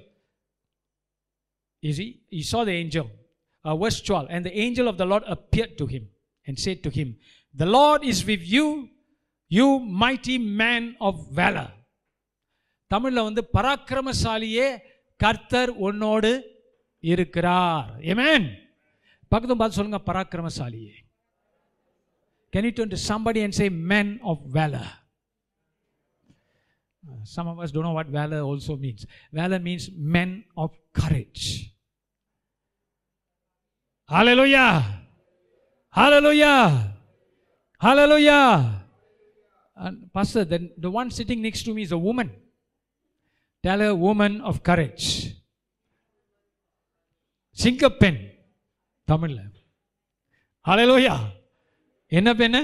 you 1.80 1.92
see, 1.92 2.20
he 2.30 2.42
saw 2.42 2.64
the 2.64 2.72
angel. 2.72 3.06
Uh, 3.64 3.76
verse 3.76 4.00
12. 4.00 4.26
And 4.30 4.44
the 4.44 4.56
angel 4.56 4.86
of 4.88 4.96
the 4.98 5.06
Lord 5.06 5.22
appeared 5.26 5.76
to 5.78 5.86
him 5.86 6.08
and 6.46 6.58
said 6.58 6.82
to 6.84 6.90
him, 6.90 7.16
The 7.54 7.66
Lord 7.66 8.04
is 8.04 8.24
with 8.24 8.42
you, 8.42 8.88
you 9.48 9.78
mighty 9.80 10.38
man 10.62 10.84
of 11.00 11.14
valor. 11.40 11.68
தமிழ்ல 12.90 13.22
வந்து 13.28 13.42
பராக்கிரமசாலியே 13.56 14.66
கர்த்தர் 15.22 15.70
உன்னோடு 15.86 16.30
இருக்கிறார் 17.12 17.88
ஏமேன் 18.12 18.46
பக்கத்தும் 19.32 19.60
பார்த்து 19.62 19.78
சொல்லுங்க 19.80 20.00
பராக்கிரமசாலியே 20.10 20.94
Can 22.52 22.64
you 22.66 22.72
turn 22.76 22.90
to 22.94 22.98
somebody 23.10 23.40
and 23.44 23.52
say 23.58 23.66
men 23.68 24.08
of 24.30 24.36
valor? 24.56 24.84
Uh, 27.08 27.24
Some 27.34 27.48
of 27.52 27.56
us 27.62 27.70
don't 27.72 27.84
know 27.86 27.96
what 27.98 28.06
valor 28.06 28.40
also 28.50 28.76
means. 28.84 29.02
Valor 29.38 29.58
means 29.58 29.84
men 30.16 30.30
of 30.56 30.70
courage. 30.92 31.74
Hallelujah. 34.08 35.02
Hallelujah. 35.90 36.94
Hallelujah. 37.80 38.82
And 39.76 40.12
Pastor, 40.12 40.44
then 40.44 40.70
the 40.78 40.90
one 40.90 41.10
sitting 41.10 41.42
next 41.42 41.64
to 41.64 41.74
me 41.74 41.82
is 41.82 41.92
a 41.92 41.98
woman. 41.98 42.30
Tell 43.62 43.80
her 43.80 43.94
woman 43.94 44.40
of 44.40 44.62
courage. 44.62 45.32
சிங்கப்பெண் 47.64 48.18
தமிழ்ல 49.10 49.40
ஹalleluya 50.68 51.14
என்ன 52.08 52.30
பெண்ணு 52.34 52.60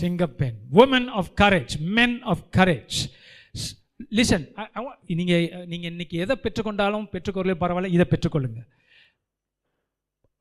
சிங்கப்பெண் 0.00 0.58
women 0.80 1.08
of 1.08 1.26
courage 1.40 1.72
men 1.98 2.22
of 2.32 2.38
courage 2.56 2.96
Listen 4.17 4.45
நீங்கள் 5.19 5.45
நீங்கள் 5.71 5.91
இன்னைக்கு 5.93 6.17
எதை 6.23 6.35
பெற்றுக்கொண்டாலும் 6.43 7.05
பெற்றுக்கொள்ள 7.13 7.53
பரவாயில்ல 7.61 7.93
இதை 7.95 8.05
பெற்றுக்கொள்ளுங்க. 8.11 8.61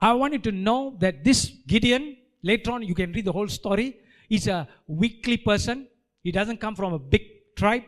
I 0.02 0.10
want 0.20 0.36
you 0.36 0.42
to 0.48 0.54
know 0.70 0.78
that 1.04 1.18
this 1.28 1.44
Gideon 1.72 2.06
later 2.48 2.72
on 2.74 2.84
you 2.88 2.94
can 3.00 3.14
read 3.16 3.28
the 3.30 3.34
whole 3.38 3.52
story 3.58 3.88
is 4.36 4.48
a 4.56 4.58
weakly 5.02 5.36
person 5.48 5.80
it 6.24 6.36
doesn't 6.38 6.62
come 6.64 6.76
from 6.78 6.96
a 6.98 7.00
big 7.14 7.30
tribe 7.60 7.86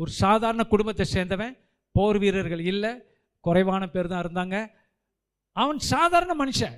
ஒரு 0.00 0.10
சாதாரண 0.24 0.62
குடும்பத்தை 0.72 1.04
சேர்ந்தவன். 1.12 1.54
போர் 1.94 2.18
வீரர்கள் 2.22 2.62
இல்லை. 2.72 2.92
குறைவான 3.44 3.82
பேர் 3.94 4.10
தான் 4.12 4.22
இருந்தாங்க. 4.24 4.56
அவன் 5.62 5.80
சாதாரண 5.92 6.32
மனுஷன். 6.42 6.76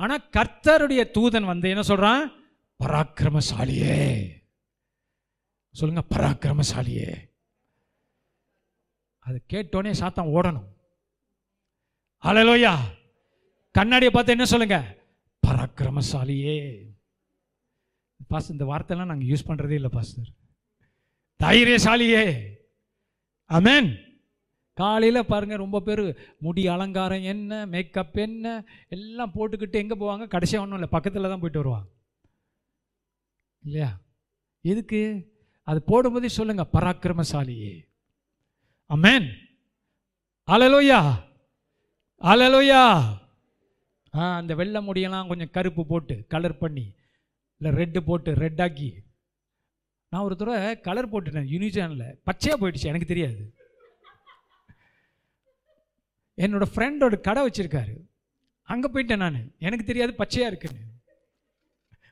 ஆனால் 0.00 0.24
கர்த்தருடைய 0.36 1.02
தூதன் 1.16 1.50
வந்து 1.50 1.68
என்ன 1.72 1.84
சொல்கிறான் 1.90 2.22
பராக்கிரமசாலியே. 2.80 3.98
சொல்லுங்கள் 5.74 6.10
பராக்கிரமசாலியே. 6.14 7.10
அது 9.26 9.38
கேட்டோடனே 9.52 9.92
சாத்தான் 10.00 10.32
ஓடணும். 10.36 10.68
அலலோயா 12.22 12.74
கண்ணாடியை 13.74 14.12
பார்த்து 14.12 14.34
என்ன 14.34 14.44
சொல்லுங்க? 14.44 14.78
பராக்கிரமசாலியே. 15.46 16.58
பாஸ் 18.28 18.50
இந்த 18.50 18.64
வார்த்தைலாம் 18.64 19.10
நாங்கள் 19.10 19.30
யூஸ் 19.30 19.48
பண்ணுறதே 19.48 19.76
இல்லை 19.80 19.90
பாஸ்டர் 19.92 20.30
தைரியசாலியே. 21.42 22.24
அமேன் 23.50 23.88
காலையில் 24.78 25.28
பாருங்கள் 25.32 25.62
ரொம்ப 25.64 25.80
பேர் 25.80 26.04
முடி 26.38 26.62
அலங்காரம் 26.66 27.22
என்ன 27.22 27.66
மேக்கப் 27.66 28.16
என்ன 28.26 28.54
எல்லாம் 28.88 29.34
போட்டுக்கிட்டு 29.34 29.82
எங்கே 29.82 29.96
போவாங்க? 30.00 30.26
கடைசியாக 30.26 30.64
ஒன்றும் 30.64 30.78
இல்லை 30.78 30.92
பக்கத்தில் 30.92 31.30
தான் 31.32 31.42
போயிட்டு 31.42 31.62
வருவாங்க. 31.62 31.88
இல்லையா? 33.62 33.90
எதுக்கு? 34.64 35.02
அது 35.68 35.82
போடும்போதே 35.90 36.30
சொல்லுங்கள் 36.38 36.72
பராக்கிரமசாலியே. 36.72 37.74
அமேன் 38.90 39.28
அலலோயா 40.48 41.00
அலலோயா 42.22 42.82
ஆ 44.14 44.36
அந்த 44.36 44.54
வெள்ளை 44.54 44.80
முடியெல்லாம் 44.80 45.26
கொஞ்சம் 45.26 45.50
கருப்பு 45.50 45.86
போட்டு 45.86 46.24
கலர் 46.28 46.58
பண்ணி 46.58 46.84
இல்லை 47.60 47.70
ரெட்டு 47.72 48.00
போட்டு 48.00 48.30
ரெட்டாக்கி 48.34 48.90
நான் 50.12 50.22
ஒரு 50.22 50.36
தடவை 50.36 50.80
கலர் 50.80 51.10
போட்டுட்டேன் 51.12 51.48
யூனிஜானில் 51.50 52.18
பச்சையாக 52.24 52.58
போயிடுச்சு 52.60 52.90
எனக்கு 52.90 53.06
தெரியாது. 53.06 53.42
என்னோடய 56.38 56.72
ஃப்ரெண்டோட 56.74 57.20
கடை 57.20 57.40
வச்சுருக்காரு. 57.46 57.94
அங்கே 58.68 58.88
போயிட்டேன் 58.88 59.16
நான். 59.16 59.54
எனக்கு 59.58 59.84
தெரியாது 59.84 60.14
பச்சையாக 60.14 60.50
இருக்குன்னு. 60.50 60.82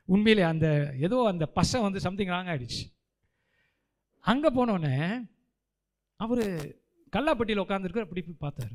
உண்மையிலே 0.08 0.42
அந்த 0.42 0.66
ஏதோ 1.00 1.26
அந்த 1.26 1.46
பசை 1.58 1.80
வந்து 1.80 2.00
சம்திங் 2.00 2.28
ராங் 2.28 2.50
ஆகிடுச்சு 2.52 2.82
அங்கே 4.24 4.48
போனோடனே 4.48 4.96
அவர் 6.16 6.44
கல்லாப்பட்டியில் 7.12 7.62
உட்காந்துருக்கார் 7.64 8.06
அப்படி 8.06 8.22
இப்படி 8.24 8.38
பார்த்தாரு. 8.46 8.74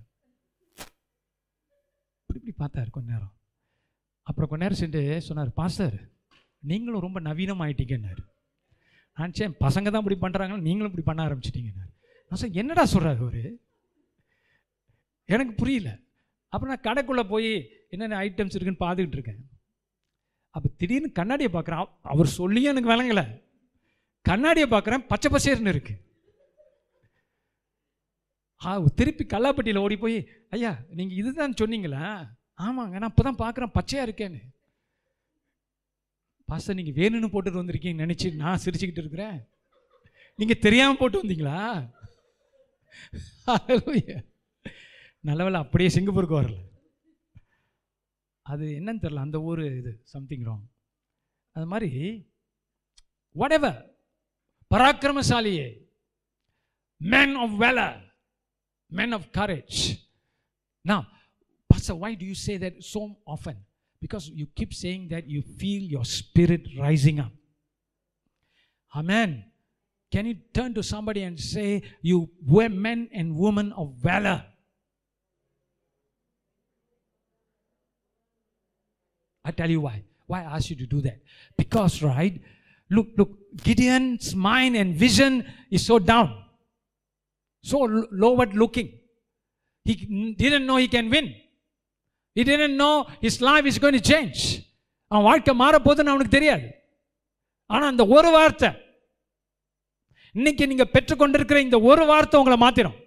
இப்படி 2.21 2.39
இப்படி 2.41 2.55
பார்த்தாரு 2.63 2.89
கொஞ்ச 2.89 3.11
நேரம். 3.11 3.33
அப்புறம் 4.23 4.49
கொஞ்ச 4.49 4.63
நேரம் 4.63 4.81
சென்று 4.81 5.21
சொன்னார் 5.21 5.51
பாஸ்டர் 5.53 5.97
நீங்களும் 6.59 7.05
ரொம்ப 7.05 7.19
நவீனம் 7.19 7.61
ஆயிட்டீங்கன்னாரு. 7.65 8.23
நான் 9.17 9.33
சே 9.33 9.47
பசங்க 9.47 9.91
தான் 9.91 10.03
இப்படி 10.03 10.17
பண்ணுறாங்க 10.25 10.57
நீங்களும் 10.61 10.91
இப்படி 10.91 11.05
பண்ண 11.05 11.21
ஆரம்பிச்சிட்டிங்கன்னாரு. 11.27 11.91
நான் 12.29 12.39
சார் 12.41 12.57
என்னடா 12.61 12.83
சொல்கிறாரு 12.93 13.19
அவர்? 13.25 13.43
எனக்கு 15.25 15.53
புரியல. 15.53 15.89
அப்புறம் 16.49 16.71
நான் 16.73 16.87
கடைக்குள்ளே 16.87 17.23
போய் 17.29 17.69
என்னென்ன 17.89 18.19
ஐட்டம்ஸ் 18.23 18.55
இருக்குன்னு 18.57 18.83
பார்த்துக்கிட்டு 18.83 19.17
இருக்கேன். 19.17 19.41
அப்போ 20.49 20.69
திடீர்னு 20.77 21.11
கண்ணாடியை 21.11 21.51
பார்க்குறேன். 21.53 21.89
அவர் 22.01 22.35
சொல்லியும் 22.39 22.71
எனக்கு 22.73 22.91
விளங்கலை. 22.93 23.25
கண்ணாடியை 24.21 24.67
பார்க்குறேன் 24.69 25.07
பச்சை 25.07 25.29
பசேர்னு 25.33 25.73
இருக்குது 25.75 26.01
திருப்பி 28.99 29.23
கல்லாப்பட்டியில் 29.33 29.83
ஓடி 29.85 29.95
போய் 30.03 30.17
ஐயா 30.55 30.71
நீங்கள் 30.97 31.19
இதுதான் 31.21 31.59
சொன்னீங்களா? 31.61 32.03
ஆமாங்க 32.65 32.95
நான் 33.01 33.11
இப்போ 33.13 33.23
தான் 33.27 33.41
பார்க்குறேன் 33.41 33.75
பச்சையாக 33.75 34.07
இருக்கேன்னு. 34.07 34.41
பாஸ்டர் 36.49 36.77
நீங்கள் 36.79 36.97
வேணும்னு 36.99 37.31
போட்டுட்டு 37.33 37.61
வந்திருக்கீங்கன்னு 37.61 38.05
நினச்சி 38.05 38.27
நான் 38.43 38.63
சிரிச்சுக்கிட்டு 38.63 39.03
இருக்கிறேன். 39.03 39.37
நீங்கள் 40.39 40.63
தெரியாமல் 40.65 40.99
போட்டு 41.01 41.21
வந்தீங்களா? 41.21 41.59
நல்லவேளை 45.29 45.59
அப்படியே 45.63 45.89
சிங்கப்பூருக்கு 45.95 46.39
வரல. 46.39 46.57
அது 48.45 48.65
என்னன்னு 48.79 49.03
தெரில 49.03 49.25
அந்த 49.27 49.37
ஊர் 49.49 49.61
இது 49.79 49.91
சம்திங் 50.15 50.45
ராங் 50.49 50.65
அது 51.55 51.65
மாதிரி 51.71 51.91
whatever 53.35 53.73
பராக்கிரமசாலியே 54.71 55.69
man 57.01 57.35
of 57.43 57.57
valor 57.63 57.93
men 58.89 59.13
of 59.13 59.31
courage 59.31 59.97
now 60.83 61.05
pastor 61.69 61.95
why 61.95 62.13
do 62.13 62.25
you 62.25 62.35
say 62.35 62.57
that 62.57 62.83
so 62.83 63.15
often 63.25 63.57
because 64.01 64.29
you 64.29 64.47
keep 64.55 64.73
saying 64.73 65.07
that 65.09 65.27
you 65.27 65.41
feel 65.41 65.81
your 65.81 66.05
spirit 66.05 66.61
rising 66.79 67.19
up 67.19 67.31
amen 68.95 69.43
can 70.11 70.25
you 70.25 70.35
turn 70.53 70.73
to 70.73 70.81
somebody 70.81 71.23
and 71.23 71.39
say 71.39 71.81
you 72.01 72.29
were 72.45 72.69
men 72.69 73.09
and 73.13 73.35
women 73.35 73.73
of 73.73 73.93
valor 73.95 74.43
I 79.47 79.51
tell 79.51 79.69
you 79.69 79.79
why. 79.79 80.03
Why 80.25 80.41
I 80.41 80.57
asked 80.57 80.69
you 80.69 80.75
to 80.75 80.85
do 80.85 80.99
that? 81.01 81.21
Because, 81.55 82.03
right? 82.03 82.41
Look, 82.89 83.07
look, 83.17 83.29
Gideon's 83.63 84.35
mind 84.35 84.75
and 84.75 84.93
vision 84.93 85.45
is 85.71 85.85
so 85.85 85.99
down, 85.99 86.43
so 87.67 87.77
l- 87.89 88.07
lowered 88.23 88.53
looking. 88.55 88.89
He 89.85 89.93
didn't 90.41 90.65
know 90.67 90.77
he 90.77 90.87
can 90.87 91.07
win. 91.09 91.27
He 92.35 92.43
didn't 92.43 92.75
know 92.77 92.93
his 93.21 93.35
life 93.41 93.65
is 93.65 93.77
going 93.83 93.93
to 93.93 94.05
change. 94.11 94.39
அவன் 95.11 95.25
வாழ்க்கை 95.27 95.53
மாறப்போகுதுன்னு 95.61 96.13
அவனுக்கு 96.13 96.35
தெரியாது 96.35 96.65
ஆனால் 97.69 97.91
அந்த 97.91 98.03
ஒரு 98.15 98.29
வார்த்தை 98.31 98.69
இன்னைக்கு 100.35 100.63
நீங்கள் 100.67 100.93
பெற்றுக்கொண்டிருக்கிற 100.95 101.59
இந்த 101.65 101.77
ஒரு 101.89 102.03
வார்த்தை 102.05 102.39
உங்களை 102.39 102.57
மாத்திரும் 102.63 102.97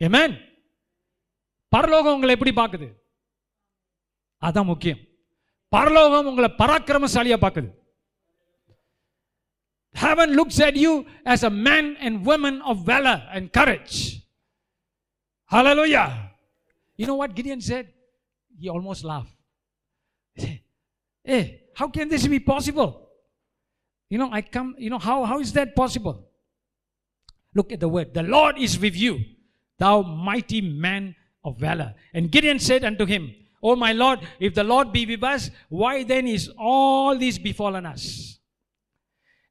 ஏமேன் 0.00 0.34
பரலோகம் 1.72 2.14
உங்களை 2.16 2.34
எப்படி 2.36 2.52
பார்க்குது 2.60 2.88
அதான் 4.42 4.70
முக்கியம் 4.72 5.00
பரலோகம் 5.72 6.28
உங்களை 6.30 6.50
பராக்கிரமசாலியாக 6.60 7.42
பார்க்குது 7.44 7.68
Heaven 9.94 10.32
looks 10.34 10.60
at 10.60 10.76
you 10.76 11.06
as 11.26 11.42
a 11.42 11.50
man 11.50 11.96
and 12.00 12.24
woman 12.24 12.62
of 12.62 12.84
valor 12.84 13.22
and 13.32 13.52
courage. 13.52 14.22
Hallelujah. 15.46 16.30
You 16.96 17.06
know 17.06 17.16
what 17.16 17.34
Gideon 17.34 17.60
said? 17.60 17.88
He 18.58 18.68
almost 18.68 19.04
laughed. 19.04 19.34
He 20.34 20.40
said, 20.42 20.60
Hey, 21.24 21.62
how 21.74 21.88
can 21.88 22.08
this 22.08 22.26
be 22.26 22.40
possible? 22.40 23.08
You 24.08 24.18
know, 24.18 24.30
I 24.32 24.42
come, 24.42 24.74
you 24.78 24.90
know, 24.90 24.98
how, 24.98 25.24
how 25.24 25.40
is 25.40 25.52
that 25.54 25.74
possible? 25.74 26.26
Look 27.54 27.72
at 27.72 27.80
the 27.80 27.88
word. 27.88 28.14
The 28.14 28.22
Lord 28.22 28.58
is 28.58 28.78
with 28.78 28.96
you, 28.96 29.20
thou 29.78 30.02
mighty 30.02 30.60
man 30.60 31.14
of 31.44 31.58
valor. 31.58 31.94
And 32.14 32.30
Gideon 32.30 32.58
said 32.58 32.84
unto 32.84 33.06
him, 33.06 33.34
O 33.62 33.76
my 33.76 33.92
Lord, 33.92 34.20
if 34.38 34.54
the 34.54 34.64
Lord 34.64 34.92
be 34.92 35.06
with 35.06 35.22
us, 35.22 35.50
why 35.68 36.04
then 36.04 36.26
is 36.26 36.50
all 36.58 37.16
this 37.18 37.38
befallen 37.38 37.86
us? 37.86 38.39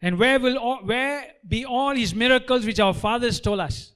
And 0.02 0.18
where 0.18 0.40
will 0.40 0.58
all, 0.58 0.78
where 0.78 1.26
be 1.48 1.66
all 1.66 1.94
his 1.94 2.16
miracles 2.16 2.66
which 2.66 2.80
our 2.80 2.94
fathers 2.94 3.40
told 3.40 3.60
us? 3.60 3.94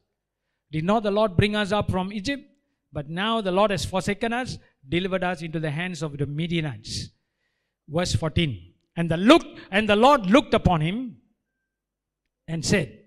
Did 0.72 0.84
not 0.84 1.04
the 1.04 1.12
Lord 1.12 1.38
bring 1.38 1.56
us 1.56 1.72
up 1.72 1.90
from 1.90 2.12
Egypt? 2.12 2.44
But 2.92 3.10
now 3.10 3.42
the 3.42 3.52
Lord 3.52 3.72
has 3.72 3.86
forsaken 3.86 4.34
us, 4.34 4.58
delivered 4.88 5.24
us 5.24 5.42
into 5.42 5.60
the 5.60 5.72
hands 5.72 6.02
of 6.04 6.18
the 6.18 6.26
Midianites. 6.26 7.10
Verse 7.88 8.14
14. 8.14 8.74
And 8.96 9.10
the 9.10 9.18
look 9.18 9.44
and 9.72 9.90
the 9.90 9.96
Lord 9.96 10.28
looked 10.30 10.54
upon 10.54 10.82
him 10.82 11.18
and 12.48 12.64
said, 12.64 13.00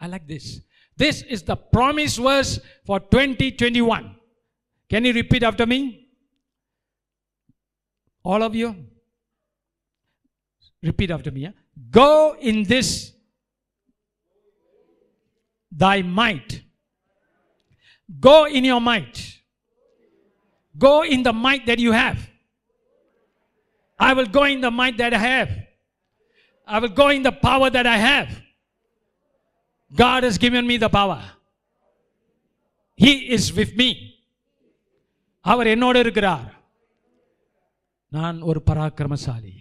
I 0.00 0.06
like 0.06 0.26
this. 0.26 0.60
This 0.96 1.22
is 1.22 1.42
the 1.42 1.56
promise 1.56 2.16
verse 2.16 2.58
for 2.84 3.00
2021. 3.00 4.16
Can 4.88 5.04
you 5.04 5.12
repeat 5.12 5.42
after 5.42 5.66
me? 5.66 6.08
All 8.24 8.42
of 8.42 8.54
you? 8.54 8.74
Repeat 10.82 11.10
after 11.10 11.30
me. 11.30 11.42
yeah? 11.42 11.50
Go 11.91 12.35
in 12.39 12.63
this 12.63 13.11
thy 15.71 16.01
might. 16.01 16.61
Go 18.19 18.45
in 18.45 18.63
your 18.65 18.79
might. 18.81 19.41
Go 20.77 21.03
in 21.03 21.23
the 21.23 21.33
might 21.33 21.65
that 21.65 21.79
you 21.79 21.91
have. 21.91 22.29
I 23.99 24.13
will 24.13 24.25
go 24.25 24.43
in 24.43 24.61
the 24.61 24.71
might 24.71 24.97
that 24.97 25.13
I 25.13 25.17
have. 25.17 25.49
I 26.67 26.79
will 26.79 26.89
go 26.89 27.09
in 27.09 27.23
the 27.23 27.31
power 27.31 27.69
that 27.69 27.87
I 27.87 27.97
have. 27.97 28.41
God 29.95 30.23
has 30.23 30.37
given 30.37 30.65
me 30.67 30.77
the 30.77 30.89
power. 30.89 31.23
He 32.95 33.31
is 33.33 33.53
with 33.53 33.75
me. 33.75 34.11
அவர் 35.41 35.67
என்னோடு 35.67 35.99
இருக்கிறார் 35.99 36.63
நான் 38.09 38.41
ஒரு 38.41 38.59
பராக்கிரமசாலி 38.69 39.58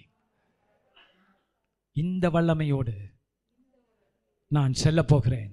இந்த 2.01 2.25
வல்லமையோடு 2.35 2.93
நான் 4.51 4.73
செல்ல 4.81 4.99
போகிறேன். 5.03 5.51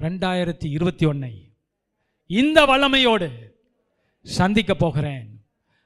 ரெண்டாயிரத்தி 0.00 0.68
இருபத்தி 0.76 1.04
ஒன்னை 1.06 1.32
இந்த 2.30 2.58
வல்லமையோடு 2.70 3.28
சந்திக்க 4.26 4.72
போகிறேன். 4.74 5.26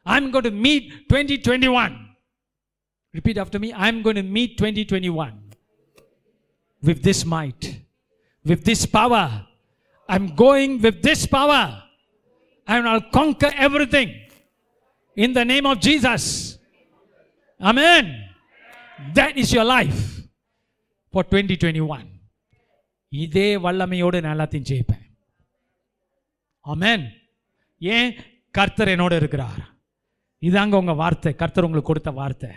I 0.06 0.16
am 0.22 0.30
gonna 0.30 0.50
meet 0.66 0.88
twenty 1.10 1.36
twenty 1.46 1.70
one 1.84 1.94
repeat 3.14 3.40
after 3.42 3.62
me 3.64 3.70
I 3.84 3.88
am 3.92 4.02
gonna 4.02 4.20
meet 4.36 4.54
twenty 4.60 4.84
twenty 4.90 5.12
one 5.26 5.36
with 6.82 7.02
this 7.08 7.24
might 7.34 7.66
with 8.44 8.64
this 8.68 8.86
power 8.98 9.34
I 10.08 10.18
am 10.20 10.30
going 10.44 10.76
with 10.86 11.00
this 11.08 11.26
power 11.36 11.72
I 12.68 12.76
all 12.92 13.06
conquer 13.18 13.56
everything 13.96 14.14
in 15.16 15.36
the 15.38 15.44
name 15.52 15.68
of 15.72 15.82
Jesus 15.88 16.28
amen 17.60 18.10
That 18.98 19.34
is 19.34 19.44
your 19.44 19.64
life 19.64 20.00
for 21.10 21.26
2021. 21.28 22.06
இதே 23.08 23.56
வல்லமையோடு 23.56 24.20
நான் 24.20 24.38
எல்லாத்தையும் 24.38 24.80
ஜெயிப்பேன். 24.80 25.16
ஆமேன் 26.64 27.08
ஏன்? 27.78 28.16
கர்த்தர் 28.50 28.88
என்னோடு 28.88 29.16
இருக்கிறார். 29.16 29.74
இதாங்க 30.40 30.74
உங்க 30.74 30.92
வார்த்தை. 30.92 31.34
கர்த்தர் 31.34 31.64
உங்களுக்கு 31.64 31.88
கொடுத்த 31.88 32.10
வார்த்தை. 32.10 32.50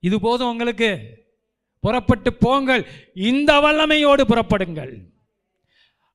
இது 0.00 0.20
போதும் 0.20 0.48
உங்களுக்கு. 0.48 1.22
புறப்பட்டு 1.80 2.34
போங்கள். 2.34 3.12
இந்த 3.14 3.60
வல்லமையோடு 3.60 4.20
புறப்படுங்கள். 4.24 5.06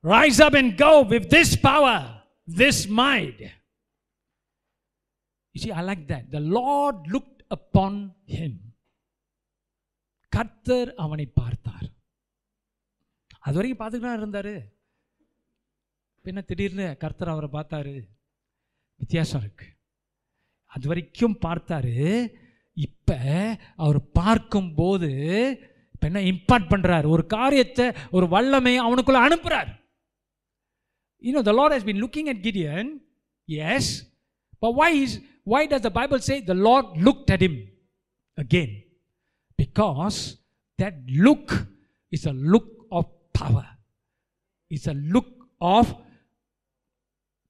Rise 0.04 0.42
up 0.42 0.56
and 0.56 0.82
go 0.82 1.08
with 1.08 1.34
this 1.34 1.54
power 1.62 2.28
this 2.56 2.88
mind 2.88 3.62
you 5.58 5.66
see 5.66 5.70
i 5.70 5.96
like 5.96 6.00
that. 6.00 6.34
The 6.34 6.40
lord 6.40 6.96
looked 7.08 7.40
upon 7.50 8.14
him. 8.28 8.52
கர்த்தர் 10.36 10.90
அவனை 11.04 11.26
பார்த்தார். 11.42 11.88
அது 13.46 13.56
வரைக்கும் 13.58 13.82
பார்த்துக்கிட்டு 13.82 14.24
இருந்தார் 14.24 14.54
பின்ன 16.26 16.42
திடீர்னு 16.50 16.86
கர்த்தர் 17.04 17.34
அவரை 17.34 17.50
பார்த்தாரு? 17.58 17.96
வித்தியாசம் 19.02 19.42
இருக்கு. 19.44 19.68
அது 20.74 20.86
வரைக்கும் 20.92 21.38
பார்த்தாரு. 21.48 21.96
இப்போ 22.78 23.18
அவர் 23.84 24.00
பார்க்கும்போது 24.20 25.10
இப்போ 25.94 26.06
என்ன 26.10 26.22
இம்பார்ட் 26.30 26.72
பண்ணுறாரு 26.72 27.08
ஒரு 27.16 27.24
காரியத்தை 27.34 27.86
ஒரு 28.16 28.26
வல்லமை 28.34 28.74
அவனுக்குள்ளே 28.86 29.20
அனுப்புகிறார் 29.26 29.70
you know 31.24 31.44
the 31.50 31.54
Lord 31.60 31.76
has 31.76 31.88
been 31.90 32.02
looking 32.04 32.30
at 32.34 32.42
Gideon 32.48 32.90
yes 33.70 33.92
but 34.64 34.76
why 34.82 34.90
is 35.04 35.16
why 35.54 35.62
does 35.74 35.86
the 35.88 35.92
Bible 36.00 36.22
say 36.30 36.38
the 36.52 36.56
Lord 36.68 36.90
look 37.08 37.32
at 37.36 37.46
him 37.50 37.60
again 38.38 38.74
because 39.63 40.37
that 40.79 40.95
look 41.09 41.67
is 42.11 42.27
a 42.27 42.33
look 42.33 42.69
of 42.91 43.07
power 43.33 43.67
it's 44.71 44.87
a 44.87 44.95
look 44.95 45.27
of 45.61 45.95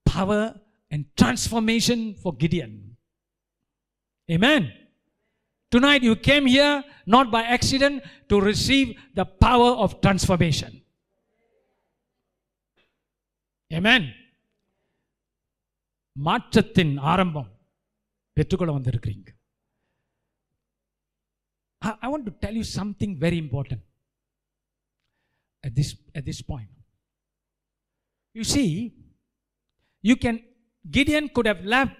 power 0.04 0.54
and 0.90 1.04
transformation 1.16 2.14
for 2.14 2.34
Gideon. 2.34 2.96
Amen. 4.30 4.72
Tonight 5.70 6.02
you 6.02 6.16
came 6.16 6.46
here 6.46 6.82
not 7.06 7.30
by 7.30 7.42
accident 7.42 8.02
to 8.28 8.40
receive 8.40 8.96
the 9.14 9.24
power 9.24 9.72
of 9.72 10.00
transformation. 10.00 10.82
Amen. 13.72 14.14
மாற்றத்தின் 16.26 16.94
ஆரம்பம் 17.10 17.50
பெற்றுக்கொள்ள 18.36 18.72
வந்திருக்கிறீங்க 18.76 19.28
I, 21.83 21.95
I 22.03 22.07
want 22.07 22.25
to 22.25 22.31
tell 22.31 22.53
you 22.53 22.63
something 22.63 23.19
very 23.19 23.37
important 23.37 23.81
at 25.63 25.75
this, 25.75 25.95
at 26.15 26.25
this 26.25 26.41
point. 26.41 26.69
You 28.33 28.43
see, 28.43 28.93
you 30.01 30.15
can, 30.15 30.41
Gideon 30.89 31.29
could 31.29 31.45
have 31.45 31.63
left, 31.63 31.91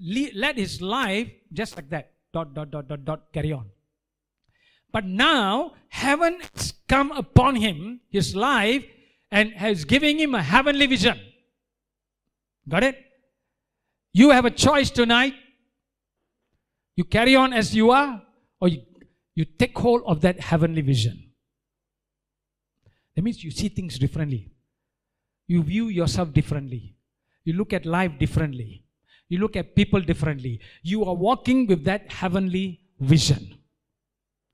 led 0.00 0.56
his 0.56 0.80
life 0.80 1.28
just 1.52 1.76
like 1.76 1.90
that, 1.90 2.12
dot, 2.32 2.54
dot, 2.54 2.70
dot, 2.70 2.88
dot, 2.88 3.04
dot, 3.04 3.32
carry 3.32 3.52
on. 3.52 3.66
But 4.90 5.04
now, 5.06 5.74
heaven 5.88 6.40
has 6.54 6.74
come 6.88 7.12
upon 7.12 7.56
him, 7.56 8.00
his 8.10 8.36
life, 8.36 8.84
and 9.30 9.52
has 9.54 9.84
given 9.84 10.18
him 10.18 10.34
a 10.34 10.42
heavenly 10.42 10.86
vision. 10.86 11.18
Got 12.68 12.84
it? 12.84 12.98
You 14.12 14.30
have 14.30 14.44
a 14.44 14.50
choice 14.50 14.90
tonight. 14.90 15.34
You 16.96 17.04
carry 17.04 17.34
on 17.34 17.52
as 17.52 17.74
you 17.74 17.90
are, 17.90 18.22
or 18.60 18.68
you, 18.68 18.82
you 19.37 19.45
take 19.61 19.77
hold 19.85 20.01
of 20.11 20.21
that 20.25 20.37
heavenly 20.49 20.81
vision. 20.81 21.15
That 23.15 23.23
means 23.25 23.43
you 23.43 23.51
see 23.51 23.69
things 23.69 23.97
differently. 24.05 24.43
You 25.49 25.59
view 25.63 25.85
yourself 25.99 26.33
differently. 26.39 26.83
You 27.45 27.53
look 27.53 27.73
at 27.73 27.85
life 27.97 28.13
differently. 28.23 28.69
You 29.31 29.37
look 29.43 29.55
at 29.55 29.75
people 29.79 30.01
differently. 30.01 30.53
You 30.83 30.99
are 31.05 31.17
walking 31.27 31.59
with 31.67 31.83
that 31.85 32.03
heavenly 32.19 32.65
vision. 33.13 33.43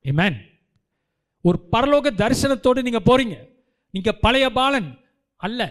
Amen. 0.05 0.35
ஒரு 1.45 1.57
பரலோக 1.73 2.11
தரிசனத்தோடு 2.21 2.81
நீங்க 2.87 2.99
போறீங்க 3.09 3.35
நீங்க 3.93 4.11
பழைய 4.25 4.45
பாலன் 4.59 4.89
அல்ல 5.45 5.61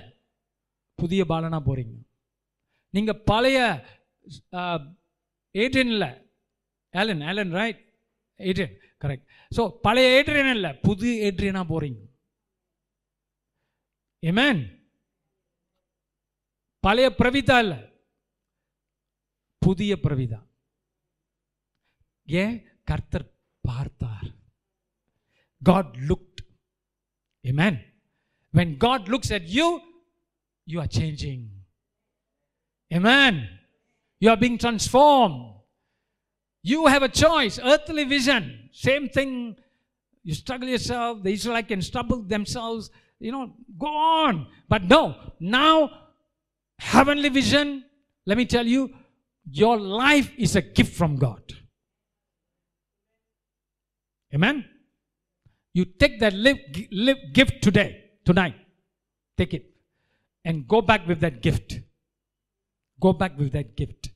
புதிய 0.99 1.23
பாலனா 1.31 1.59
போறீங்க 1.69 1.95
நீங்க 2.95 3.13
பழைய 3.31 3.59
ஏட்ரியன் 5.55 5.93
இல்ல 5.95 6.07
Alan 6.95 7.23
Alan 7.31 7.53
right 7.61 7.81
Adrian 8.41 8.75
correct 9.02 9.28
so 9.58 9.70
பழைய 9.82 10.24
ஏட்ரியன் 10.24 10.54
இல்லை 10.54 10.74
புது 10.74 11.08
ஏட்ரியனாக 11.08 11.70
போகிறீங்க 11.70 12.02
ஏமேன் 14.24 14.62
பழைய 16.80 17.16
பிரவிதா 17.18 17.60
இல்லை 17.60 17.96
புதிய 19.58 19.96
பிரவிதா. 19.96 20.48
ஏன்? 22.26 22.68
கர்த்தர் 22.84 23.36
பார்த்தார். 23.62 24.28
God 25.64 25.96
looked 25.98 26.42
amen 27.44 27.80
when 28.54 28.78
God 28.78 29.08
looks 29.08 29.34
at 29.34 29.44
you 29.44 29.80
you 30.66 30.80
are 30.82 30.88
changing 30.88 31.48
amen 32.92 33.60
you 34.20 34.30
are 34.30 34.38
being 34.38 34.60
transform 34.62 35.57
You 36.68 36.88
have 36.88 37.02
a 37.02 37.08
choice, 37.08 37.60
earthly 37.64 38.04
vision. 38.04 38.68
Same 38.74 39.08
thing. 39.08 39.56
You 40.26 40.34
struggle 40.34 40.68
yourself. 40.68 41.24
The 41.24 41.32
Israelites 41.32 41.70
can 41.70 41.82
struggle 41.82 42.24
themselves. 42.24 42.90
You 43.22 43.32
know, 43.32 43.54
go 43.80 43.88
on. 43.88 44.48
But 44.68 44.84
no, 44.84 45.16
now, 45.40 45.90
heavenly 46.78 47.30
vision, 47.30 47.86
let 48.26 48.38
me 48.38 48.46
tell 48.46 48.68
you, 48.68 48.90
your 49.50 49.78
life 49.78 50.30
is 50.38 50.58
a 50.58 50.62
gift 50.62 50.94
from 50.94 51.16
God. 51.16 51.42
Amen. 54.36 54.66
You 55.74 55.86
take 55.86 56.20
that 56.20 56.34
live, 56.34 56.58
live 56.92 57.20
gift 57.32 57.62
today, 57.62 58.04
tonight. 58.26 58.56
Take 59.38 59.54
it. 59.54 59.74
And 60.44 60.68
go 60.68 60.82
back 60.82 61.08
with 61.08 61.22
that 61.22 61.42
gift. 61.42 61.80
Go 63.00 63.14
back 63.14 63.38
with 63.38 63.54
that 63.54 63.78
gift. 63.78 64.10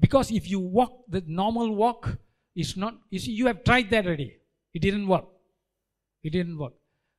Because 0.00 0.30
if 0.30 0.50
you 0.50 0.60
walk 0.60 1.04
the 1.08 1.22
normal 1.26 1.74
walk, 1.74 2.18
it's 2.54 2.76
not, 2.76 2.94
you 3.10 3.18
see, 3.18 3.32
you 3.32 3.46
have 3.46 3.64
tried 3.64 3.90
that 3.90 4.06
already. 4.06 4.36
It 4.74 4.80
didn't 4.80 5.06
work. 5.06 5.24
It 6.22 6.30
didn't 6.30 6.58
work. 6.58 6.74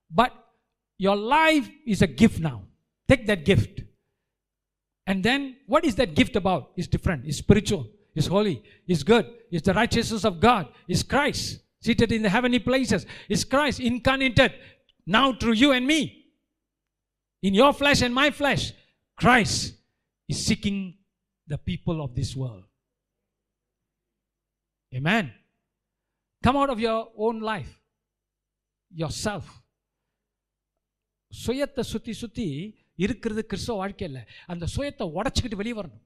But 0.10 0.34
your 0.98 1.16
life 1.16 1.70
is 1.86 2.02
a 2.02 2.08
gift 2.08 2.40
now. 2.40 2.64
Take 3.08 3.26
that 3.28 3.46
gift. 3.46 3.82
And 5.06 5.24
then 5.24 5.58
what 5.66 5.86
is 5.86 5.96
that 5.96 6.16
gift 6.16 6.36
about? 6.36 6.72
It's 6.76 6.88
different. 6.88 7.26
It's 7.26 7.38
spiritual. 7.38 7.88
It's 8.16 8.28
holy. 8.28 8.64
It's 8.88 9.04
good. 9.04 9.32
It's 9.52 9.66
the 9.66 9.74
righteousness 9.74 10.26
of 10.26 10.40
God. 10.40 10.68
It's 10.88 11.04
Christ 11.04 11.60
seated 11.82 12.12
in 12.12 12.24
the 12.24 12.30
heavenly 12.30 12.60
places. 12.60 13.06
It's 13.30 13.44
Christ 13.44 13.80
incarnated 13.80 14.54
now 15.06 15.34
through 15.34 15.54
you 15.54 15.72
and 15.72 15.86
me. 15.86 16.26
In 17.44 17.54
your 17.54 17.72
flesh 17.74 18.02
and 18.02 18.14
my 18.14 18.32
flesh, 18.32 18.74
Christ 19.16 19.76
is 20.28 20.46
seeking 20.46 20.96
the 21.48 21.58
people 21.58 22.04
of 22.04 22.16
this 22.16 22.36
world. 22.36 22.64
Amen. 24.92 25.32
Come 26.48 26.56
out 26.56 26.70
of 26.70 26.80
your 26.80 27.12
own 27.18 27.40
life, 27.40 27.82
yourself. 28.96 29.44
சுயத்தை 31.48 31.80
சுத்தி 31.80 32.14
சுத்தி 32.14 32.78
இருக்கிறது 32.96 33.46
கிறிஸ்தவ 33.46 33.80
வாழ்க்கையில் 33.80 34.28
அந்த 34.46 34.68
சுயத்தை 34.76 35.12
உடச்சிக்கிட்டு 35.16 35.56
வெளியே 35.56 35.82
வரணும். 35.82 36.04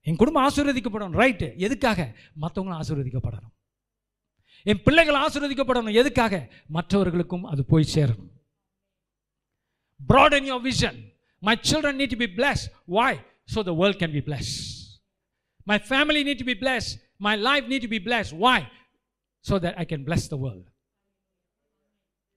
என் 0.00 0.16
குடும்பம் 0.16 0.48
ஆசீர்வதிக்கப்படணும். 0.48 1.18
ரைட்டு 1.18 1.56
எதுக்காக? 1.56 2.16
மற்றவங்களும் 2.40 2.80
ஆசீர்வதிக்கப்படணும். 2.80 3.52
என் 4.62 4.82
பிள்ளைகள் 4.82 5.14
ஆசீர்வதிக்கப்படணும். 5.14 5.92
எதுக்காக? 5.92 6.52
மற்றவர்களுக்கும் 6.66 7.44
அது 7.44 7.64
போய் 7.64 7.90
சேரணும் 7.94 8.28
broaden 10.08 10.44
your 10.44 10.60
vision. 10.64 11.12
My 11.40 11.54
children 11.54 11.96
need 11.96 12.10
to 12.10 12.16
be 12.16 12.28
blessed. 12.34 12.68
Why? 12.86 13.24
So 13.44 13.64
the 13.64 13.74
world 13.74 13.96
can 13.96 14.12
be 14.12 14.22
blessed. 14.22 14.58
My 15.64 15.78
family 15.78 16.22
need 16.24 16.38
to 16.38 16.44
be 16.44 16.54
blessed. 16.54 17.09
My 17.20 17.36
life 17.36 17.68
need 17.68 17.82
to 17.82 17.88
be 17.88 17.98
blessed. 17.98 18.32
Why? 18.32 18.68
So 19.42 19.58
that 19.58 19.78
i 19.78 19.84
can 19.84 20.04
bless 20.04 20.26
the 20.28 20.36
world. 20.36 20.64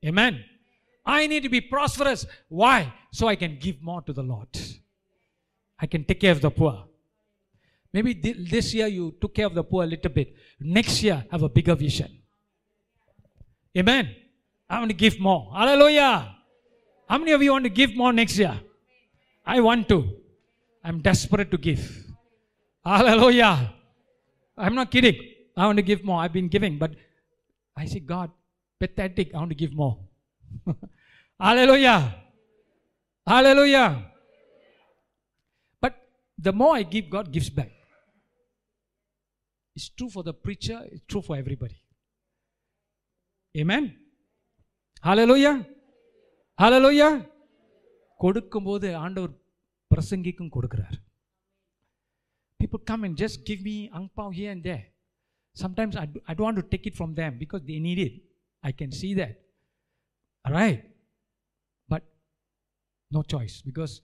Amen. 0.05 0.43
I 1.05 1.27
need 1.27 1.43
to 1.43 1.49
be 1.49 1.61
prosperous. 1.61 2.25
Why? 2.49 2.93
So 3.11 3.27
i 3.27 3.36
can 3.36 3.57
give 3.59 3.81
more 3.81 4.01
to 4.03 4.13
the 4.13 4.21
lord. 4.21 4.49
I 5.79 5.86
can 5.88 6.03
take 6.03 6.19
care 6.19 6.31
of 6.31 6.41
the 6.41 6.51
poor. 6.51 6.86
Maybe 7.93 8.13
thi- 8.13 8.47
this 8.49 8.73
year 8.73 8.88
you 8.88 9.15
took 9.19 9.34
care 9.36 9.45
of 9.45 9.53
the 9.53 9.63
poor 9.63 9.84
a 9.84 9.88
little 9.88 10.11
bit. 10.11 10.36
Next 10.59 11.01
year 11.01 11.25
have 11.31 11.43
a 11.43 11.49
bigger 11.49 11.75
vision. 11.75 12.19
Amen. 13.77 14.15
I 14.69 14.79
want 14.79 14.89
to 14.89 14.95
give 14.95 15.19
more. 15.19 15.51
Hallelujah. 15.55 16.36
How 17.07 17.17
many 17.17 17.31
of 17.31 17.41
you 17.43 17.51
want 17.51 17.65
to 17.65 17.69
give 17.69 17.95
more 17.95 18.11
next 18.11 18.38
year? 18.38 18.59
I 19.45 19.59
want 19.61 19.88
to. 19.89 20.17
I'm 20.84 21.01
desperate 21.01 21.51
to 21.51 21.57
give. 21.57 22.05
Hallelujah. 22.84 23.73
I'm 24.56 24.74
not 24.74 24.90
kidding. 24.90 25.18
I 25.56 25.66
want 25.66 25.76
to 25.76 25.82
give 25.82 26.04
more. 26.04 26.20
I've 26.20 26.32
been 26.32 26.48
giving, 26.48 26.78
but 26.78 26.92
I 27.76 27.86
say, 27.86 28.00
God, 28.00 28.30
pathetic. 28.80 29.34
I 29.34 29.38
want 29.38 29.50
to 29.50 29.54
give 29.54 29.72
more. 29.72 29.98
Hallelujah. 31.40 32.14
Hallelujah. 33.26 34.04
But 35.80 35.94
the 36.38 36.52
more 36.52 36.76
I 36.76 36.82
give, 36.82 37.11
God 37.11 37.32
gives 37.32 37.50
back. 37.50 37.72
It's 39.76 39.88
true 39.88 40.11
for 40.11 40.22
the 40.22 40.32
preacher, 40.32 40.80
it's 40.90 41.02
true 41.06 41.22
for 41.22 41.36
everybody. 41.36 41.80
Amen. 43.56 43.96
Hallelujah. 45.02 45.66
ஹalleluya 46.62 47.09
கொடுக்கும்போது 48.16 48.98
ஆண்டவர் 48.98 49.34
பிரசங்கிக்கும் 49.90 50.54
கொடுக்கிறார் 50.56 50.96
people 52.64 52.80
come 52.91 53.03
and 53.07 53.16
just 53.24 53.43
give 53.49 53.61
me 53.70 53.76
angpao 53.99 54.34
here 54.39 54.51
and 54.55 54.64
there. 54.64 54.84
Sometimes 55.64 55.95
I, 56.01 56.05
do- 56.05 56.22
I 56.28 56.34
don't 56.34 56.45
want 56.49 56.57
to 56.64 56.68
take 56.74 56.86
it 56.88 56.95
from 56.99 57.14
them 57.22 57.38
because 57.38 57.61
they 57.70 57.80
need 57.88 57.99
it. 57.99 58.14
I 58.64 58.72
can 58.72 58.91
see 59.01 59.14
that. 59.16 59.34
All 60.45 60.53
right 60.53 60.84
but 61.93 62.03
no 63.18 63.22
choice 63.34 63.55
because 63.70 64.01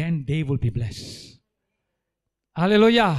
then 0.00 0.24
they 0.30 0.42
will 0.48 0.56
be 0.66 0.70
blessed. 0.70 1.38
Hallelujah. 2.56 3.12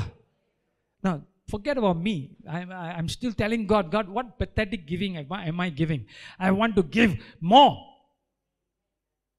Now 1.04 1.14
forget 1.54 1.78
about 1.78 1.98
me. 2.10 2.16
I'm, 2.58 2.72
I- 2.72 2.94
I'm 2.98 3.10
still 3.18 3.34
telling 3.44 3.66
god 3.74 3.92
god 3.96 4.10
what 4.18 4.38
pathetic 4.44 4.86
giving 4.92 5.18
am 5.24 5.32
I, 5.40 5.46
am 5.54 5.60
I 5.68 5.70
giving? 5.70 6.06
I 6.40 6.52
want 6.52 6.76
to 6.82 6.84
give 6.84 7.16
more. 7.40 7.74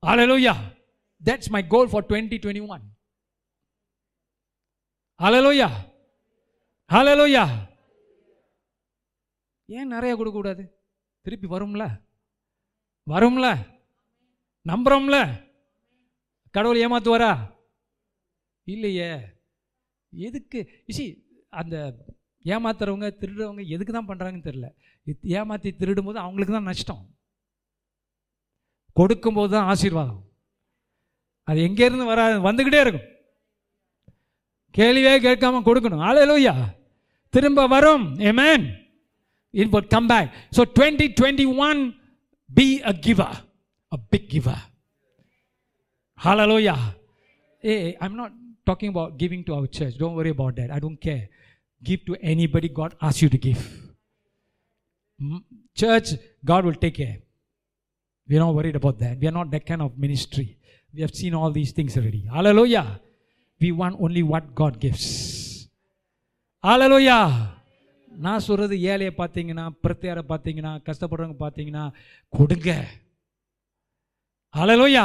Hallelujah. 0.03 0.57
That's 1.21 1.49
my 1.51 1.63
goal 1.63 1.87
for 1.89 2.03
2021. 2.03 2.92
ஹலலோயா 5.21 5.69
ஹலலோயா 6.91 7.43
ஏன் 9.69 9.93
நிறைய 9.95 10.13
கொடுக்கக்கூடாது 10.17 10.63
திருப்பி 11.25 11.47
வரும்ல? 11.47 11.85
வரும்ல? 13.07 13.47
நம்புறோம்ல? 14.67 15.17
கடவுள் 16.55 16.81
ஏமாத்துவாரா? 16.85 17.31
இல்லையே. 18.67 19.11
எதுக்கு? 20.13 20.61
இசி 20.91 21.05
அந்த 21.51 21.77
ஏமாத்துறவங்க 22.45 23.09
திருடுறவங்க 23.21 23.65
எதுக்கு 23.67 23.93
தான் 23.93 24.09
பண்ணுறாங்கன்னு 24.09 24.49
தெரில 24.49 24.69
இது 25.07 25.29
ஏமாற்றி 25.39 25.71
திருடும்போது 25.71 26.19
அவங்களுக்கு 26.25 26.55
தான் 26.55 26.71
நஷ்டம். 26.73 27.03
கொடுக்கும்போது 28.97 29.53
தான் 29.53 29.69
ஆசீர்வாதம். 29.73 30.23
அது 31.49 31.61
எங்கேருந்து 31.69 32.11
வராது 32.13 32.35
வந்துக்கிட்டே 32.49 32.81
இருக்கும். 32.81 33.09
கேள்வியே 34.78 35.14
கேட்காம 35.26 35.62
கொடுக்கணும் 35.68 36.06
ஆலையிலோயா 36.10 36.56
திரும்ப 37.36 37.68
வரும் 37.74 38.06
amen 38.32 38.62
it 39.62 39.68
will 39.74 39.88
come 39.94 40.08
back 40.14 40.26
so 40.56 40.62
2021 40.66 41.78
be 42.58 42.68
a 42.92 42.94
giver 43.06 43.32
a 43.96 44.00
big 44.12 44.24
giver 44.34 44.60
hallelujah 46.26 46.80
hey 47.66 47.80
i'm 48.04 48.16
not 48.22 48.32
talking 48.70 48.90
about 48.94 49.10
giving 49.22 49.42
to 49.48 49.54
our 49.58 49.68
church 49.78 49.96
don't 50.02 50.16
worry 50.20 50.34
about 50.38 50.54
that 50.60 50.70
i 50.78 50.80
don't 50.86 51.00
care 51.08 51.24
give 51.90 52.02
to 52.10 52.16
anybody 52.34 52.70
god 52.80 52.94
asks 53.08 53.22
you 53.26 53.32
to 53.36 53.42
give 53.50 53.62
Mm, 55.20 55.40
church 55.82 56.10
god 56.50 56.64
will 56.68 56.80
take 56.84 56.96
care 57.02 57.16
we 58.28 58.36
are 58.36 58.40
not 58.40 58.54
worried 58.54 58.76
about 58.76 59.00
that. 59.00 59.18
We 59.20 59.28
are 59.28 59.32
not 59.32 59.50
that 59.52 59.66
kind 59.66 59.82
of 59.82 59.98
ministry. 59.98 60.58
We 60.94 61.02
have 61.02 61.14
seen 61.16 61.34
all 61.34 61.52
these 61.52 61.72
things 61.72 61.96
already. 61.98 62.28
Hallelujah. 62.34 63.00
we 63.63 63.71
want 63.71 63.99
only 64.01 64.21
what 64.21 64.53
God 64.53 64.75
gifts 64.75 65.13
hallelujah 66.65 67.51
நான் 68.09 68.41
சொல்கிறது 68.41 68.77
ஏழையை 68.77 69.13
பார்த்தீங்கன்னா 69.17 69.71
பிரத்தியாரை 69.83 70.23
பார்த்தீங்கன்னா 70.29 70.73
கஷ்டப்படுறவங்க 70.89 71.37
பார்த்தீங்கன்னா 71.39 71.95
கொடுங்க. 72.29 72.71
Hallelujah 74.55 75.05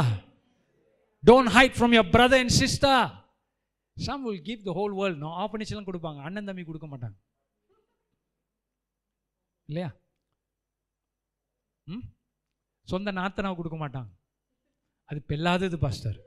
don't 1.24 1.52
hide 1.56 1.78
from 1.78 1.96
your 1.98 2.10
brother 2.12 2.40
and 2.40 2.50
sister 2.50 3.26
some 3.98 4.24
will 4.24 4.42
give 4.42 4.64
the 4.64 4.72
whole 4.72 4.96
world 4.96 5.18
no 5.18 5.30
ஆப்பனிச்செல்லாம் 5.44 5.88
கொடுப்பாங்க. 5.88 6.22
அண்ணன் 6.22 6.46
தம்பி 6.46 6.64
கொடுக்க 6.64 6.88
மாட்டாங்க. 6.88 7.16
இல்லையா? 9.66 9.90
ம்? 11.88 12.06
சொந்த 12.82 13.12
நாத்தனாவை 13.12 13.56
கொடுக்க 13.56 13.78
மாட்டாங்க. 13.78 14.12
அது 15.06 15.24
பெல்லாதது 15.28 15.78
பாஸ்டர். 15.78 16.27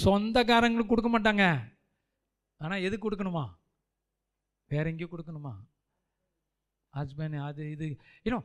சொந்தக்காரங்களுக்கு 0.00 0.92
கொடுக்க 0.92 1.10
மாட்டாங்க. 1.12 1.44
ஆனால் 2.64 2.84
எது 2.86 2.96
கொடுக்கணுமா? 2.98 3.44
வேற 4.70 4.84
எங்கேயும் 4.90 5.12
கொடுக்கணுமா? 5.12 5.54
ஹஸ்பண்ட் 6.98 7.38
அது 7.48 7.62
இது 7.74 7.86
you know 8.26 8.38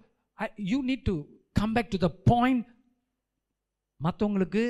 you 0.71 0.77
need 0.89 1.07
to 1.09 1.15
come 1.59 1.75
back 1.75 1.93
to 1.93 1.99
the 2.05 2.09
point 2.31 2.65
மற்றவங்களுக்கு 4.05 4.63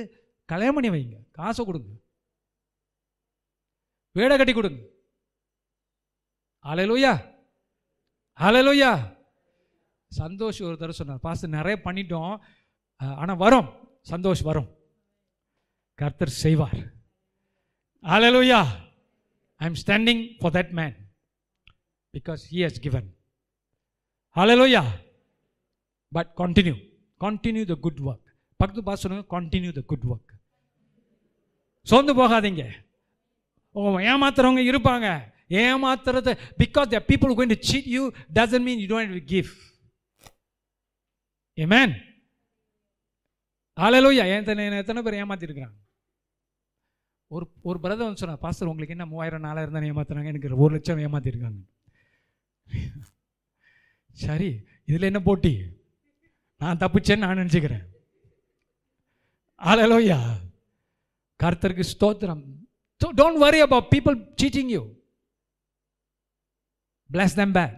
கல்யாணம் 0.51 0.77
பண்ணி 0.77 0.89
வைங்க. 0.93 1.17
காசை 1.39 1.61
கொடுங்க. 1.65 1.91
வீடை 4.17 4.35
கட்டி 4.37 4.53
கொடுங்க. 4.53 4.81
அலையலோயா 6.71 7.13
அலையலோயா 8.45 8.91
சந்தோஷ் 10.11 10.59
ஒரு 10.67 10.75
தடவை 10.77 10.95
சொன்னார் 10.97 11.25
பாஸ்ட் 11.25 11.55
நிறைய 11.57 11.75
பண்ணிட்டோம். 11.85 12.33
ஆனால் 13.21 13.41
வரும். 13.43 13.69
சந்தோஷ் 14.11 14.43
வரும். 14.49 14.69
கர்த்தர் 15.99 16.33
செய்வார். 16.43 16.79
Hallelujah 18.15 18.59
I 19.61 19.67
am 19.69 19.77
standing 19.83 20.23
for 20.39 20.53
that 20.57 20.73
man 20.79 20.95
because 22.13 22.41
he 22.51 22.59
has 22.65 22.81
given 22.85 23.07
hallelujah 24.35 24.83
but 26.17 26.31
continue 26.41 26.75
continue 27.25 27.63
the 27.71 27.75
good 27.85 28.01
work 28.09 28.27
பக்கத்து 28.59 28.83
பாஸ் 28.89 29.01
சொல்லுங்க 29.03 29.25
கண்டினியூ 29.37 29.71
த 29.79 29.83
குட் 29.91 30.05
ஒர்க் 30.13 30.33
சோர்ந்து 31.89 32.13
போகாதீங்க. 32.19 32.63
உங்கள் 33.79 34.05
ஏமாத்துறவங்க 34.11 34.61
இருப்பாங்க. 34.71 35.07
ஏமாத்துறது 35.63 36.31
because 36.61 36.91
the 36.93 36.99
people 37.09 37.35
going 37.37 37.53
to 37.53 37.59
cheat 37.69 37.89
you 37.95 38.03
doesn't 38.37 38.65
mean 38.67 38.81
you 38.83 38.87
don't 38.93 39.17
give 39.33 39.53
a 41.63 41.67
man 41.75 41.93
hallelujah 43.85 44.09
எத்தனை 44.37 44.65
எத்தனை 44.83 45.01
பேர் 45.05 45.19
ஏமாத்திருக்கிறாங்க? 45.23 45.77
ஒரு 47.27 47.51
ஒரு 47.61 47.79
பிரதர் 47.79 48.05
வந்து 48.07 48.17
சொன்னார் 48.17 48.37
பாஸ்டர் 48.37 48.67
உங்களுக்கு 48.67 48.95
என்ன 48.97 49.09
மூவாயிரம் 49.09 49.41
நாலாயிரம் 49.41 49.73
தான் 49.73 49.83
ஏமாத்துறாங்க? 49.83 50.25
எனக்கு 50.25 50.57
ஒரு 50.57 50.73
லட்சம் 50.73 50.97
ஏமாத்திருக்காங்க. 50.97 51.59
சரி 54.11 54.63
இதில் 54.85 55.01
என்ன 55.01 55.19
போட்டி? 55.19 55.61
நான் 56.57 56.77
தப்பிச்சேன்னு 56.77 57.17
நான் 57.17 57.37
நினச்சிக்கிறேன். 57.37 57.85
ஆலலோயா 59.61 60.19
கர்த்தருக்கு 61.43 61.83
ஸ்தோத்திரம். 61.99 62.43
Don't 63.15 63.37
worry 63.37 63.59
about 63.59 63.93
people 63.95 64.33
cheating 64.41 64.67
you 64.67 64.95
bless 67.09 67.33
them 67.35 67.51
back. 67.51 67.73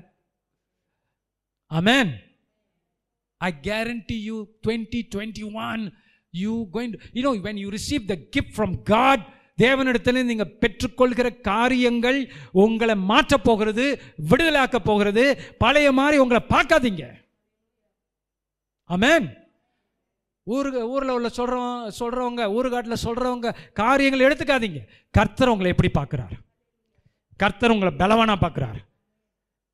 Amen. 1.72 2.08
I 3.38 3.52
guarantee 3.64 4.22
you 4.30 4.38
2021 4.68 5.91
you 6.34 6.54
going 6.74 6.91
to 6.91 6.97
you 7.14 7.22
know 7.26 7.36
when 7.45 7.58
you 7.58 7.70
receive 7.70 8.08
the 8.08 8.18
gift 8.36 8.52
from 8.58 8.72
god 8.84 9.20
தேவனிடத்தில் 9.62 10.28
நீங்கள் 10.30 10.53
பெற்றுக்கொள்கிற 10.62 11.28
காரியங்கள் 11.41 12.20
உங்களை 12.51 12.95
மாற்றப் 13.12 13.43
போகிறது 13.43 13.86
விடுதலாக்க 14.30 14.78
போகிறது. 14.89 15.24
பழைய 15.57 15.91
மாதிரி 15.91 16.18
உங்களை 16.24 16.41
பார்க்காதீங்க. 16.49 17.05
ஆமேன் 18.89 19.28
ஊரு 20.43 20.70
ஊரில் 20.88 21.16
உள்ள 21.18 21.30
சொல்கிறோம் 21.30 21.91
சொல்கிறவங்க 21.99 22.43
ஊருகாட்டில் 22.57 23.03
சொல்கிறவங்க 23.03 23.49
காரியங்களை 23.74 24.26
எடுத்துக்காதீங்க. 24.28 24.82
கர்த்தர் 25.12 25.53
உங்களை 25.53 25.72
எப்படி 25.76 25.91
பார்க்குறார்? 25.99 26.36
கர்த்தர் 27.38 27.72
உங்களை 27.72 27.93
பலவானாக 27.97 28.39
பார்க்குறார். 28.45 28.80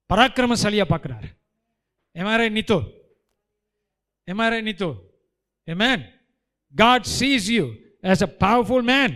பராக்கிரமசாலியாக 0.09 0.91
பார்க்குறார். 0.93 1.27
எமாரே 2.15 2.47
நித்தோ 2.57 2.79
எமாரே 4.27 4.59
நித்தோ 4.69 4.89
Amen. 5.67 5.99
God 6.75 7.03
sees 7.03 7.47
you 7.51 7.63
as 8.03 8.23
a 8.25 8.29
powerful 8.39 8.83
man 8.83 9.13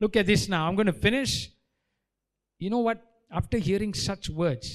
Look 0.00 0.16
at 0.16 0.26
this 0.26 0.48
now. 0.48 0.62
I'm 0.68 0.76
going 0.80 0.92
to 0.94 1.00
finish. 1.08 1.32
You 2.58 2.70
know 2.70 2.80
what? 2.88 2.98
After 3.30 3.58
hearing 3.58 3.92
such 4.08 4.24
words, 4.30 4.66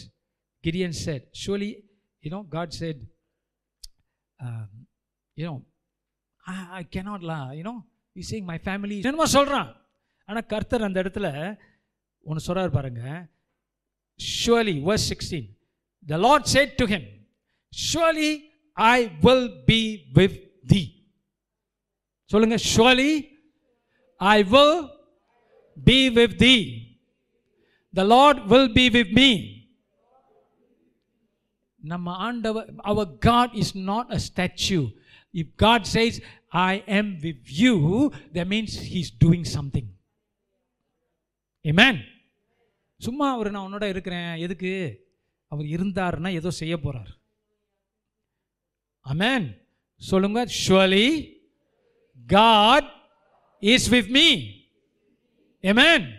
Gideon 0.63 0.93
said, 0.93 1.21
Surely, 1.33 1.83
you 2.21 2.29
know, 2.33 2.43
God 2.43 2.73
said, 2.73 2.97
um, 4.45 4.69
you 5.35 5.45
know, 5.45 5.57
I, 6.47 6.79
I 6.79 6.83
cannot 6.83 7.21
lie. 7.23 7.53
You 7.53 7.63
know, 7.63 7.77
he's 8.13 8.29
saying, 8.31 8.45
My 8.53 8.57
family. 8.69 8.97
என்னமோ 9.09 9.27
சொல்கிறான் 9.37 9.69
ஆனால் 10.29 10.47
கர்த்தர் 10.53 10.87
அந்த 10.87 10.97
இடத்துல 11.03 11.27
ஒன்று 12.29 12.45
சொல்கிறார் 12.47 12.75
பாருங்க 12.77 13.03
Surely, 14.19 14.75
verse 14.89 15.05
16, 15.07 15.55
the 16.11 16.17
Lord 16.17 16.43
said 16.53 16.77
to 16.79 16.85
him, 16.85 17.03
Surely 17.71 18.31
I 18.75 19.11
will 19.25 19.45
be 19.71 19.81
with 20.17 20.35
thee. 20.71 20.87
சொல்லுங்க 22.31 22.57
surely 22.75 23.11
I 24.35 24.41
will 24.53 24.73
be 25.76 26.10
with 26.10 26.38
thee 26.38 26.56
the 27.94 28.02
Lord 28.02 28.46
will 28.46 28.72
be 28.72 28.88
with 28.90 29.12
me 29.12 29.60
நம்ம 31.78 32.16
ஆண்டவர் 32.16 32.74
அவர் 32.76 33.18
God 33.18 33.54
is 33.54 33.76
not 33.76 34.10
a 34.10 34.18
statue 34.18 34.92
if 35.32 35.54
God 35.56 35.86
says 35.92 36.22
I 36.48 36.82
am 36.86 37.20
with 37.20 37.50
you 37.58 38.10
the 38.32 38.44
means 38.44 38.76
he 38.92 38.96
is 38.96 39.16
doing 39.24 39.42
something 39.42 39.90
amen 41.64 42.00
சும்மா 42.96 43.32
அவர் 43.32 43.50
நான் 43.50 43.72
உன்னோட 43.72 43.82
இருக்கிறேன். 43.82 44.36
எதுக்கு? 44.36 45.02
அவர் 45.48 45.66
இருந்தாருன்னா 45.66 46.32
ஏதோ 46.32 46.50
செய்ய 46.50 46.76
போகிறார் 46.76 47.18
அமேன் 49.06 49.46
சொல்லுங்க 49.96 50.46
surely 50.66 51.08
God 52.26 52.88
is 53.58 53.88
with 53.88 54.10
me 54.10 54.26
Amen. 55.64 56.14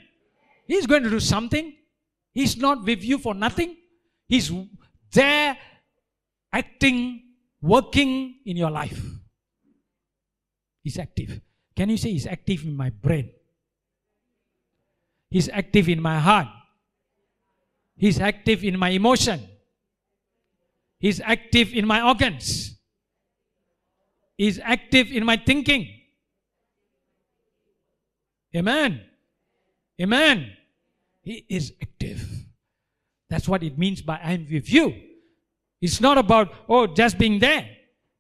He's 0.68 0.88
going 0.88 1.04
to 1.04 1.10
do 1.10 1.20
something. 1.20 1.74
He's 2.34 2.58
not 2.58 2.84
with 2.84 3.04
you 3.04 3.18
for 3.18 3.34
nothing. 3.34 3.78
He's 4.28 4.52
there 5.14 5.58
acting, 6.52 7.22
working 7.62 8.40
in 8.46 8.58
your 8.58 8.72
life. 8.72 9.02
He's 10.84 10.98
active. 10.98 11.42
Can 11.76 11.90
you 11.90 11.98
say 11.98 12.12
He's 12.12 12.28
active 12.28 12.64
in 12.64 12.76
my 12.76 12.90
brain? 12.90 13.32
He's 15.30 15.50
active 15.50 15.90
in 15.90 16.02
my 16.02 16.20
heart. 16.20 16.48
He's 17.98 18.20
active 18.20 18.64
in 18.64 18.78
my 18.78 18.90
emotion. 18.90 19.48
He's 21.00 21.20
active 21.22 21.74
in 21.74 21.86
my 21.86 22.02
organs. 22.02 22.76
He's 24.38 24.60
active 24.60 25.12
in 25.12 25.26
my 25.26 25.38
thinking. 25.38 25.88
Amen. 28.56 29.02
Amen. 30.00 30.38
He 31.26 31.46
is 31.50 31.74
active. 31.82 32.22
That's 33.32 33.48
what 33.48 33.64
it 33.64 33.78
means 33.78 34.02
by 34.02 34.18
I'm 34.22 34.46
with 34.50 34.72
you. 34.72 34.86
It's 35.82 36.00
not 36.00 36.18
about, 36.18 36.48
oh, 36.70 36.88
just 36.94 37.18
being 37.18 37.40
there. 37.40 37.64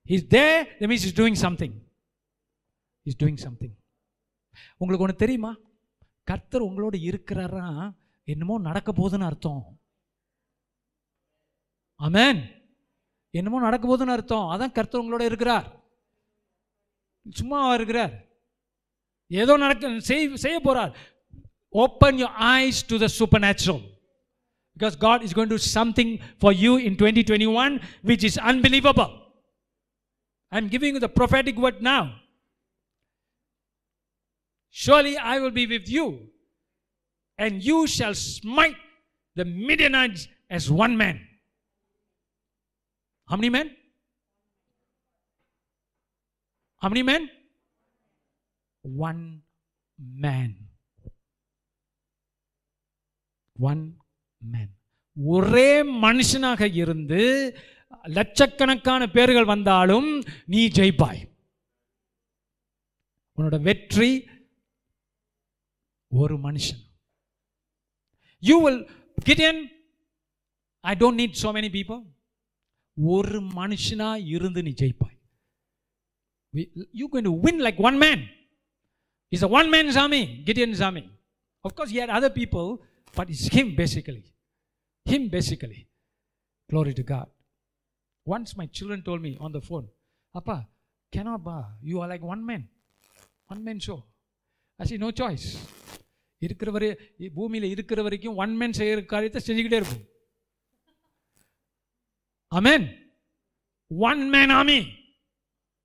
He's 0.05 0.26
there, 0.28 0.67
that 0.80 0.88
means 0.88 1.03
he's 1.03 1.13
doing 1.13 1.36
something. 1.36 1.71
He's 3.05 3.15
doing 3.15 3.38
something. 3.38 3.71
உங்களுக்கு 4.78 5.05
ஒன்று 5.05 5.21
தெரியுமா 5.21 5.51
கர்த்தர் 6.28 6.65
உங்களோட 6.67 6.95
இருக்கிறாரா 7.07 7.65
என்னமோ 8.28 8.55
நடக்க 8.67 8.89
போகுதுன்னு 8.91 9.28
அர்த்தம் 9.30 9.63
அமேன் 11.99 12.39
என்னமோ 13.34 13.59
நடக்க 13.65 13.84
போகுதுன்னு 13.88 14.15
அர்த்தம் 14.17 14.47
அதான் 14.53 14.76
கர்த்தர் 14.78 15.03
உங்களோட 15.03 15.26
இருக்கிறார் 15.30 15.67
சும்மாவா 17.26 17.73
இருக்கிறார் 17.80 18.13
ஏதோ 19.32 19.53
நடக்க 19.65 19.91
செய் 20.09 20.26
செய்ய 20.45 20.57
போறார் 20.67 20.93
Open 21.76 22.17
your 22.17 22.32
eyes 22.34 22.82
to 22.84 22.97
the 22.97 23.09
supernatural. 23.09 23.84
Because 24.73 24.95
God 24.95 25.23
is 25.23 25.34
going 25.34 25.49
to 25.49 25.55
do 25.55 25.59
something 25.59 26.19
for 26.39 26.53
you 26.53 26.78
in 26.78 26.95
2021 26.95 27.82
which 28.01 28.23
is 28.23 28.38
unbelievable. 28.38 29.21
I'm 30.51 30.69
giving 30.69 30.93
you 30.93 30.99
the 31.01 31.09
prophetic 31.09 31.57
word 31.57 31.82
now. 31.82 32.15
Surely 34.69 35.17
I 35.17 35.39
will 35.39 35.51
be 35.51 35.67
with 35.67 35.88
you, 35.88 36.28
and 37.38 37.63
you 37.63 37.88
shall 37.88 38.13
smite 38.13 38.76
the 39.36 39.45
Midianites 39.45 40.28
as 40.49 40.69
one 40.69 40.97
man. 40.97 41.21
How 43.28 43.38
many 43.38 43.49
men? 43.49 43.76
How 46.82 46.89
many 46.89 47.03
men? 47.03 47.30
One 48.82 49.41
man. 49.97 50.64
One 53.60 53.84
man 54.41 54.72
ஒரே 55.18 55.70
மனுஷனாக 56.06 56.62
இருந்து 56.74 57.22
லட்சக்கணக்கான 58.18 59.01
பேர்கள் 59.16 59.51
வந்தாலும் 59.53 60.10
நீ 60.53 60.62
ஜெயிப்பாய். 60.78 61.22
உன்னோட 63.38 63.58
வெற்றி 63.62 64.12
ஒரு 66.12 66.36
மனுஷன். 66.38 66.82
You 68.43 68.56
will 68.66 68.82
Gideon 69.30 69.62
I 70.84 70.93
don't 71.01 71.20
need 71.22 71.38
so 71.43 71.51
many 71.58 71.70
people 71.78 72.01
ஒரு 72.97 73.39
மனுஷனா 73.62 74.10
இருந்து 74.36 74.64
நீ 74.68 74.74
ஜெயிப்பாய். 74.82 75.18
You 77.01 77.08
can 77.14 77.28
to 77.30 77.36
win 77.45 77.62
like 77.68 77.80
one 77.89 77.97
man 78.06 78.24
is 79.32 79.45
a 79.47 79.51
one 79.60 79.70
man 79.76 79.91
army 79.99 80.22
Gideon's 80.49 80.82
army 80.84 81.03
of course 81.66 81.93
he 81.95 82.01
other 82.20 82.36
people 82.41 82.70
but 83.14 83.31
it's 83.31 83.49
him 83.55 83.72
basically 83.76 84.24
him 85.07 85.28
basically 85.28 85.81
glory 86.70 86.93
to 86.93 87.05
God 87.05 87.33
once 88.26 88.55
my 88.61 88.66
children 88.72 89.07
told 89.09 89.24
me 89.26 89.33
on 89.41 89.57
the 89.59 89.62
phone 89.68 89.87
அப்பா 90.35 90.59
cannot 91.12 91.41
பா 91.43 91.59
you 91.83 91.95
are 92.03 92.11
like 92.11 92.24
one 92.33 92.43
man 92.45 92.64
one 93.51 93.62
man 93.62 93.81
show 93.87 93.97
அசி 94.78 94.97
no 94.99 95.09
choice 95.20 95.47
இருக்கிற 96.43 96.68
வரை 96.70 96.89
பூமியில் 97.35 97.66
இருக்கிற 97.70 98.01
வரைக்கும் 98.03 98.39
one 98.45 98.55
man 98.57 98.76
செய்கிற 98.78 99.01
காரியத்தை 99.07 99.41
செஞ்சுக்கிட்டே 99.43 99.81
இருக்கும் 99.81 100.07
அமேன் 102.53 102.87
ஒன் 103.91 104.22
மேன் 104.31 104.53
ஆமி 104.53 104.78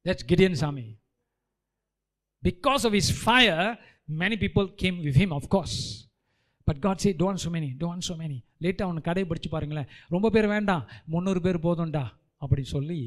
that's 0.05 0.27
Gideon's 0.31 0.63
army 0.69 0.85
because 2.43 2.85
of 2.89 2.97
is 3.01 3.11
fire 3.21 3.65
many 4.09 4.37
people 4.37 4.67
came 4.83 4.97
with 5.05 5.19
him 5.23 5.35
of course 5.39 5.77
but 6.67 6.79
God 6.85 7.01
say 7.05 7.09
tone 7.21 7.39
so 7.45 7.49
many 7.55 7.69
tone 7.83 8.03
so 8.09 8.15
many 8.21 8.37
லேட்டாக 8.65 8.87
அவனை 8.89 9.01
கடையை 9.07 9.25
படித்து 9.31 9.49
பாருங்களேன் 9.55 9.89
ரொம்ப 10.15 10.29
பேர் 10.35 10.51
வேண்டாம் 10.55 10.83
முந்நூறு 11.13 11.41
பேர் 11.47 11.65
போதும்டா 11.67 12.05
அப்படி 12.45 12.63
சொல்லி 12.75 12.99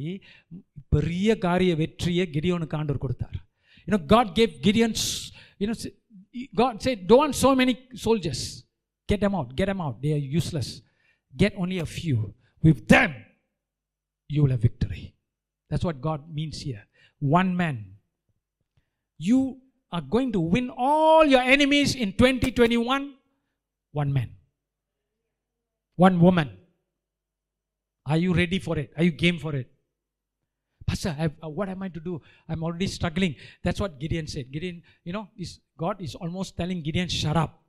பெரிய 0.97 1.39
காரிய 1.47 1.73
வெற்றியை 1.83 2.27
கிடியோனுக்கு 2.37 2.79
ஆண்டவர் 2.81 3.05
கொடுத்தார் 3.05 3.39
you know 3.89 4.01
God 4.15 4.33
cave 4.39 4.53
Gideons 4.67 5.07
you know 5.63 5.77
God 6.55 6.83
said, 6.83 7.07
Don't 7.07 7.19
want 7.19 7.35
so 7.35 7.55
many 7.55 7.89
soldiers. 7.95 8.65
Get 9.09 9.21
them 9.21 9.35
out. 9.35 9.55
Get 9.57 9.67
them 9.67 9.81
out. 9.81 10.01
They 10.03 10.13
are 10.13 10.19
useless. 10.19 10.83
Get 11.35 11.55
only 11.57 11.79
a 11.79 11.87
few. 11.87 12.35
With 12.65 12.87
them, 12.87 13.15
you 14.31 14.43
will 14.43 14.51
have 14.51 14.61
victory. 14.61 15.15
That's 15.71 15.85
what 15.85 16.01
God 16.01 16.33
means 16.33 16.61
here. 16.61 16.87
One 17.23 17.57
man. 17.57 17.77
You 19.21 19.59
are 19.93 20.01
going 20.01 20.33
to 20.33 20.41
win 20.41 20.71
all 20.71 21.25
your 21.25 21.41
enemies 21.41 21.95
in 21.95 22.13
2021? 22.13 23.15
one 23.94 24.12
man, 24.12 24.32
one 25.96 26.20
woman. 26.20 26.58
Are 28.06 28.18
you 28.18 28.34
ready 28.34 28.60
for 28.60 28.78
it? 28.78 28.92
Are 28.98 29.04
you 29.04 29.12
game 29.12 29.40
for 29.40 29.56
it? 29.56 29.72
Pastor, 30.86 31.16
uh, 31.18 31.50
what 31.50 31.70
am 31.70 31.82
I 31.84 31.90
to 31.90 32.00
do? 32.00 32.22
I'm 32.50 32.64
already 32.64 32.88
struggling. 32.88 33.36
That's 33.64 33.80
what 33.80 34.00
Gideon 34.00 34.28
said. 34.28 34.52
Gideon, 34.52 34.82
you 35.06 35.14
know, 35.14 35.30
is 35.38 35.60
God 35.78 36.02
is 36.02 36.16
almost 36.16 36.58
telling 36.58 36.82
Gideon, 36.82 37.08
shut 37.08 37.38
up. 37.38 37.62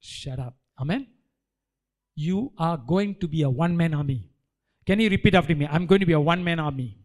Shut 0.00 0.40
up. 0.40 0.56
Amen. 0.80 1.06
You 2.16 2.52
are 2.58 2.76
going 2.76 3.14
to 3.20 3.28
be 3.28 3.42
a 3.42 3.50
one 3.50 3.76
man 3.76 3.94
army. 3.94 4.28
Can 4.84 4.98
you 4.98 5.08
repeat 5.08 5.34
after 5.34 5.54
me? 5.54 5.68
I'm 5.70 5.86
going 5.86 6.00
to 6.00 6.06
be 6.06 6.12
a 6.12 6.20
one 6.20 6.42
man 6.42 6.58
army. 6.58 6.98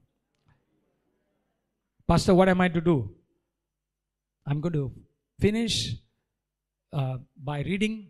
Pastor, 2.08 2.34
what 2.34 2.50
am 2.50 2.62
I 2.62 2.70
to 2.70 2.82
do? 2.82 3.12
I'm 4.46 4.62
going 4.62 4.74
to 4.74 4.92
finish 5.40 5.96
uh, 6.94 7.18
by 7.42 7.62
reading 7.62 8.08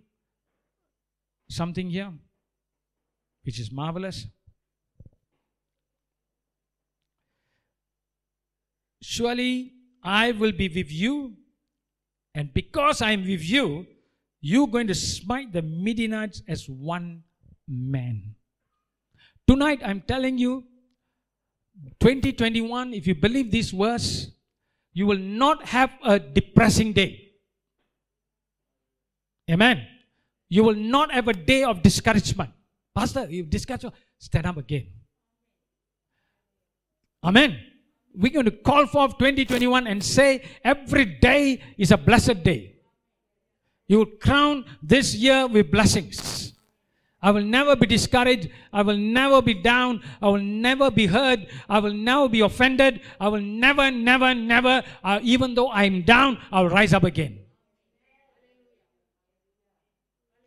something 1.49 1.89
here, 1.89 2.11
which 3.43 3.59
is 3.59 3.71
marvelous. 3.71 4.28
Surely 9.01 9.73
I 10.03 10.32
will 10.32 10.51
be 10.51 10.67
with 10.69 10.91
you, 10.91 11.34
and 12.36 12.53
because 12.53 13.01
I 13.01 13.11
am 13.11 13.21
with 13.21 13.43
you, 13.43 13.88
you're 14.41 14.67
going 14.67 14.88
to 14.88 14.95
smite 14.95 15.51
the 15.53 15.61
Midianites 15.61 16.41
as 16.47 16.69
one 16.69 17.23
man. 17.67 18.36
Tonight, 19.47 19.82
I'm 19.84 20.01
telling 20.01 20.38
you, 20.38 20.65
2021, 21.99 22.93
if 22.93 23.07
you 23.07 23.15
believe 23.15 23.51
this 23.51 23.71
verse, 23.71 24.32
you 24.93 25.05
will 25.05 25.17
not 25.17 25.65
have 25.65 25.91
a 26.03 26.19
depressing 26.19 26.91
day. 26.93 27.26
Amen. 29.49 29.87
You 30.49 30.63
will 30.63 30.75
not 30.75 31.11
have 31.11 31.27
a 31.27 31.33
day 31.33 31.63
of 31.63 31.81
discouragement. 31.81 32.51
Pastor, 32.95 33.27
you 33.29 33.43
discouraged, 33.43 33.85
stand 34.17 34.45
up 34.45 34.57
again. 34.57 34.87
Amen. 37.23 37.59
We're 38.15 38.31
going 38.31 38.45
to 38.45 38.51
call 38.51 38.87
forth 38.87 39.17
2021 39.17 39.87
and 39.87 40.03
say 40.03 40.43
every 40.63 41.05
day 41.05 41.61
is 41.77 41.91
a 41.91 41.97
blessed 41.97 42.43
day. 42.43 42.75
You 43.87 43.99
will 43.99 44.05
crown 44.05 44.65
this 44.81 45.15
year 45.15 45.47
with 45.47 45.71
blessings. 45.71 46.53
I 47.21 47.31
will 47.31 47.43
never 47.43 47.75
be 47.75 47.87
discouraged. 47.87 48.49
I 48.71 48.81
will 48.81 48.97
never 48.97 49.41
be 49.41 49.53
down. 49.55 50.03
I 50.21 50.27
will 50.27 50.41
never 50.41 50.91
be 50.91 51.07
hurt. 51.07 51.39
I 51.67 51.79
will 51.79 51.93
never 51.93 52.29
be 52.29 52.41
offended. 52.41 53.01
I 53.19 53.27
will 53.27 53.41
never, 53.41 53.89
never, 53.91 54.33
never, 54.33 54.83
uh, 55.03 55.19
even 55.23 55.55
though 55.55 55.71
I'm 55.71 56.03
down, 56.03 56.37
I'll 56.51 56.69
rise 56.69 56.93
up 56.93 57.03
again. 57.03 57.39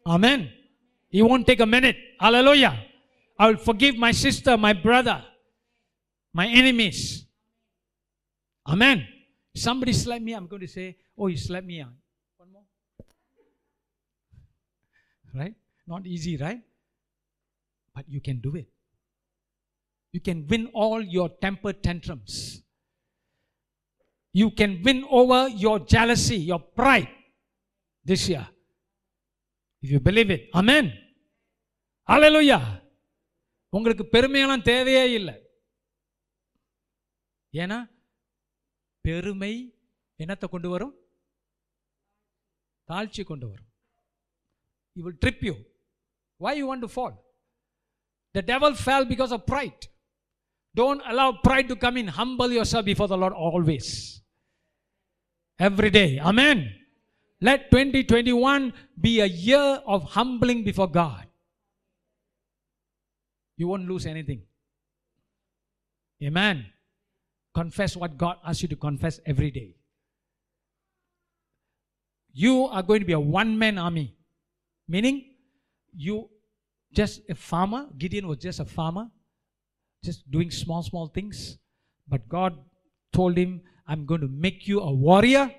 Amen. 0.06 0.50
It 1.10 1.22
won't 1.22 1.46
take 1.46 1.60
a 1.60 1.66
minute. 1.66 1.96
Hallelujah. 2.18 2.78
I 3.38 3.48
will 3.48 3.56
forgive 3.56 3.96
my 3.96 4.12
sister, 4.12 4.56
my 4.56 4.72
brother, 4.72 5.24
my 6.32 6.46
enemies. 6.46 7.26
Amen. 8.66 9.06
Somebody 9.54 9.92
slap 9.92 10.22
me, 10.22 10.32
I'm 10.32 10.46
going 10.46 10.60
to 10.60 10.68
say, 10.68 10.96
Oh, 11.18 11.26
you 11.26 11.36
slapped 11.36 11.66
me. 11.66 11.82
ah." 11.82 11.88
One 12.36 12.52
more. 12.52 12.62
Right? 15.34 15.54
Not 15.86 16.06
easy, 16.06 16.36
right? 16.36 16.60
But 17.94 18.04
you 18.08 18.20
can 18.20 18.40
do 18.40 18.54
it. 18.56 18.68
You 20.12 20.20
can 20.20 20.46
win 20.46 20.70
all 20.72 21.00
your 21.00 21.28
temper 21.28 21.72
tantrums. 21.72 22.62
You 24.32 24.50
can 24.50 24.82
win 24.82 25.04
over 25.10 25.48
your 25.48 25.80
jealousy, 25.80 26.36
your 26.36 26.60
pride 26.60 27.08
this 28.04 28.28
year. 28.28 28.46
If 29.82 29.92
you 29.94 30.00
believe 30.08 30.30
it 30.36 30.46
amen 30.60 30.90
hallelujah 32.08 32.58
உங்களுக்கு 33.72 34.04
பெருமையெல்லாம் 34.12 34.68
தேவையே 34.70 35.12
இல்லை. 35.12 35.34
ஏன்னா 37.52 37.78
பெருமை 39.04 39.52
என்னத்தை 40.18 40.46
கொண்டு 40.48 40.68
வரும்? 40.68 40.94
தாழ்ச்சி 42.88 43.22
கொண்டு 43.24 43.46
வரும். 43.48 43.68
You 44.96 45.02
will 45.04 45.20
trip 45.26 45.44
you 45.48 45.54
why 46.36 46.52
you 46.58 46.64
want 46.70 46.84
to 46.86 46.90
fall 46.96 47.16
the 48.30 48.42
devil 48.52 48.76
fell 48.84 49.06
because 49.12 49.32
of 49.36 49.44
pride 49.52 49.84
don't 50.74 51.02
allow 51.12 51.32
pride 51.48 51.70
to 51.72 51.76
come 51.86 51.96
in 51.96 52.12
humble 52.20 52.52
yourself 52.74 52.86
before 52.90 53.10
the 53.14 53.18
Lord 53.24 53.38
always 53.48 53.92
every 55.60 56.04
amen 56.32 56.62
Let 57.40 57.70
2021 57.70 58.72
be 59.00 59.20
a 59.20 59.26
year 59.26 59.80
of 59.86 60.02
humbling 60.04 60.62
before 60.62 60.90
God. 60.90 61.26
You 63.56 63.68
won't 63.68 63.88
lose 63.88 64.06
anything. 64.06 64.42
Amen. 66.22 66.66
Confess 67.54 67.96
what 67.96 68.16
God 68.16 68.36
asks 68.44 68.62
you 68.62 68.68
to 68.68 68.76
confess 68.76 69.20
every 69.26 69.50
day. 69.50 69.76
You 72.32 72.66
are 72.66 72.82
going 72.82 73.00
to 73.00 73.06
be 73.06 73.12
a 73.12 73.20
one 73.20 73.58
man 73.58 73.78
army. 73.78 74.14
Meaning, 74.86 75.24
you 75.96 76.28
just 76.92 77.22
a 77.28 77.34
farmer. 77.34 77.86
Gideon 77.96 78.26
was 78.28 78.38
just 78.38 78.60
a 78.60 78.64
farmer, 78.64 79.08
just 80.04 80.30
doing 80.30 80.50
small, 80.50 80.82
small 80.82 81.08
things. 81.08 81.58
But 82.08 82.28
God 82.28 82.58
told 83.12 83.36
him, 83.36 83.62
I'm 83.86 84.06
going 84.06 84.20
to 84.20 84.28
make 84.28 84.68
you 84.68 84.80
a 84.80 84.92
warrior, 84.92 85.52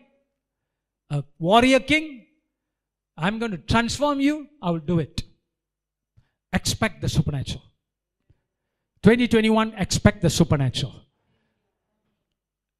a 1.12 1.24
warrior 1.38 1.80
king. 1.80 2.26
I'm 3.18 3.38
going 3.38 3.52
to 3.52 3.58
transform 3.58 4.20
you. 4.20 4.48
I 4.62 4.72
will 4.72 4.80
do 4.80 5.00
it. 5.00 5.24
Expect 6.54 7.02
the 7.02 7.10
supernatural. 7.10 7.64
2021, 9.04 9.74
expect 9.78 10.22
the 10.22 10.30
supernatural. 10.30 10.94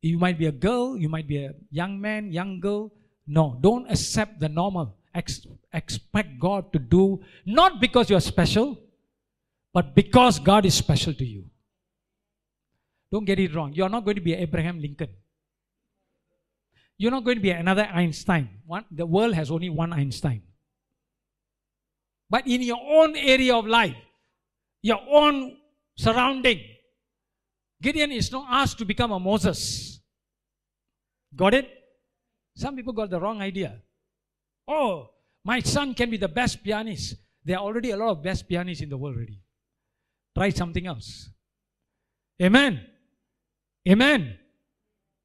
You 0.02 0.18
might 0.18 0.40
be 0.40 0.48
a 0.48 0.52
girl, 0.52 0.98
you 0.98 1.10
might 1.10 1.28
be 1.28 1.46
a 1.46 1.54
young 1.70 2.00
man, 2.02 2.32
young 2.32 2.60
girl. 2.60 2.92
No, 3.28 3.58
don't 3.60 3.90
accept 3.90 4.40
the 4.40 4.50
normal. 4.50 4.98
Ex- 5.14 5.46
expect 5.74 6.40
God 6.40 6.72
to 6.74 6.80
do, 6.80 7.22
not 7.46 7.80
because 7.80 8.10
you 8.10 8.16
are 8.16 8.22
special, 8.22 8.80
but 9.74 9.94
because 9.94 10.40
God 10.40 10.66
is 10.66 10.74
special 10.74 11.14
to 11.14 11.26
you. 11.26 11.46
Don't 13.12 13.26
get 13.26 13.40
it 13.40 13.54
wrong. 13.54 13.74
You 13.74 13.84
are 13.84 13.90
not 13.90 14.06
going 14.06 14.16
to 14.16 14.22
be 14.22 14.34
Abraham 14.34 14.80
Lincoln. 14.80 15.10
You're 17.02 17.10
not 17.10 17.24
going 17.24 17.38
to 17.38 17.42
be 17.42 17.50
another 17.50 17.86
Einstein. 17.86 18.48
One, 18.68 18.86
the 18.92 19.08
world 19.08 19.34
has 19.34 19.50
only 19.50 19.72
one 19.72 19.92
Einstein. 19.92 20.44
But 22.30 22.46
in 22.46 22.62
your 22.62 22.78
own 22.80 23.16
area 23.16 23.56
of 23.56 23.66
life, 23.66 23.96
your 24.84 25.00
own 25.10 25.58
surrounding, 25.98 26.60
Gideon 27.82 28.12
is 28.12 28.32
not 28.32 28.46
asked 28.52 28.78
to 28.78 28.86
become 28.86 29.12
a 29.12 29.20
Moses. 29.20 30.00
Got 31.36 31.56
it? 31.56 31.72
Some 32.56 32.76
people 32.76 32.94
got 32.94 33.10
the 33.10 33.20
wrong 33.20 33.42
idea. 33.42 33.82
Oh, 34.68 35.10
my 35.44 35.60
son 35.62 35.96
can 35.96 36.12
be 36.12 36.18
the 36.18 36.28
best 36.28 36.64
pianist. 36.64 37.16
There 37.44 37.58
are 37.58 37.64
already 37.64 37.90
a 37.90 37.98
lot 37.98 38.10
of 38.10 38.22
best 38.22 38.48
pianists 38.48 38.84
in 38.84 38.90
the 38.90 38.98
world 38.98 39.16
already. 39.16 39.40
Try 40.38 40.52
something 40.52 40.86
else. 40.86 41.32
Amen. 42.40 42.80
Amen. 43.90 44.38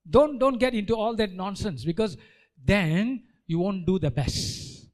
Don't 0.10 0.40
don't 0.40 0.58
get 0.58 0.74
into 0.74 0.96
all 0.96 1.16
that 1.16 1.34
nonsense 1.34 1.84
because 1.86 2.18
then 2.72 3.24
you 3.48 3.60
won't 3.60 3.86
do 3.86 4.00
the 4.00 4.12
best. 4.12 4.88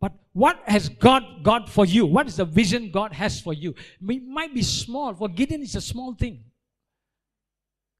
But 0.00 0.12
what 0.32 0.62
has 0.66 0.88
God 0.88 1.24
got 1.42 1.68
for 1.68 1.84
you? 1.86 2.06
What 2.06 2.26
is 2.26 2.36
the 2.36 2.44
vision 2.44 2.90
God 2.90 3.12
has 3.12 3.40
for 3.40 3.52
you? 3.52 3.74
It 4.08 4.24
might 4.38 4.54
be 4.54 4.62
small. 4.62 5.14
For 5.14 5.28
Gideon, 5.28 5.62
it's 5.62 5.76
a 5.76 5.80
small 5.80 6.14
thing. 6.14 6.44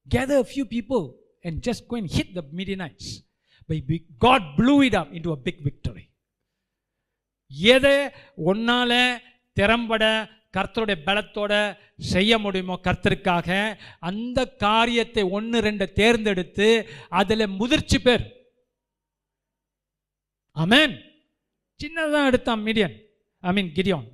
Gather 0.07 0.37
a 0.37 0.43
few 0.43 0.65
people 0.65 1.15
and 1.43 1.61
just 1.61 1.87
go 1.87 1.95
and 1.95 2.09
hit 2.09 2.33
the 2.33 2.41
Midianites. 2.41 3.21
But 3.67 3.87
be- 3.87 4.05
God 4.19 4.41
blew 4.57 4.81
it 4.81 4.93
up 4.93 5.13
into 5.13 5.31
a 5.31 5.37
big 5.37 5.63
victory. 5.63 6.05
எதை 7.73 7.95
ஒன்னால 8.51 8.91
திறம்பட 9.53 10.03
கர்த்தருடைய 10.53 10.97
பலத்தோட 11.07 11.53
செய்ய 11.98 12.32
முடியுமோ 12.38 12.74
கர்த்தருக்காக 12.86 13.48
அந்த 14.10 14.38
காரியத்தை 14.66 15.22
ஒன்று 15.38 15.58
ரெண்டு 15.60 15.86
தேர்ந்தெடுத்து 15.92 16.68
அதில் 17.20 17.54
முதிர்ச்சி 17.60 17.98
பேர். 17.98 18.24
அமேன் 20.56 20.94
சின்னதாக 21.80 22.28
எடுத்தான் 22.30 22.62
Midian. 22.68 22.94
I 23.42 23.52
mean 23.58 23.70
Creon 23.76 24.08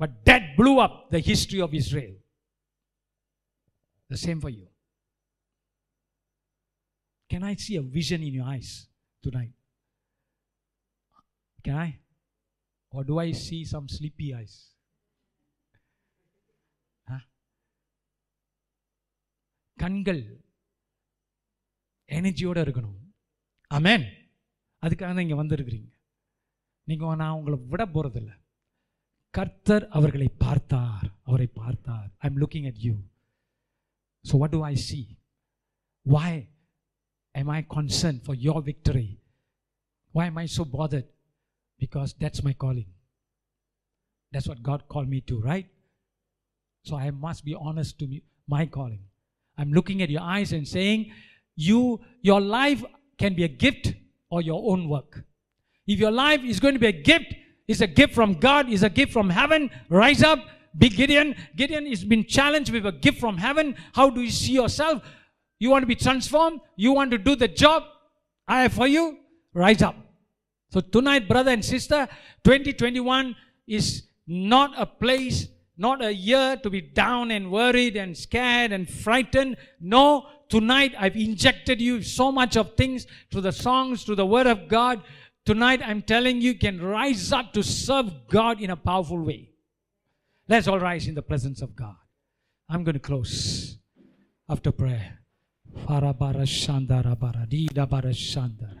but 0.00 0.14
did 0.28 0.48
blew 0.58 0.72
up 0.86 0.96
the 1.14 1.18
history 1.30 1.60
of 1.66 1.74
Israel 1.80 2.14
the 4.10 4.18
same 4.26 4.40
for 4.42 4.54
you 4.58 4.64
can 7.30 7.46
I 7.52 7.54
see 7.66 7.76
a 7.82 7.84
vision 7.98 8.24
in 8.28 8.36
you 8.40 8.46
eyes 8.58 8.72
tonight 9.38 9.54
can 11.58 11.80
I 11.86 11.90
are 12.92 13.06
to 13.12 13.18
I 13.26 13.28
see 13.32 13.58
some 13.74 13.88
sleepy 13.98 14.30
eyes 14.42 14.56
கண்கள் 19.78 20.22
எனர்ஜியோடு 22.08 22.62
இருக்கணும் 22.64 22.98
ஆமென் 23.70 24.06
அதுக்காக 24.82 25.10
தான் 25.12 25.24
இங்கே 25.26 25.38
வந்திருக்கிறீங்க 25.42 25.90
நீங்கள் 26.88 27.20
நான் 27.22 27.36
உங்களை 27.38 27.56
விட 27.72 27.82
போகிறதில்ல 27.94 28.32
கர்த்தர் 29.34 29.84
அவர்களை 29.98 30.28
பார்த்தார் 30.44 31.08
அவரை 31.22 31.48
பார்த்தார் 31.60 32.08
I 32.22 32.28
am 32.30 32.40
looking 32.42 32.68
at 32.70 32.82
you 32.86 32.94
so 34.24 34.38
what 34.42 34.54
do 34.56 34.62
I 34.72 34.74
see 34.88 35.00
why 36.06 36.30
am 37.34 37.50
I 37.50 37.62
concerned 37.62 38.24
for 38.24 38.34
your 38.36 38.62
victory? 38.62 39.08
Why 40.14 40.26
am 40.26 40.38
I 40.38 40.46
so 40.46 40.64
bothered? 40.66 41.08
Because 41.80 42.14
that's 42.14 42.42
my 42.42 42.52
calling. 42.54 42.86
That's 44.32 44.48
what 44.48 44.62
God 44.62 44.88
called 44.88 45.08
me 45.08 45.20
to, 45.22 45.40
right? 45.42 45.66
So 46.84 46.96
I 46.96 47.10
must 47.10 47.44
be 47.44 47.54
honest 47.60 47.98
to 48.00 48.06
me, 48.06 48.18
my 48.48 48.66
calling. 48.68 49.02
I'm 49.58 49.72
looking 49.72 50.02
at 50.02 50.10
your 50.10 50.22
eyes 50.22 50.52
and 50.52 50.66
saying, 50.66 51.12
you, 51.56 52.00
your 52.22 52.40
life 52.40 52.84
can 53.18 53.34
be 53.34 53.44
a 53.44 53.48
gift 53.48 53.94
or 54.30 54.42
your 54.42 54.70
own 54.70 54.88
work. 54.88 55.24
If 55.86 55.98
your 55.98 56.10
life 56.10 56.42
is 56.44 56.60
going 56.60 56.74
to 56.74 56.80
be 56.80 56.88
a 56.88 56.92
gift, 56.92 57.34
it's 57.66 57.80
a 57.80 57.86
gift 57.86 58.14
from 58.14 58.34
God, 58.34 58.70
it's 58.70 58.82
a 58.82 58.90
gift 58.90 59.12
from 59.12 59.30
heaven, 59.30 59.70
rise 59.88 60.22
up. 60.22 60.40
Be 60.78 60.88
Gideon. 60.90 61.34
Gideon 61.54 61.86
has 61.86 62.04
been 62.04 62.26
challenged 62.26 62.70
with 62.70 62.84
a 62.84 62.92
gift 62.92 63.18
from 63.18 63.38
heaven. 63.38 63.76
How 63.94 64.10
do 64.10 64.20
you 64.20 64.30
see 64.30 64.52
yourself? 64.52 65.02
You 65.58 65.70
want 65.70 65.82
to 65.82 65.86
be 65.86 65.94
transformed? 65.94 66.60
You 66.76 66.92
want 66.92 67.10
to 67.12 67.18
do 67.18 67.34
the 67.34 67.48
job 67.48 67.84
I 68.46 68.62
have 68.62 68.74
for 68.74 68.86
you? 68.86 69.18
Rise 69.54 69.80
up. 69.80 69.96
So, 70.70 70.80
tonight, 70.80 71.28
brother 71.28 71.50
and 71.50 71.64
sister, 71.64 72.06
2021 72.44 73.34
is 73.66 74.02
not 74.26 74.74
a 74.76 74.84
place, 74.84 75.48
not 75.76 76.02
a 76.02 76.12
year 76.12 76.56
to 76.62 76.70
be 76.70 76.80
down 76.80 77.30
and 77.30 77.50
worried 77.50 77.96
and 77.96 78.16
scared 78.16 78.72
and 78.72 78.88
frightened. 78.88 79.56
No, 79.80 80.26
tonight 80.48 80.94
I've 80.98 81.16
injected 81.16 81.80
you 81.80 82.02
so 82.02 82.32
much 82.32 82.56
of 82.56 82.74
things 82.76 83.06
through 83.30 83.42
the 83.42 83.52
songs, 83.52 84.04
through 84.04 84.16
the 84.16 84.26
word 84.26 84.46
of 84.46 84.68
God. 84.68 85.02
Tonight 85.44 85.80
I'm 85.84 86.02
telling 86.02 86.40
you, 86.40 86.52
you 86.52 86.58
can 86.58 86.80
rise 86.80 87.32
up 87.32 87.52
to 87.52 87.62
serve 87.62 88.10
God 88.28 88.60
in 88.60 88.70
a 88.70 88.76
powerful 88.76 89.22
way. 89.22 89.50
Let's 90.48 90.68
all 90.68 90.80
rise 90.80 91.08
in 91.08 91.14
the 91.14 91.22
presence 91.22 91.60
of 91.62 91.74
God. 91.74 91.96
I'm 92.68 92.84
going 92.84 92.94
to 92.94 93.00
close 93.00 93.78
after 94.48 94.72
prayer. 94.72 95.18
Farabara 95.84 96.46
Shandara 96.46 97.16
Baradida 97.16 97.88
Bara 97.88 98.10
Shandara. 98.10 98.80